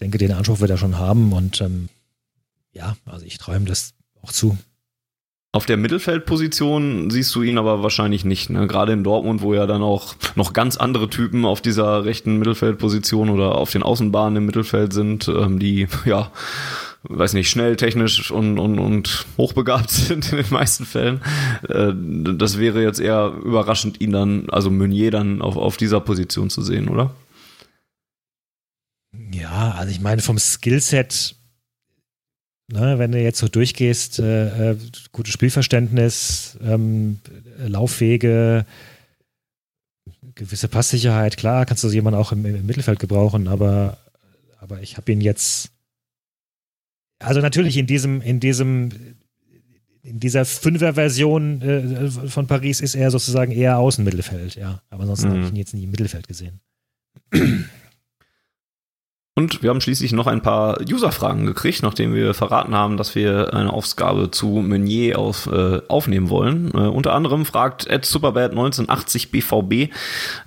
denke, 0.00 0.18
den 0.18 0.32
Anspruch 0.32 0.60
wird 0.60 0.70
er 0.70 0.78
schon 0.78 0.98
haben 0.98 1.32
und 1.32 1.60
ähm, 1.60 1.88
ja, 2.72 2.96
also 3.06 3.24
ich 3.26 3.38
träume 3.38 3.66
das 3.66 3.94
auch 4.22 4.32
zu. 4.32 4.56
Auf 5.50 5.64
der 5.64 5.78
Mittelfeldposition 5.78 7.10
siehst 7.10 7.34
du 7.34 7.42
ihn 7.42 7.56
aber 7.56 7.82
wahrscheinlich 7.82 8.24
nicht, 8.24 8.50
ne? 8.50 8.66
Gerade 8.66 8.92
in 8.92 9.02
Dortmund, 9.02 9.40
wo 9.40 9.54
ja 9.54 9.66
dann 9.66 9.82
auch 9.82 10.14
noch 10.36 10.52
ganz 10.52 10.76
andere 10.76 11.08
Typen 11.08 11.46
auf 11.46 11.62
dieser 11.62 12.04
rechten 12.04 12.38
Mittelfeldposition 12.38 13.30
oder 13.30 13.56
auf 13.56 13.70
den 13.70 13.82
Außenbahnen 13.82 14.36
im 14.36 14.46
Mittelfeld 14.46 14.92
sind, 14.92 15.26
ähm, 15.28 15.58
die 15.58 15.88
ja 16.04 16.30
weiß 17.04 17.32
nicht, 17.34 17.48
schnell, 17.48 17.76
technisch 17.76 18.30
und, 18.30 18.58
und, 18.58 18.78
und 18.78 19.26
hochbegabt 19.36 19.90
sind 19.90 20.30
in 20.32 20.38
den 20.38 20.50
meisten 20.50 20.84
Fällen. 20.84 21.20
Äh, 21.68 21.92
das 22.36 22.58
wäre 22.58 22.82
jetzt 22.82 23.00
eher 23.00 23.32
überraschend, 23.44 24.00
ihn 24.00 24.12
dann, 24.12 24.50
also 24.50 24.70
Meunier 24.70 25.10
dann 25.10 25.40
auf, 25.40 25.56
auf 25.56 25.76
dieser 25.76 26.00
Position 26.00 26.50
zu 26.50 26.62
sehen, 26.62 26.88
oder? 26.88 27.10
Ja, 29.40 29.72
also 29.72 29.90
ich 29.90 30.00
meine, 30.00 30.22
vom 30.22 30.38
Skillset, 30.38 31.36
ne, 32.68 32.98
wenn 32.98 33.12
du 33.12 33.20
jetzt 33.20 33.38
so 33.38 33.48
durchgehst, 33.48 34.18
äh, 34.18 34.72
äh, 34.72 34.76
gutes 35.12 35.32
Spielverständnis, 35.32 36.58
ähm, 36.62 37.20
Laufwege, 37.58 38.66
gewisse 40.34 40.68
Passsicherheit, 40.68 41.36
klar, 41.36 41.66
kannst 41.66 41.84
du 41.84 41.88
jemanden 41.88 42.18
auch 42.18 42.32
im, 42.32 42.44
im 42.44 42.66
Mittelfeld 42.66 42.98
gebrauchen, 42.98 43.48
aber, 43.48 43.98
aber 44.58 44.80
ich 44.80 44.96
habe 44.96 45.12
ihn 45.12 45.20
jetzt, 45.20 45.70
also 47.18 47.40
natürlich 47.40 47.76
in 47.76 47.86
diesem, 47.86 48.20
in 48.20 48.40
diesem, 48.40 48.90
in 50.02 50.20
dieser 50.20 50.44
Fünfer-Version 50.44 51.62
äh, 51.62 52.10
von 52.10 52.46
Paris 52.46 52.80
ist 52.80 52.94
er 52.94 53.10
sozusagen 53.10 53.52
eher 53.52 53.78
Außenmittelfeld, 53.78 54.54
ja. 54.54 54.80
Aber 54.90 55.02
ansonsten 55.02 55.28
mhm. 55.28 55.32
habe 55.32 55.42
ich 55.42 55.50
ihn 55.50 55.56
jetzt 55.56 55.74
nie 55.74 55.84
im 55.84 55.90
Mittelfeld 55.90 56.28
gesehen. 56.28 56.60
Und 59.38 59.62
wir 59.62 59.70
haben 59.70 59.80
schließlich 59.80 60.10
noch 60.10 60.26
ein 60.26 60.42
paar 60.42 60.80
User-Fragen 60.80 61.46
gekriegt, 61.46 61.84
nachdem 61.84 62.12
wir 62.12 62.34
verraten 62.34 62.74
haben, 62.74 62.96
dass 62.96 63.14
wir 63.14 63.54
eine 63.54 63.72
Aufgabe 63.72 64.32
zu 64.32 64.48
Meunier 64.48 65.16
auf, 65.16 65.46
äh, 65.46 65.80
aufnehmen 65.86 66.28
wollen. 66.28 66.72
Äh, 66.74 66.88
unter 66.88 67.14
anderem 67.14 67.44
fragt 67.44 67.86
Ed 67.86 68.04
Superbad 68.04 68.50
1980 68.50 69.30
BVB, 69.30 69.92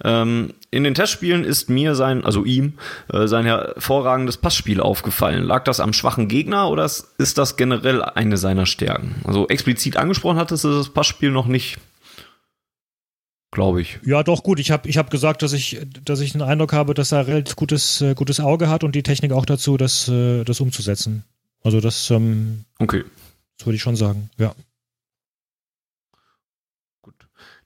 ähm, 0.03 0.49
in 0.71 0.83
den 0.83 0.93
Testspielen 0.93 1.45
ist 1.45 1.69
mir 1.69 1.95
sein, 1.95 2.25
also 2.25 2.43
ihm, 2.43 2.73
äh, 3.13 3.27
sein 3.27 3.45
hervorragendes 3.45 4.35
Passspiel 4.35 4.81
aufgefallen. 4.81 5.45
Lag 5.45 5.63
das 5.63 5.79
am 5.79 5.93
schwachen 5.93 6.27
Gegner 6.27 6.69
oder 6.69 6.83
ist 6.83 7.37
das 7.37 7.55
generell 7.55 8.01
eine 8.03 8.35
seiner 8.35 8.65
Stärken? 8.65 9.15
Also 9.23 9.47
explizit 9.47 9.95
angesprochen 9.95 10.37
hattest 10.37 10.65
du 10.65 10.69
das 10.69 10.89
Passspiel 10.89 11.31
noch 11.31 11.47
nicht 11.47 11.77
glaube 13.51 13.81
ich. 13.81 13.99
Ja, 14.05 14.23
doch 14.23 14.43
gut. 14.43 14.59
Ich 14.59 14.71
habe 14.71 14.89
ich 14.89 14.97
hab 14.97 15.11
gesagt, 15.11 15.41
dass 15.41 15.53
ich, 15.53 15.79
dass 16.05 16.21
ich 16.21 16.31
den 16.31 16.41
Eindruck 16.41 16.73
habe, 16.73 16.93
dass 16.93 17.11
er 17.11 17.27
relativ 17.27 17.55
gutes, 17.55 18.01
äh, 18.01 18.15
gutes 18.15 18.39
Auge 18.39 18.69
hat 18.69 18.83
und 18.83 18.95
die 18.95 19.03
Technik 19.03 19.33
auch 19.33 19.45
dazu, 19.45 19.77
das, 19.77 20.07
äh, 20.07 20.43
das 20.43 20.61
umzusetzen. 20.61 21.25
Also 21.63 21.79
das, 21.81 22.09
ähm, 22.09 22.65
okay. 22.79 23.03
Das 23.57 23.67
würde 23.67 23.75
ich 23.75 23.81
schon 23.81 23.95
sagen, 23.95 24.29
ja. 24.37 24.55
Gut. 27.01 27.13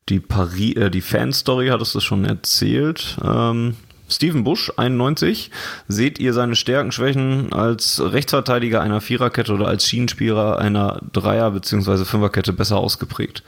Die 0.09 0.19
Paris, 0.19 0.75
äh, 0.75 0.89
die 0.91 1.01
Fanstory 1.01 1.67
hattest 1.67 1.95
du 1.95 1.99
schon 1.99 2.25
erzählt. 2.25 3.17
Ähm, 3.23 3.75
Steven 4.09 4.43
Bush, 4.43 4.71
91. 4.75 5.51
Seht 5.87 6.19
ihr 6.19 6.33
seine 6.33 6.55
Stärken, 6.55 6.91
Schwächen 6.91 7.53
als 7.53 8.01
Rechtsverteidiger 8.03 8.81
einer 8.81 9.01
Viererkette 9.01 9.53
oder 9.53 9.67
als 9.67 9.87
Schienenspieler 9.87 10.59
einer 10.59 11.01
Dreier- 11.11 11.51
bzw. 11.51 12.05
Fünferkette 12.05 12.53
besser 12.53 12.77
ausgeprägt? 12.77 13.43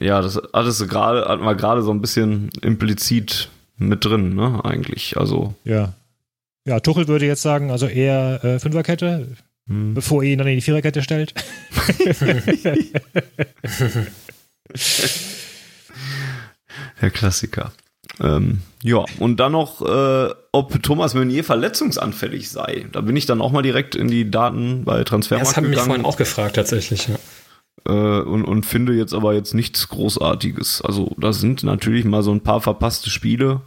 Ja, 0.00 0.20
das 0.20 0.38
alles 0.52 0.86
gerade, 0.88 1.26
hat 1.26 1.40
man 1.40 1.56
gerade 1.56 1.82
so 1.82 1.90
ein 1.90 2.00
bisschen 2.00 2.50
implizit 2.62 3.48
mit 3.78 4.04
drin, 4.04 4.34
ne, 4.34 4.60
eigentlich. 4.64 5.16
Also. 5.16 5.54
Ja. 5.64 5.94
Ja, 6.66 6.80
Tuchel 6.80 7.06
würde 7.08 7.26
jetzt 7.26 7.42
sagen, 7.42 7.70
also 7.70 7.86
eher 7.86 8.42
äh, 8.44 8.58
Fünferkette, 8.58 9.28
hm. 9.68 9.94
bevor 9.94 10.22
er 10.22 10.30
ihn 10.30 10.38
dann 10.38 10.48
in 10.48 10.56
die 10.56 10.62
Viererkette 10.62 11.02
stellt. 11.02 11.32
Der 17.00 17.10
Klassiker. 17.10 17.72
Ähm, 18.20 18.62
ja, 18.82 19.04
und 19.18 19.38
dann 19.38 19.52
noch, 19.52 19.82
äh, 19.82 20.30
ob 20.52 20.82
Thomas 20.82 21.14
Meunier 21.14 21.44
verletzungsanfällig 21.44 22.50
sei. 22.50 22.86
Da 22.92 23.02
bin 23.02 23.14
ich 23.16 23.26
dann 23.26 23.40
auch 23.42 23.52
mal 23.52 23.62
direkt 23.62 23.94
in 23.94 24.08
die 24.08 24.30
Daten 24.30 24.84
bei 24.84 25.04
Transfermarkt 25.04 25.48
ja, 25.48 25.50
das 25.50 25.56
haben 25.56 25.70
mich 25.70 25.78
vorhin 25.78 26.04
auch 26.04 26.16
gefragt, 26.16 26.56
tatsächlich. 26.56 27.08
Ja. 27.08 27.16
Äh, 27.86 28.20
und, 28.20 28.44
und 28.44 28.66
finde 28.66 28.92
jetzt 28.94 29.14
aber 29.14 29.34
jetzt 29.34 29.54
nichts 29.54 29.88
Großartiges. 29.88 30.82
Also 30.82 31.14
da 31.18 31.32
sind 31.32 31.62
natürlich 31.62 32.04
mal 32.04 32.22
so 32.22 32.32
ein 32.32 32.40
paar 32.40 32.60
verpasste 32.60 33.10
Spiele. 33.10 33.60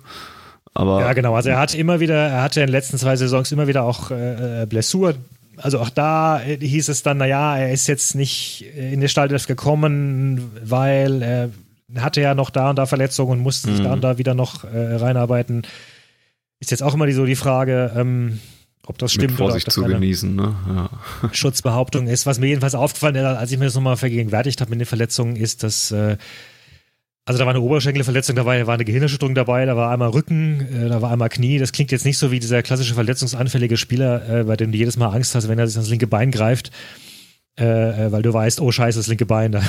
Aber 0.73 1.01
ja, 1.01 1.13
genau. 1.13 1.35
Also 1.35 1.49
er 1.49 1.59
hat 1.59 1.73
immer 1.73 1.99
wieder, 1.99 2.15
er 2.15 2.43
hatte 2.43 2.61
in 2.61 2.67
den 2.67 2.71
letzten 2.71 2.97
zwei 2.97 3.15
Saisons 3.15 3.51
immer 3.51 3.67
wieder 3.67 3.83
auch 3.83 4.11
äh, 4.11 4.65
Blessur. 4.69 5.15
Also 5.57 5.79
auch 5.79 5.89
da 5.89 6.41
äh, 6.41 6.57
hieß 6.57 6.89
es 6.89 7.03
dann, 7.03 7.17
naja, 7.17 7.57
er 7.57 7.71
ist 7.71 7.87
jetzt 7.87 8.15
nicht 8.15 8.65
in 8.75 9.01
die 9.01 9.09
Startelf 9.09 9.47
gekommen, 9.47 10.51
weil 10.63 11.21
er 11.21 11.49
hatte 11.97 12.21
ja 12.21 12.35
noch 12.35 12.49
da 12.49 12.69
und 12.69 12.77
da 12.77 12.85
Verletzungen 12.85 13.31
und 13.31 13.39
musste 13.39 13.69
sich 13.71 13.79
mhm. 13.79 13.83
da 13.83 13.93
und 13.93 14.01
da 14.01 14.17
wieder 14.17 14.35
noch 14.35 14.63
äh, 14.63 14.95
reinarbeiten. 14.95 15.63
Ist 16.59 16.71
jetzt 16.71 16.83
auch 16.83 16.93
immer 16.93 17.07
die, 17.07 17.13
so 17.13 17.25
die 17.25 17.35
Frage, 17.35 17.91
ähm, 17.95 18.39
ob 18.89 18.97
das 18.97 19.13
stimmt 19.13 19.31
Mit 19.31 19.37
Vorsicht 19.37 19.67
oder 19.67 19.85
ob 19.85 19.85
das 19.87 19.91
zu 19.91 19.99
genießen, 19.99 20.35
ne? 20.35 20.55
Ja. 20.67 20.89
Schutzbehauptung 21.31 22.07
ist. 22.07 22.25
Was 22.25 22.39
mir 22.39 22.47
jedenfalls 22.47 22.73
aufgefallen 22.73 23.15
ist, 23.15 23.23
als 23.23 23.51
ich 23.51 23.59
mir 23.59 23.65
das 23.65 23.75
nochmal 23.75 23.97
vergegenwärtigt 23.97 24.59
habe 24.61 24.71
mit 24.71 24.79
den 24.79 24.87
Verletzungen, 24.87 25.35
ist, 25.35 25.61
dass 25.61 25.91
äh, 25.91 26.17
also 27.25 27.37
da 27.37 27.45
war 27.45 27.53
eine 27.53 27.61
Oberschenkelverletzung 27.61 28.35
dabei, 28.35 28.57
da 28.57 28.65
war 28.65 28.73
eine 28.73 28.85
Gehirnerschütterung 28.85 29.35
dabei, 29.35 29.63
da 29.65 29.77
war 29.77 29.91
einmal 29.91 30.09
Rücken, 30.09 30.61
äh, 30.61 30.89
da 30.89 31.03
war 31.03 31.11
einmal 31.11 31.29
Knie. 31.29 31.59
Das 31.59 31.71
klingt 31.71 31.91
jetzt 31.91 32.03
nicht 32.03 32.17
so 32.17 32.31
wie 32.31 32.39
dieser 32.39 32.63
klassische 32.63 32.95
verletzungsanfällige 32.95 33.77
Spieler, 33.77 34.39
äh, 34.39 34.43
bei 34.45 34.57
dem 34.57 34.71
du 34.71 34.77
jedes 34.79 34.97
Mal 34.97 35.09
Angst 35.09 35.35
hast, 35.35 35.47
wenn 35.47 35.59
er 35.59 35.67
sich 35.67 35.77
ans 35.77 35.91
linke 35.91 36.07
Bein 36.07 36.31
greift, 36.31 36.71
äh, 37.59 38.07
äh 38.07 38.11
weil 38.11 38.23
du 38.23 38.33
weißt, 38.33 38.59
oh 38.61 38.71
scheiße, 38.71 38.97
das 38.97 39.05
linke 39.05 39.27
Bein, 39.27 39.51
da, 39.51 39.61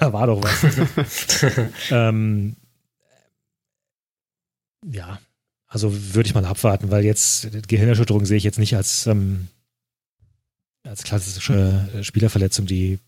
da 0.00 0.12
war 0.12 0.26
doch 0.26 0.42
was. 0.42 1.46
ähm, 1.92 2.56
ja, 4.84 5.20
also 5.74 5.92
würde 6.14 6.28
ich 6.28 6.34
mal 6.34 6.44
abwarten, 6.44 6.92
weil 6.92 7.04
jetzt 7.04 7.48
Gehirnerschütterung 7.66 8.24
sehe 8.24 8.36
ich 8.36 8.44
jetzt 8.44 8.60
nicht 8.60 8.76
als, 8.76 9.08
ähm, 9.08 9.48
als 10.84 11.02
klassische 11.02 11.88
Spielerverletzung, 12.02 12.64
die 12.64 13.00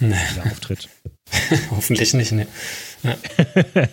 nee. 0.00 0.14
auftritt. 0.44 0.88
Hoffentlich 1.70 2.14
nicht, 2.14 2.32
ne. 2.32 2.48
Ja. 3.04 3.16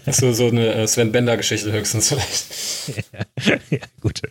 So, 0.11 0.33
so 0.33 0.47
eine 0.47 0.73
äh, 0.73 0.88
Sven 0.88 1.11
Bender-Geschichte 1.11 1.71
höchstens 1.71 2.07
vielleicht. 2.07 3.13
Ja, 3.43 3.57
ja, 3.69 3.85
gut. 4.01 4.23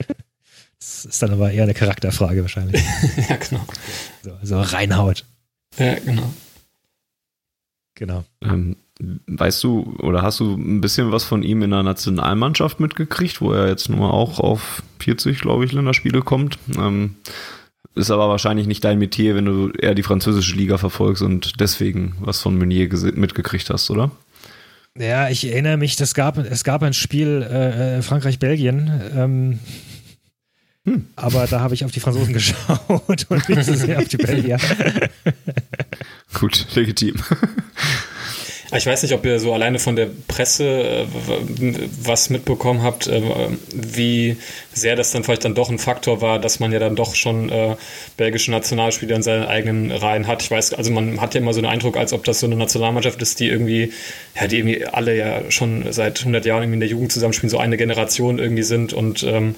Das 0.81 1.05
ist 1.05 1.23
dann 1.23 1.31
aber 1.31 1.53
eher 1.53 1.63
eine 1.63 1.75
Charakterfrage 1.75 2.43
wahrscheinlich. 2.43 2.83
ja, 3.29 3.37
genau. 3.37 3.65
So, 4.25 4.37
so 4.43 4.61
reinhaut. 4.61 5.25
Ja, 5.79 5.95
genau. 6.01 6.35
Genau. 7.95 8.25
Ähm, 8.43 8.77
weißt 9.01 9.63
du 9.65 9.97
oder 9.99 10.23
hast 10.23 10.41
du 10.41 10.55
ein 10.55 10.81
bisschen 10.81 11.11
was 11.11 11.25
von 11.25 11.43
ihm 11.43 11.63
in 11.63 11.71
der 11.71 11.83
Nationalmannschaft 11.83 12.81
mitgekriegt, 12.81 13.41
wo 13.41 13.53
er 13.53 13.69
jetzt 13.69 13.89
nur 13.89 14.15
auch 14.15 14.39
auf 14.39 14.83
40, 15.01 15.41
glaube 15.41 15.65
ich, 15.65 15.73
Länderspiele 15.73 16.23
kommt? 16.23 16.59
Ähm, 16.79 17.17
ist 17.97 18.11
aber 18.11 18.29
wahrscheinlich 18.29 18.67
nicht 18.67 18.85
dein 18.85 18.99
Metier, 18.99 19.37
wenn 19.37 19.45
du 19.45 19.71
eher 19.71 19.95
die 19.95 20.03
französische 20.03 20.57
Liga 20.57 20.79
verfolgst 20.79 21.23
und 21.23 21.61
deswegen 21.61 22.15
was 22.21 22.41
von 22.41 22.59
Meunier 22.59 22.89
mitgekriegt 23.15 23.71
hast, 23.71 23.91
oder? 23.91 24.11
Ja, 24.97 25.29
ich 25.29 25.45
erinnere 25.47 25.77
mich, 25.77 25.97
das 25.97 26.15
gab, 26.15 26.39
es 26.39 26.63
gab 26.63 26.83
ein 26.83 26.93
Spiel 26.93 27.47
äh, 27.49 27.99
äh 27.99 28.03
Frankreich-Belgien. 28.03 29.01
Ähm, 29.17 29.59
hm. 30.87 31.07
Aber 31.17 31.47
da 31.47 31.61
habe 31.61 31.75
ich 31.75 31.85
auf 31.85 31.91
die 31.91 32.01
Franzosen 32.01 32.33
geschaut 32.33 33.27
und 33.29 33.49
nicht 33.49 33.65
so 33.65 33.75
sehr 33.75 33.99
auf 33.99 34.09
die 34.09 34.19
Belgier. 34.19 34.59
Gut, 36.35 36.67
legitim. 36.75 37.15
Ich 38.77 38.87
weiß 38.87 39.03
nicht, 39.05 39.13
ob 39.13 39.25
ihr 39.25 39.39
so 39.39 39.53
alleine 39.53 39.79
von 39.79 39.95
der 39.95 40.09
Presse 40.27 40.65
äh, 40.65 41.07
was 42.03 42.29
mitbekommen 42.29 42.83
habt, 42.83 43.07
äh, 43.07 43.23
wie 43.73 44.37
sehr 44.73 44.97
das 44.97 45.13
dann 45.13 45.23
vielleicht 45.23 45.45
dann 45.45 45.55
doch 45.55 45.71
ein 45.71 45.79
Faktor 45.79 46.21
war, 46.21 46.41
dass 46.41 46.59
man 46.59 46.73
ja 46.73 46.81
dann 46.81 46.97
doch 46.97 47.15
schon 47.15 47.51
äh, 47.51 47.77
belgische 48.17 48.51
Nationalspieler 48.51 49.15
in 49.15 49.23
seinen 49.23 49.45
eigenen 49.45 49.93
Reihen 49.93 50.27
hat. 50.27 50.43
Ich 50.43 50.51
weiß, 50.51 50.75
also 50.75 50.91
man 50.91 51.21
hat 51.21 51.35
ja 51.35 51.41
immer 51.41 51.55
so 51.55 51.61
den 51.61 51.71
Eindruck, 51.71 51.97
als 51.97 52.13
ob 52.13 52.25
das 52.25 52.41
so 52.41 52.47
eine 52.47 52.57
Nationalmannschaft 52.57 53.23
ist, 53.23 53.39
die 53.39 53.47
irgendwie, 53.47 53.93
ja, 54.35 54.49
die 54.49 54.59
irgendwie 54.59 54.85
alle 54.87 55.17
ja 55.17 55.51
schon 55.51 55.93
seit 55.93 56.19
100 56.19 56.45
Jahren 56.45 56.63
irgendwie 56.65 56.75
in 56.75 56.81
der 56.81 56.89
Jugend 56.89 57.13
zusammenspielen, 57.13 57.51
so 57.51 57.59
eine 57.59 57.77
Generation 57.77 58.41
irgendwie 58.41 58.65
sind 58.65 58.93
und 58.93 59.23
ähm, 59.23 59.55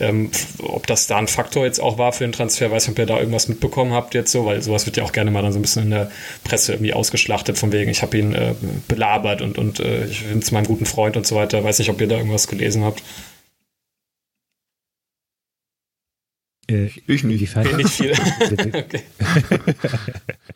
ähm, 0.00 0.30
ob 0.58 0.86
das 0.86 1.06
da 1.06 1.16
ein 1.16 1.28
Faktor 1.28 1.64
jetzt 1.64 1.80
auch 1.80 1.98
war 1.98 2.12
für 2.12 2.24
den 2.24 2.32
Transfer, 2.32 2.70
weiß 2.70 2.84
ich, 2.84 2.90
ob 2.90 2.98
ihr 2.98 3.06
da 3.06 3.18
irgendwas 3.18 3.48
mitbekommen 3.48 3.92
habt 3.92 4.14
jetzt 4.14 4.32
so, 4.32 4.44
weil 4.46 4.62
sowas 4.62 4.86
wird 4.86 4.96
ja 4.96 5.04
auch 5.04 5.12
gerne 5.12 5.30
mal 5.30 5.42
dann 5.42 5.52
so 5.52 5.58
ein 5.58 5.62
bisschen 5.62 5.84
in 5.84 5.90
der 5.90 6.10
Presse 6.44 6.72
irgendwie 6.72 6.94
ausgeschlachtet, 6.94 7.58
von 7.58 7.72
wegen, 7.72 7.90
ich 7.90 8.02
habe 8.02 8.16
ihn 8.18 8.34
äh, 8.34 8.54
belabert 8.88 9.42
und, 9.42 9.58
und 9.58 9.80
äh, 9.80 10.06
ich 10.06 10.24
bin 10.24 10.42
zu 10.42 10.54
meinem 10.54 10.66
guten 10.66 10.86
Freund 10.86 11.16
und 11.16 11.26
so 11.26 11.36
weiter. 11.36 11.62
Weiß 11.64 11.78
nicht, 11.78 11.90
ob 11.90 12.00
ihr 12.00 12.08
da 12.08 12.16
irgendwas 12.16 12.48
gelesen 12.48 12.84
habt. 12.84 13.02
Äh, 16.68 16.90
ich 17.06 17.24
nicht. 17.24 17.56
Nicht 17.56 17.90
viel. 17.90 18.12
okay. 18.52 19.02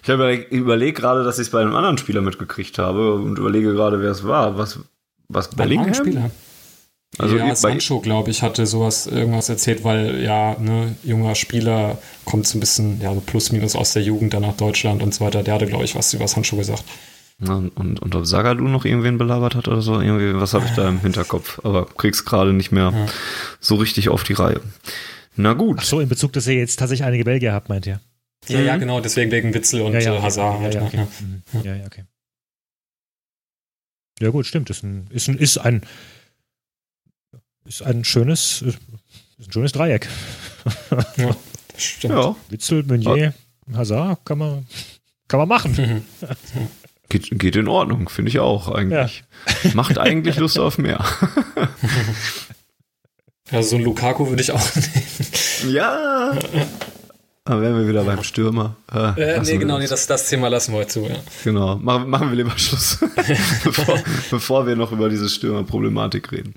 ich 0.03 0.11
habe 0.11 0.35
überlegt 0.51 0.99
gerade, 0.99 1.25
dass 1.25 1.39
ich 1.39 1.47
es 1.47 1.51
bei 1.51 1.61
einem 1.61 1.75
anderen 1.75 1.99
Spieler 1.99 2.21
mitgekriegt 2.21 2.79
habe 2.79 3.15
und 3.15 3.39
überlege 3.39 3.73
gerade, 3.73 4.01
wer 4.01 4.11
es 4.11 4.25
war. 4.25 4.59
Was, 4.59 4.81
was 5.29 5.51
Bellingham? 5.51 5.95
Spieler. 5.95 6.31
Also 7.19 7.37
ja, 7.37 7.55
Sancho, 7.57 8.01
glaube 8.01 8.31
ich, 8.31 8.43
hatte 8.43 8.67
sowas 8.67 9.07
irgendwas 9.07 9.49
erzählt, 9.49 9.83
weil 9.83 10.23
ja, 10.23 10.57
ne, 10.59 10.95
junger 11.03 11.35
Spieler 11.35 11.99
kommt 12.25 12.47
so 12.47 12.57
ein 12.57 12.61
bisschen, 12.61 13.01
ja, 13.01 13.13
so 13.13 13.21
plus 13.21 13.51
minus 13.51 13.75
aus 13.75 13.93
der 13.93 14.03
Jugend 14.03 14.33
dann 14.33 14.43
nach 14.43 14.57
Deutschland 14.57 15.03
und 15.03 15.13
so 15.13 15.25
weiter. 15.25 15.43
Der 15.43 15.55
hatte, 15.55 15.67
glaube 15.67 15.85
ich, 15.85 15.97
was 15.97 16.15
über 16.15 16.29
Sancho 16.29 16.57
gesagt. 16.57 16.85
Ja, 17.41 17.55
und, 17.55 18.01
und 18.01 18.15
ob 18.15 18.27
Sagadu 18.27 18.69
noch 18.69 18.85
irgendwen 18.85 19.19
belabert 19.19 19.55
hat 19.55 19.67
oder 19.67 19.81
so, 19.81 20.01
irgendwie, 20.01 20.39
was 20.39 20.55
habe 20.55 20.67
ich 20.67 20.73
da 20.73 20.89
im 20.89 21.01
Hinterkopf? 21.03 21.61
Aber 21.65 21.87
krieg's 21.87 22.25
gerade 22.25 22.53
nicht 22.53 22.71
mehr 22.71 22.93
ja. 22.95 23.07
so 23.61 23.77
richtig 23.77 24.09
auf 24.09 24.23
die 24.23 24.35
Reihe. 24.35 24.61
Na 25.37 25.55
gut. 25.55 25.79
Ach 25.81 25.85
so, 25.85 26.01
in 26.01 26.09
Bezug, 26.09 26.33
dass 26.35 26.47
ihr 26.47 26.55
jetzt 26.55 26.77
tatsächlich 26.77 27.07
einige 27.07 27.25
Belgier 27.25 27.53
habt, 27.53 27.69
meint 27.69 27.87
ihr? 27.87 28.01
Ja, 28.49 28.59
mhm. 28.61 28.67
ja, 28.67 28.77
genau, 28.77 29.01
deswegen 29.01 29.31
wegen 29.31 29.53
Witzel 29.55 29.81
und 29.83 29.95
ja, 29.95 30.01
ja, 30.01 30.17
äh, 30.17 30.23
Hazard. 30.23 30.63
Ja, 30.63 30.81
ja, 30.81 30.87
okay. 30.87 31.07
ja. 31.53 31.61
ja, 31.63 31.77
ja, 31.77 31.87
okay. 31.87 32.05
Ja, 34.21 34.29
gut, 34.31 34.47
stimmt. 34.47 34.69
Ist 34.71 34.83
ein, 34.83 35.07
ist 35.11 35.29
ein, 35.29 35.39
ist 35.39 35.59
ein 35.59 35.83
ist 37.71 37.83
ein 37.83 38.05
schönes, 38.05 38.63
ist 38.63 38.79
ein 39.47 39.53
schönes 39.53 39.73
Dreieck. 39.73 40.09
Ja, 41.17 41.37
stimmt. 41.77 42.15
Ja. 42.15 42.37
Witzel, 42.49 42.83
Meunier, 42.83 43.33
Hazard, 43.73 44.25
kann 44.25 44.39
man, 44.39 44.67
kann 45.29 45.39
man 45.39 45.49
machen. 45.49 45.73
Mhm. 45.77 46.69
Geht, 47.09 47.29
geht 47.39 47.57
in 47.57 47.69
Ordnung, 47.69 48.09
finde 48.09 48.31
ich 48.31 48.41
auch 48.41 48.69
eigentlich. 48.69 49.23
Ja. 49.65 49.71
Macht 49.75 49.99
eigentlich 49.99 50.37
Lust 50.37 50.59
auf 50.59 50.79
mehr. 50.79 51.05
Also 53.53 53.71
so 53.71 53.77
ein 53.79 53.83
Lukaku 53.83 54.29
würde 54.29 54.43
ich 54.43 54.53
auch 54.53 54.63
nehmen. 55.65 55.75
Ja. 55.75 56.39
Dann 57.51 57.63
wären 57.63 57.77
wir 57.81 57.89
wieder 57.89 58.05
beim 58.05 58.23
Stürmer. 58.23 58.77
Äh, 58.95 59.21
äh, 59.21 59.41
nee, 59.41 59.59
genau, 59.59 59.77
nee, 59.77 59.89
das, 59.89 60.07
das 60.07 60.29
Thema 60.29 60.47
lassen 60.47 60.71
wir 60.71 60.79
heute 60.79 60.89
zu, 60.91 61.01
ja. 61.01 61.17
Genau, 61.43 61.75
machen, 61.75 62.09
machen 62.09 62.29
wir 62.29 62.37
lieber 62.37 62.57
Schluss, 62.57 63.01
bevor, 63.65 63.99
bevor, 64.31 64.67
wir 64.69 64.77
noch 64.77 64.93
über 64.93 65.09
diese 65.09 65.29
Stürmerproblematik 65.29 66.31
reden. 66.31 66.55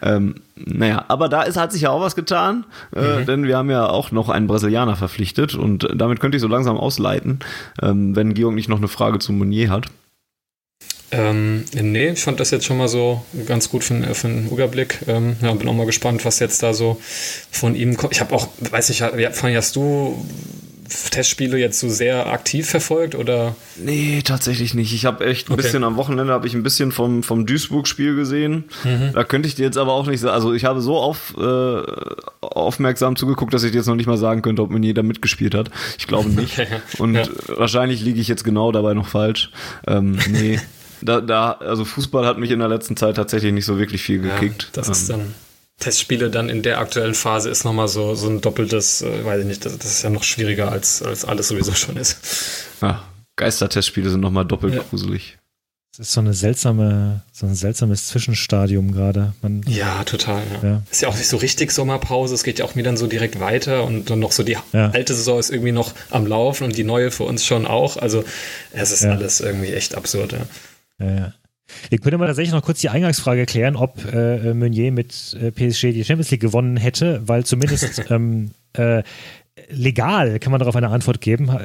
Ähm, 0.00 0.36
naja, 0.56 1.04
aber 1.08 1.28
da 1.28 1.42
ist, 1.42 1.58
hat 1.58 1.72
sich 1.72 1.82
ja 1.82 1.90
auch 1.90 2.00
was 2.00 2.16
getan, 2.16 2.64
äh, 2.96 3.18
mhm. 3.20 3.26
denn 3.26 3.44
wir 3.44 3.58
haben 3.58 3.68
ja 3.68 3.86
auch 3.90 4.12
noch 4.12 4.30
einen 4.30 4.46
Brasilianer 4.46 4.96
verpflichtet 4.96 5.54
und 5.54 5.86
damit 5.94 6.20
könnte 6.20 6.36
ich 6.36 6.40
so 6.40 6.48
langsam 6.48 6.78
ausleiten, 6.78 7.40
ähm, 7.82 8.16
wenn 8.16 8.32
Georg 8.32 8.54
nicht 8.54 8.70
noch 8.70 8.78
eine 8.78 8.88
Frage 8.88 9.18
zu 9.18 9.32
Monier 9.32 9.68
hat. 9.68 9.88
Ähm, 11.12 11.64
nee, 11.72 12.10
ich 12.10 12.20
fand 12.20 12.38
das 12.38 12.50
jetzt 12.50 12.64
schon 12.64 12.78
mal 12.78 12.88
so 12.88 13.24
ganz 13.46 13.68
gut 13.68 13.82
für, 13.82 14.14
für 14.14 14.28
einen 14.28 14.48
Überblick. 14.50 15.00
Ähm, 15.08 15.36
ja, 15.42 15.52
bin 15.54 15.68
auch 15.68 15.74
mal 15.74 15.86
gespannt, 15.86 16.24
was 16.24 16.38
jetzt 16.38 16.62
da 16.62 16.72
so 16.72 17.00
von 17.50 17.74
ihm 17.74 17.96
kommt. 17.96 18.12
Ich 18.12 18.20
habe 18.20 18.34
auch, 18.34 18.48
weiß 18.58 18.90
ich, 18.90 19.02
Fanny, 19.32 19.54
hast 19.54 19.76
du 19.76 20.24
Testspiele 21.10 21.58
jetzt 21.58 21.78
so 21.78 21.88
sehr 21.88 22.26
aktiv 22.26 22.68
verfolgt 22.68 23.14
oder? 23.14 23.54
Nee, 23.76 24.22
tatsächlich 24.24 24.74
nicht. 24.74 24.92
Ich 24.92 25.04
habe 25.04 25.24
echt 25.24 25.48
ein 25.48 25.54
okay. 25.54 25.62
bisschen 25.62 25.84
am 25.84 25.96
Wochenende 25.96 26.32
habe 26.32 26.46
ich 26.46 26.54
ein 26.54 26.62
bisschen 26.62 26.92
vom, 26.92 27.22
vom 27.22 27.46
Duisburg-Spiel 27.46 28.16
gesehen. 28.16 28.64
Mhm. 28.84 29.10
Da 29.14 29.24
könnte 29.24 29.48
ich 29.48 29.54
dir 29.54 29.64
jetzt 29.64 29.78
aber 29.78 29.92
auch 29.92 30.06
nicht 30.06 30.20
sagen. 30.20 30.34
Also 30.34 30.52
ich 30.52 30.64
habe 30.64 30.80
so 30.80 30.96
auf, 30.98 31.34
äh, 31.38 31.82
aufmerksam 32.40 33.16
zugeguckt, 33.16 33.54
dass 33.54 33.62
ich 33.62 33.70
dir 33.72 33.78
jetzt 33.78 33.86
noch 33.86 33.94
nicht 33.94 34.06
mal 34.06 34.16
sagen 34.16 34.42
könnte, 34.42 34.62
ob 34.62 34.70
mir 34.70 34.84
jeder 34.84 35.02
mitgespielt 35.02 35.54
hat. 35.54 35.70
Ich 35.98 36.06
glaube 36.06 36.28
nicht. 36.28 36.50
Okay. 36.60 36.66
Und 36.98 37.14
ja. 37.14 37.26
wahrscheinlich 37.46 38.02
liege 38.02 38.20
ich 38.20 38.28
jetzt 38.28 38.44
genau 38.44 38.72
dabei 38.72 38.92
noch 38.92 39.06
falsch. 39.06 39.50
Ähm, 39.86 40.18
nee. 40.28 40.58
da, 41.02 41.20
da, 41.20 41.52
also 41.52 41.84
Fußball 41.84 42.26
hat 42.26 42.38
mich 42.38 42.50
in 42.50 42.58
der 42.58 42.68
letzten 42.68 42.96
Zeit 42.96 43.16
tatsächlich 43.16 43.52
nicht 43.52 43.64
so 43.64 43.78
wirklich 43.78 44.02
viel 44.02 44.20
gekickt. 44.20 44.62
Ja, 44.64 44.68
das 44.72 44.88
ist 44.88 45.10
ähm, 45.10 45.18
dann 45.18 45.34
Testspiele 45.80 46.30
dann 46.30 46.48
in 46.48 46.62
der 46.62 46.78
aktuellen 46.78 47.14
Phase 47.14 47.48
ist 47.48 47.64
nochmal 47.64 47.88
so, 47.88 48.14
so 48.14 48.28
ein 48.28 48.40
doppeltes, 48.40 49.02
äh, 49.02 49.24
weiß 49.24 49.40
ich 49.40 49.46
nicht, 49.46 49.64
das, 49.64 49.76
das, 49.78 49.90
ist 49.90 50.02
ja 50.02 50.10
noch 50.10 50.22
schwieriger 50.22 50.70
als, 50.70 51.02
als 51.02 51.24
alles 51.24 51.48
sowieso 51.48 51.72
schon 51.72 51.96
ist. 51.96 52.18
Ja, 52.82 53.02
Geistertestspiele 53.36 54.10
sind 54.10 54.20
nochmal 54.20 54.44
doppelt 54.44 54.74
ja. 54.74 54.82
gruselig. 54.88 55.38
Es 55.92 55.98
ist 55.98 56.12
so 56.12 56.20
eine 56.20 56.34
seltsame, 56.34 57.22
so 57.32 57.46
ein 57.46 57.56
seltsames 57.56 58.06
Zwischenstadium 58.06 58.92
gerade. 58.92 59.32
Ja, 59.66 60.04
total. 60.04 60.42
Ja. 60.62 60.68
ja. 60.68 60.82
Ist 60.88 61.02
ja 61.02 61.08
auch 61.08 61.16
nicht 61.16 61.26
so 61.26 61.38
richtig 61.38 61.72
Sommerpause. 61.72 62.34
Es 62.34 62.44
geht 62.44 62.60
ja 62.60 62.64
auch 62.64 62.76
mir 62.76 62.84
dann 62.84 62.96
so 62.96 63.08
direkt 63.08 63.40
weiter 63.40 63.82
und 63.82 64.08
dann 64.08 64.20
noch 64.20 64.30
so 64.30 64.44
die 64.44 64.56
ja. 64.72 64.90
alte 64.90 65.14
Saison 65.14 65.40
ist 65.40 65.50
irgendwie 65.50 65.72
noch 65.72 65.92
am 66.10 66.26
Laufen 66.26 66.64
und 66.64 66.76
die 66.76 66.84
neue 66.84 67.10
für 67.10 67.24
uns 67.24 67.44
schon 67.44 67.66
auch. 67.66 67.96
Also 67.96 68.24
es 68.72 68.92
ist 68.92 69.04
alles 69.04 69.40
irgendwie 69.40 69.72
echt 69.72 69.96
absurd. 69.96 70.32
Ja. 70.32 70.46
Ja, 71.00 71.32
Wir 71.88 71.98
können 71.98 72.18
mal 72.18 72.26
tatsächlich 72.26 72.52
noch 72.52 72.62
kurz 72.62 72.80
die 72.80 72.88
Eingangsfrage 72.88 73.46
klären, 73.46 73.76
ob 73.76 74.04
äh, 74.12 74.54
Meunier 74.54 74.92
mit 74.92 75.36
äh, 75.40 75.50
PSG 75.50 75.92
die 75.92 76.04
Champions 76.04 76.30
League 76.30 76.40
gewonnen 76.40 76.76
hätte, 76.76 77.22
weil 77.26 77.44
zumindest 77.44 78.04
ähm, 78.10 78.50
äh, 78.74 79.02
legal 79.68 80.38
kann 80.38 80.52
man 80.52 80.58
darauf 80.58 80.76
eine 80.76 80.88
Antwort 80.88 81.20
geben. 81.20 81.50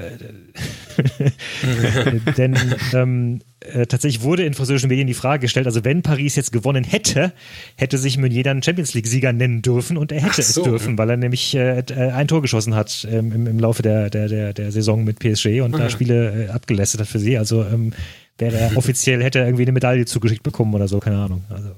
Denn 2.37 2.57
ähm, 2.93 3.41
äh, 3.59 3.85
tatsächlich 3.85 4.23
wurde 4.23 4.45
in 4.45 4.53
französischen 4.53 4.89
Medien 4.89 5.07
die 5.07 5.13
Frage 5.13 5.41
gestellt, 5.41 5.65
also 5.65 5.83
wenn 5.83 6.01
Paris 6.01 6.35
jetzt 6.35 6.51
gewonnen 6.51 6.83
hätte, 6.83 7.33
hätte 7.75 7.97
sich 7.97 8.17
Meunier 8.17 8.43
dann 8.43 8.63
Champions 8.63 8.93
League-Sieger 8.93 9.33
nennen 9.33 9.61
dürfen 9.61 9.97
und 9.97 10.11
er 10.11 10.21
hätte 10.21 10.41
so. 10.41 10.61
es 10.61 10.65
dürfen, 10.65 10.97
weil 10.97 11.09
er 11.09 11.17
nämlich 11.17 11.55
äh, 11.55 11.79
äh, 11.79 12.11
ein 12.11 12.27
Tor 12.27 12.41
geschossen 12.41 12.75
hat 12.75 13.07
ähm, 13.09 13.31
im, 13.31 13.47
im, 13.47 13.59
Laufe 13.59 13.81
der, 13.81 14.09
der, 14.09 14.27
der, 14.27 14.53
der 14.53 14.71
Saison 14.71 15.03
mit 15.03 15.19
PSG 15.19 15.61
und 15.61 15.71
mhm. 15.71 15.77
da 15.77 15.89
Spiele 15.89 16.47
äh, 16.47 16.49
abgelästet 16.49 17.01
hat 17.01 17.07
für 17.07 17.19
sie. 17.19 17.37
Also 17.37 17.63
ähm, 17.63 17.93
wäre 18.37 18.57
er 18.57 18.77
offiziell, 18.77 19.23
hätte 19.23 19.39
er 19.39 19.45
irgendwie 19.45 19.63
eine 19.63 19.71
Medaille 19.71 20.05
zugeschickt 20.05 20.43
bekommen 20.43 20.73
oder 20.73 20.87
so, 20.87 20.99
keine 20.99 21.17
Ahnung. 21.17 21.43
Also. 21.49 21.75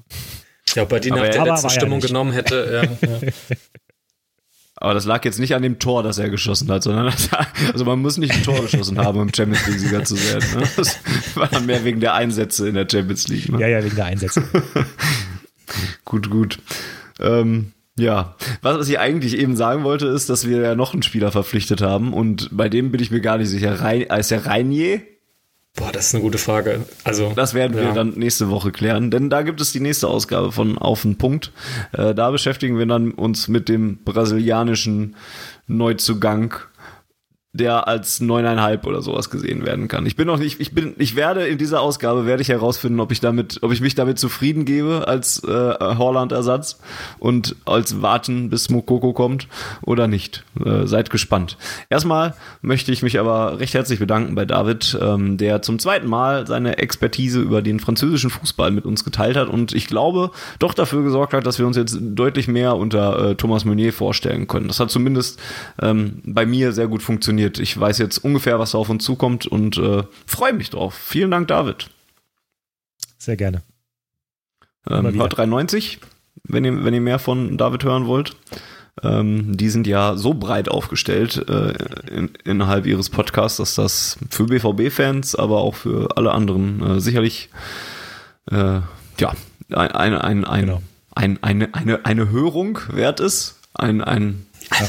Ja, 0.76 0.86
bei 0.86 1.00
die 1.00 1.12
nach 1.12 1.28
der 1.28 1.46
letzten 1.46 1.70
Stimmung 1.70 2.00
genommen 2.00 2.34
hätte. 2.34 2.88
Ja, 3.02 3.08
ja. 3.10 3.20
Aber 4.80 4.94
das 4.94 5.06
lag 5.06 5.26
jetzt 5.26 5.40
nicht 5.40 5.56
an 5.56 5.64
dem 5.64 5.80
Tor, 5.80 6.04
das 6.04 6.20
er 6.20 6.30
geschossen 6.30 6.70
hat, 6.70 6.84
sondern 6.84 7.06
das, 7.06 7.30
also 7.74 7.84
man 7.84 8.00
muss 8.00 8.18
nicht 8.18 8.34
ein 8.34 8.44
Tor 8.44 8.62
geschossen 8.62 9.00
haben, 9.00 9.20
um 9.20 9.34
Champions 9.34 9.66
League 9.66 9.80
Sieger 9.80 10.04
zu 10.04 10.16
werden. 10.16 10.48
Ne? 10.56 10.68
Das 10.76 11.00
war 11.36 11.60
mehr 11.62 11.84
wegen 11.84 12.00
der 12.00 12.14
Einsätze 12.14 12.70
in 12.70 12.76
der 12.76 12.88
Champions 12.90 13.28
League. 13.28 13.50
Ne? 13.50 13.60
Ja, 13.60 13.68
ja, 13.68 13.84
wegen 13.84 13.96
der 13.96 14.06
Einsätze. 14.06 14.44
gut, 16.06 16.30
gut. 16.30 16.60
Ähm, 17.20 17.72
ja, 17.98 18.36
was 18.62 18.88
ich 18.88 19.00
eigentlich 19.00 19.36
eben 19.40 19.56
sagen 19.56 19.84
wollte, 19.84 20.06
ist, 20.06 20.30
dass 20.30 20.48
wir 20.48 20.62
ja 20.62 20.76
noch 20.76 20.94
einen 20.94 21.02
Spieler 21.02 21.32
verpflichtet 21.32 21.82
haben 21.82 22.14
und 22.14 22.50
bei 22.52 22.70
dem 22.70 22.92
bin 22.92 23.02
ich 23.02 23.10
mir 23.10 23.22
gar 23.22 23.40
nicht 23.40 23.50
sicher. 23.50 23.82
Rein, 23.82 24.02
ist 24.02 24.30
der 24.30 24.46
Reinier? 24.46 25.02
Boah, 25.78 25.92
das 25.92 26.08
ist 26.08 26.16
eine 26.16 26.24
gute 26.24 26.40
Frage. 26.40 26.86
Also 27.04 27.34
das 27.36 27.54
werden 27.54 27.78
ja. 27.78 27.84
wir 27.84 27.94
dann 27.94 28.10
nächste 28.16 28.50
Woche 28.50 28.72
klären, 28.72 29.12
denn 29.12 29.30
da 29.30 29.44
gibt 29.44 29.62
es 29.62 29.72
die 29.72 29.80
nächste 29.80 30.08
Ausgabe 30.08 30.52
von 30.52 30.78
Auf 30.78 31.04
den 31.04 31.18
Punkt. 31.18 31.52
Äh, 31.94 32.16
da 32.16 32.32
beschäftigen 32.32 32.80
wir 32.80 32.88
dann 32.88 33.12
uns 33.12 33.48
mit 33.48 33.70
dem 33.70 34.00
brasilianischen 34.04 35.16
Neuzugang 35.68 36.56
der 37.58 37.88
als 37.88 38.22
neuneinhalb 38.22 38.86
oder 38.86 39.02
sowas 39.02 39.30
gesehen 39.30 39.66
werden 39.66 39.88
kann. 39.88 40.06
Ich 40.06 40.16
bin 40.16 40.28
noch 40.28 40.38
nicht, 40.38 40.60
ich 40.60 40.74
bin, 40.74 40.96
ich 40.98 41.16
werde 41.16 41.48
in 41.48 41.58
dieser 41.58 41.82
Ausgabe 41.82 42.26
werde 42.26 42.42
ich 42.42 42.50
herausfinden, 42.50 43.00
ob 43.00 43.12
ich 43.12 43.20
damit, 43.20 43.60
ob 43.62 43.72
ich 43.72 43.82
mich 43.82 43.96
damit 43.96 44.20
zufrieden 44.20 44.66
gebe 44.66 45.08
als 45.08 45.44
äh, 45.44 45.48
Horland-Ersatz 45.50 46.80
und 47.20 47.56
als 47.66 48.02
warten, 48.02 48.50
bis 48.50 48.70
Mokoko 48.70 49.14
kommt 49.14 49.48
oder 49.82 50.08
nicht. 50.08 50.44
Äh, 50.64 50.86
seid 50.88 51.10
gespannt. 51.10 51.58
Erstmal 51.90 52.36
möchte 52.62 52.92
ich 52.92 53.02
mich 53.02 53.20
aber 53.20 53.60
recht 53.60 53.74
herzlich 53.74 54.00
bedanken 54.00 54.36
bei 54.36 54.46
David, 54.46 54.98
ähm, 55.02 55.38
der 55.38 55.62
zum 55.62 55.80
zweiten 55.80 56.08
Mal 56.08 56.48
seine 56.48 56.78
Expertise 56.78 57.40
über 57.40 57.62
den 57.62 57.80
französischen 57.80 58.30
Fußball 58.30 58.72
mit 58.72 58.86
uns 58.86 59.04
geteilt 59.04 59.38
hat 59.38 59.50
und 59.50 59.74
ich 59.74 59.88
glaube 59.88 60.32
doch 60.60 60.74
dafür 60.74 61.04
gesorgt 61.04 61.34
hat, 61.34 61.46
dass 61.46 61.60
wir 61.60 61.66
uns 61.68 61.78
jetzt 61.78 61.98
deutlich 62.00 62.48
mehr 62.48 62.76
unter 62.76 63.32
äh, 63.32 63.36
Thomas 63.36 63.66
Meunier 63.66 63.94
vorstellen 63.94 64.48
können. 64.48 64.68
Das 64.68 64.80
hat 64.80 64.92
zumindest 64.92 65.40
ähm, 65.82 66.22
bei 66.24 66.46
mir 66.46 66.72
sehr 66.72 66.88
gut 66.88 67.02
funktioniert 67.02 67.47
funktioniert. 67.48 67.60
Ich 67.60 67.80
weiß 67.80 67.98
jetzt 68.00 68.20
ungefähr, 68.20 68.60
was 68.60 68.72
da 68.72 68.78
auf 68.78 68.90
uns 68.90 69.04
zukommt 69.04 69.48
und 69.48 69.78
äh, 69.78 70.04
freue 70.26 70.54
mich 70.54 70.70
drauf. 70.70 70.94
Vielen 70.94 71.32
Dank, 71.32 71.48
David. 71.48 71.90
Sehr 73.18 73.38
gerne. 73.38 73.62
Ähm, 74.90 75.14
hört 75.16 75.38
93, 75.38 76.00
wenn 76.44 76.66
ihr, 76.66 76.84
wenn 76.84 76.94
ihr 76.94 77.02
mehr 77.02 77.20
von 77.20 77.58
David 77.58 77.84
hören 77.84 78.08
wollt. 78.08 78.36
Ähm, 79.04 79.56
die 79.56 79.70
sind 79.70 79.86
ja 79.86 80.16
so 80.16 80.34
breit 80.34 80.70
aufgestellt 80.70 81.46
äh, 81.48 81.74
in, 82.10 82.32
innerhalb 82.46 82.88
ihres 82.88 83.10
Podcasts, 83.12 83.58
dass 83.58 83.76
das 83.76 84.18
für 84.32 84.46
BVB-Fans, 84.46 85.36
aber 85.36 85.60
auch 85.60 85.76
für 85.76 86.18
alle 86.18 86.32
anderen 86.32 86.82
äh, 86.82 87.00
sicherlich 87.00 87.50
äh, 88.50 88.80
ja, 89.20 89.34
ein, 89.70 89.92
ein, 89.92 90.16
ein, 90.16 90.46
ein, 90.46 90.66
genau. 90.66 90.82
ein, 91.14 91.44
eine, 91.44 91.76
eine, 91.76 92.06
eine 92.06 92.30
Hörung 92.32 92.80
wert 92.90 93.20
ist. 93.20 93.60
Ein, 93.76 94.02
ein 94.02 94.48
ja. 94.72 94.88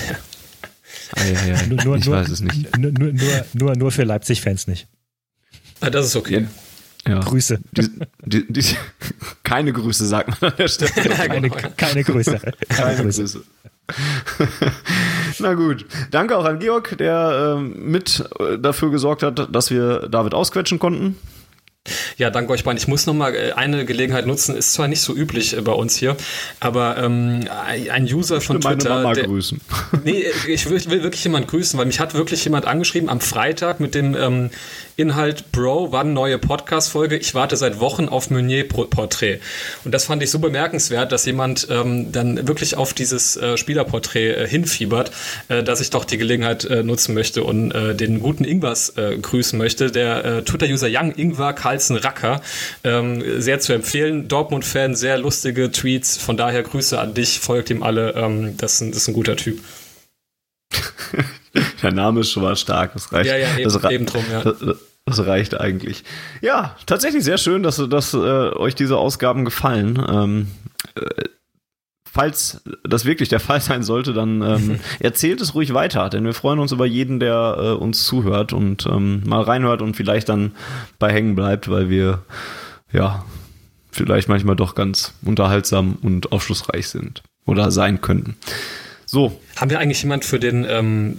Ah, 1.16 1.24
ja, 1.24 1.46
ja. 1.46 1.66
Nur, 1.66 1.96
ich 1.96 2.04
nur, 2.04 2.16
weiß 2.16 2.28
es 2.28 2.40
nicht. 2.40 2.76
Nur, 2.76 2.92
nur, 2.92 3.12
nur, 3.54 3.76
nur 3.76 3.90
für 3.90 4.04
Leipzig-Fans 4.04 4.66
nicht. 4.66 4.88
Ah, 5.80 5.90
das 5.90 6.06
ist 6.06 6.16
okay. 6.16 6.46
Ja. 7.06 7.20
Grüße. 7.20 7.60
Die, 7.72 7.88
die, 8.24 8.52
die, 8.52 8.64
keine 9.42 9.72
Grüße, 9.72 10.06
sagt 10.06 10.40
man 10.40 10.50
an 10.50 10.56
der 10.58 10.68
Stelle. 10.68 10.90
keine, 10.92 11.50
keine 11.50 12.04
Grüße. 12.04 12.38
Keine, 12.38 12.54
keine 12.68 13.02
Grüße. 13.02 13.22
Grüße. 13.22 13.42
Na 15.38 15.54
gut. 15.54 15.86
Danke 16.10 16.36
auch 16.36 16.44
an 16.44 16.58
Georg, 16.58 16.98
der 16.98 17.56
äh, 17.58 17.60
mit 17.62 18.24
äh, 18.38 18.58
dafür 18.58 18.90
gesorgt 18.90 19.22
hat, 19.22 19.54
dass 19.54 19.70
wir 19.70 20.08
David 20.08 20.34
ausquetschen 20.34 20.78
konnten. 20.78 21.16
Ja, 22.18 22.30
danke 22.30 22.52
euch 22.52 22.64
beiden. 22.64 22.78
Ich 22.78 22.88
muss 22.88 23.06
noch 23.06 23.14
mal 23.14 23.32
äh, 23.32 23.52
eine 23.52 23.84
Gelegenheit 23.84 24.26
nutzen. 24.26 24.56
Ist 24.56 24.72
zwar 24.72 24.88
nicht 24.88 25.00
so 25.00 25.14
üblich 25.14 25.56
äh, 25.56 25.60
bei 25.60 25.70
uns 25.70 25.96
hier, 25.96 26.16
aber 26.58 26.96
ähm, 26.98 27.44
ein 27.48 28.04
User 28.12 28.40
von 28.40 28.58
ich 28.58 28.64
Twitter. 28.64 28.88
Meine 28.88 29.02
Mama 29.02 29.14
der, 29.14 29.24
grüßen. 29.24 29.60
Nee, 30.04 30.24
ich 30.48 30.68
will, 30.68 30.84
will, 30.90 31.04
wirklich 31.04 31.22
jemand 31.22 31.46
grüßen, 31.46 31.78
weil 31.78 31.86
mich 31.86 32.00
hat 32.00 32.14
wirklich 32.14 32.42
jemand 32.42 32.66
angeschrieben 32.66 33.08
am 33.08 33.20
Freitag 33.20 33.78
mit 33.78 33.94
dem 33.94 34.16
ähm, 34.16 34.50
Inhalt, 34.96 35.52
Bro, 35.52 35.92
wann 35.92 36.12
neue 36.12 36.38
Podcast-Folge? 36.38 37.16
Ich 37.16 37.32
warte 37.36 37.56
seit 37.56 37.78
Wochen 37.78 38.08
auf 38.08 38.30
Meunier-Porträt. 38.30 39.38
Und 39.84 39.94
das 39.94 40.06
fand 40.06 40.20
ich 40.24 40.30
so 40.32 40.40
bemerkenswert, 40.40 41.12
dass 41.12 41.24
jemand 41.24 41.68
ähm, 41.70 42.10
dann 42.10 42.48
wirklich 42.48 42.76
auf 42.76 42.94
dieses 42.94 43.36
äh, 43.36 43.56
Spielerporträt 43.56 44.32
äh, 44.32 44.48
hinfiebert, 44.48 45.12
äh, 45.46 45.62
dass 45.62 45.80
ich 45.80 45.90
doch 45.90 46.04
die 46.04 46.18
Gelegenheit 46.18 46.64
äh, 46.64 46.82
nutzen 46.82 47.14
möchte 47.14 47.44
und 47.44 47.70
äh, 47.70 47.94
den 47.94 48.18
guten 48.18 48.42
Ingwers 48.42 48.94
äh, 48.96 49.16
grüßen 49.16 49.56
möchte. 49.56 49.92
Der 49.92 50.44
Twitter-User 50.44 50.88
Young 50.90 51.12
Ingwer 51.12 51.52
Carlsen 51.52 51.96
Racker, 52.08 52.40
ähm, 52.84 53.22
sehr 53.40 53.60
zu 53.60 53.72
empfehlen. 53.72 54.28
Dortmund-Fan, 54.28 54.94
sehr 54.94 55.18
lustige 55.18 55.70
Tweets. 55.70 56.16
Von 56.16 56.36
daher 56.36 56.62
Grüße 56.62 56.98
an 56.98 57.14
dich, 57.14 57.38
folgt 57.40 57.70
ihm 57.70 57.82
alle. 57.82 58.14
Ähm, 58.14 58.56
das, 58.56 58.78
das 58.78 58.88
ist 58.88 59.08
ein 59.08 59.14
guter 59.14 59.36
Typ. 59.36 59.60
Der 61.82 61.92
Name 61.92 62.20
ist 62.20 62.30
schon 62.30 62.42
mal 62.42 62.56
stark. 62.56 62.92
Das 62.94 63.12
reicht. 63.12 63.30
Ja, 63.30 63.36
ja, 63.36 63.56
eben, 63.56 63.70
das, 63.70 63.90
eben 63.90 64.06
drum, 64.06 64.24
ja. 64.30 64.54
Das 65.06 65.24
reicht 65.24 65.58
eigentlich. 65.58 66.04
Ja, 66.42 66.76
tatsächlich 66.86 67.24
sehr 67.24 67.38
schön, 67.38 67.62
dass, 67.62 67.82
dass 67.88 68.12
äh, 68.12 68.16
euch 68.16 68.74
diese 68.74 68.98
Ausgaben 68.98 69.44
gefallen. 69.44 70.02
Ähm, 70.06 70.48
äh, 70.94 71.24
falls 72.18 72.60
das 72.82 73.04
wirklich 73.04 73.28
der 73.28 73.38
Fall 73.38 73.60
sein 73.60 73.84
sollte, 73.84 74.12
dann 74.12 74.42
ähm, 74.42 74.80
erzählt 74.98 75.40
es 75.40 75.54
ruhig 75.54 75.72
weiter, 75.72 76.10
denn 76.10 76.24
wir 76.24 76.34
freuen 76.34 76.58
uns 76.58 76.72
über 76.72 76.84
jeden, 76.84 77.20
der 77.20 77.56
äh, 77.56 77.70
uns 77.70 78.02
zuhört 78.06 78.52
und 78.52 78.86
ähm, 78.86 79.22
mal 79.24 79.42
reinhört 79.42 79.82
und 79.82 79.94
vielleicht 79.94 80.28
dann 80.28 80.50
bei 80.98 81.12
hängen 81.12 81.36
bleibt, 81.36 81.70
weil 81.70 81.90
wir 81.90 82.24
ja 82.92 83.24
vielleicht 83.92 84.28
manchmal 84.28 84.56
doch 84.56 84.74
ganz 84.74 85.14
unterhaltsam 85.24 85.96
und 86.02 86.32
aufschlussreich 86.32 86.88
sind 86.88 87.22
oder 87.46 87.70
sein 87.70 88.00
könnten. 88.00 88.36
So. 89.06 89.40
Haben 89.54 89.70
wir 89.70 89.78
eigentlich 89.78 90.02
jemand 90.02 90.24
für 90.24 90.40
den 90.40 90.66
ähm, 90.68 91.16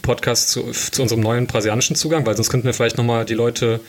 Podcast 0.00 0.50
zu, 0.50 0.70
zu, 0.70 1.02
unserem 1.02 1.22
neuen 1.22 1.48
brasilianischen 1.48 1.96
Zugang? 1.96 2.24
Weil 2.24 2.36
sonst 2.36 2.50
könnten 2.50 2.66
wir 2.66 2.74
vielleicht 2.74 2.98
nochmal 2.98 3.24
die 3.24 3.34
Leute 3.34 3.80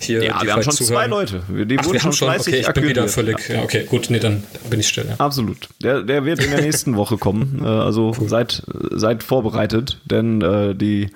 hier. 0.00 0.22
Ja, 0.22 0.42
wir 0.42 0.52
haben 0.52 0.62
schon 0.62 0.72
zuhören. 0.72 0.94
zwei 0.94 1.06
Leute. 1.06 1.42
Die 1.48 1.78
Ach, 1.78 1.84
wurden 1.84 1.94
wir 1.94 2.00
schon, 2.00 2.12
schon 2.12 2.28
okay, 2.30 2.60
ich 2.60 2.72
bin 2.72 2.88
wieder 2.88 3.08
völlig. 3.08 3.48
Ja, 3.48 3.62
okay, 3.62 3.84
gut, 3.84 4.10
nee, 4.10 4.18
dann 4.18 4.42
bin 4.70 4.80
ich 4.80 4.88
still. 4.88 5.06
Ja. 5.08 5.14
Absolut. 5.18 5.68
Der, 5.82 6.02
der 6.02 6.24
wird 6.24 6.42
in 6.42 6.50
der 6.50 6.60
nächsten 6.60 6.96
Woche 6.96 7.16
kommen. 7.18 7.62
Äh, 7.64 7.66
also 7.66 8.14
cool. 8.18 8.28
seid, 8.28 8.62
seid 8.92 9.22
vorbereitet, 9.22 9.98
denn 10.04 10.42
äh, 10.42 10.74
die 10.74 11.10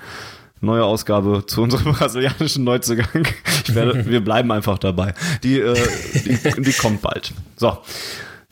neue 0.61 0.85
Ausgabe 0.85 1.45
zu 1.47 1.63
unserem 1.63 1.93
brasilianischen 1.99 2.65
Neuzugang. 2.65 3.27
Werde, 3.67 4.07
wir 4.07 4.21
bleiben 4.23 4.51
einfach 4.51 4.79
dabei. 4.79 5.15
Die, 5.43 5.61
äh, 5.61 5.77
die, 6.15 6.63
die 6.63 6.73
kommt 6.73 7.03
bald. 7.03 7.33
So. 7.57 7.79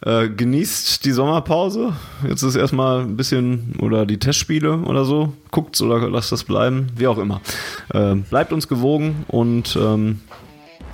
Äh, 0.02 0.30
genießt 0.30 1.04
die 1.04 1.12
Sommerpause. 1.12 1.92
Jetzt 2.26 2.42
ist 2.42 2.56
erstmal 2.56 3.00
ein 3.00 3.16
bisschen 3.16 3.74
oder 3.80 4.06
die 4.06 4.18
Testspiele 4.18 4.78
oder 4.78 5.04
so. 5.04 5.34
Guckt's 5.50 5.82
oder 5.82 6.08
lasst 6.08 6.32
das 6.32 6.44
bleiben. 6.44 6.88
Wie 6.96 7.06
auch 7.06 7.18
immer. 7.18 7.42
Äh, 7.92 8.14
bleibt 8.14 8.52
uns 8.52 8.66
gewogen 8.66 9.24
und 9.28 9.76
ähm, 9.80 10.20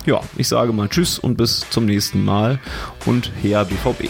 ja, 0.05 0.21
ich 0.37 0.47
sage 0.47 0.73
mal 0.73 0.89
Tschüss 0.89 1.19
und 1.19 1.37
bis 1.37 1.65
zum 1.69 1.85
nächsten 1.85 2.23
Mal 2.25 2.59
und 3.05 3.31
her 3.41 3.65
BVB. 3.65 4.09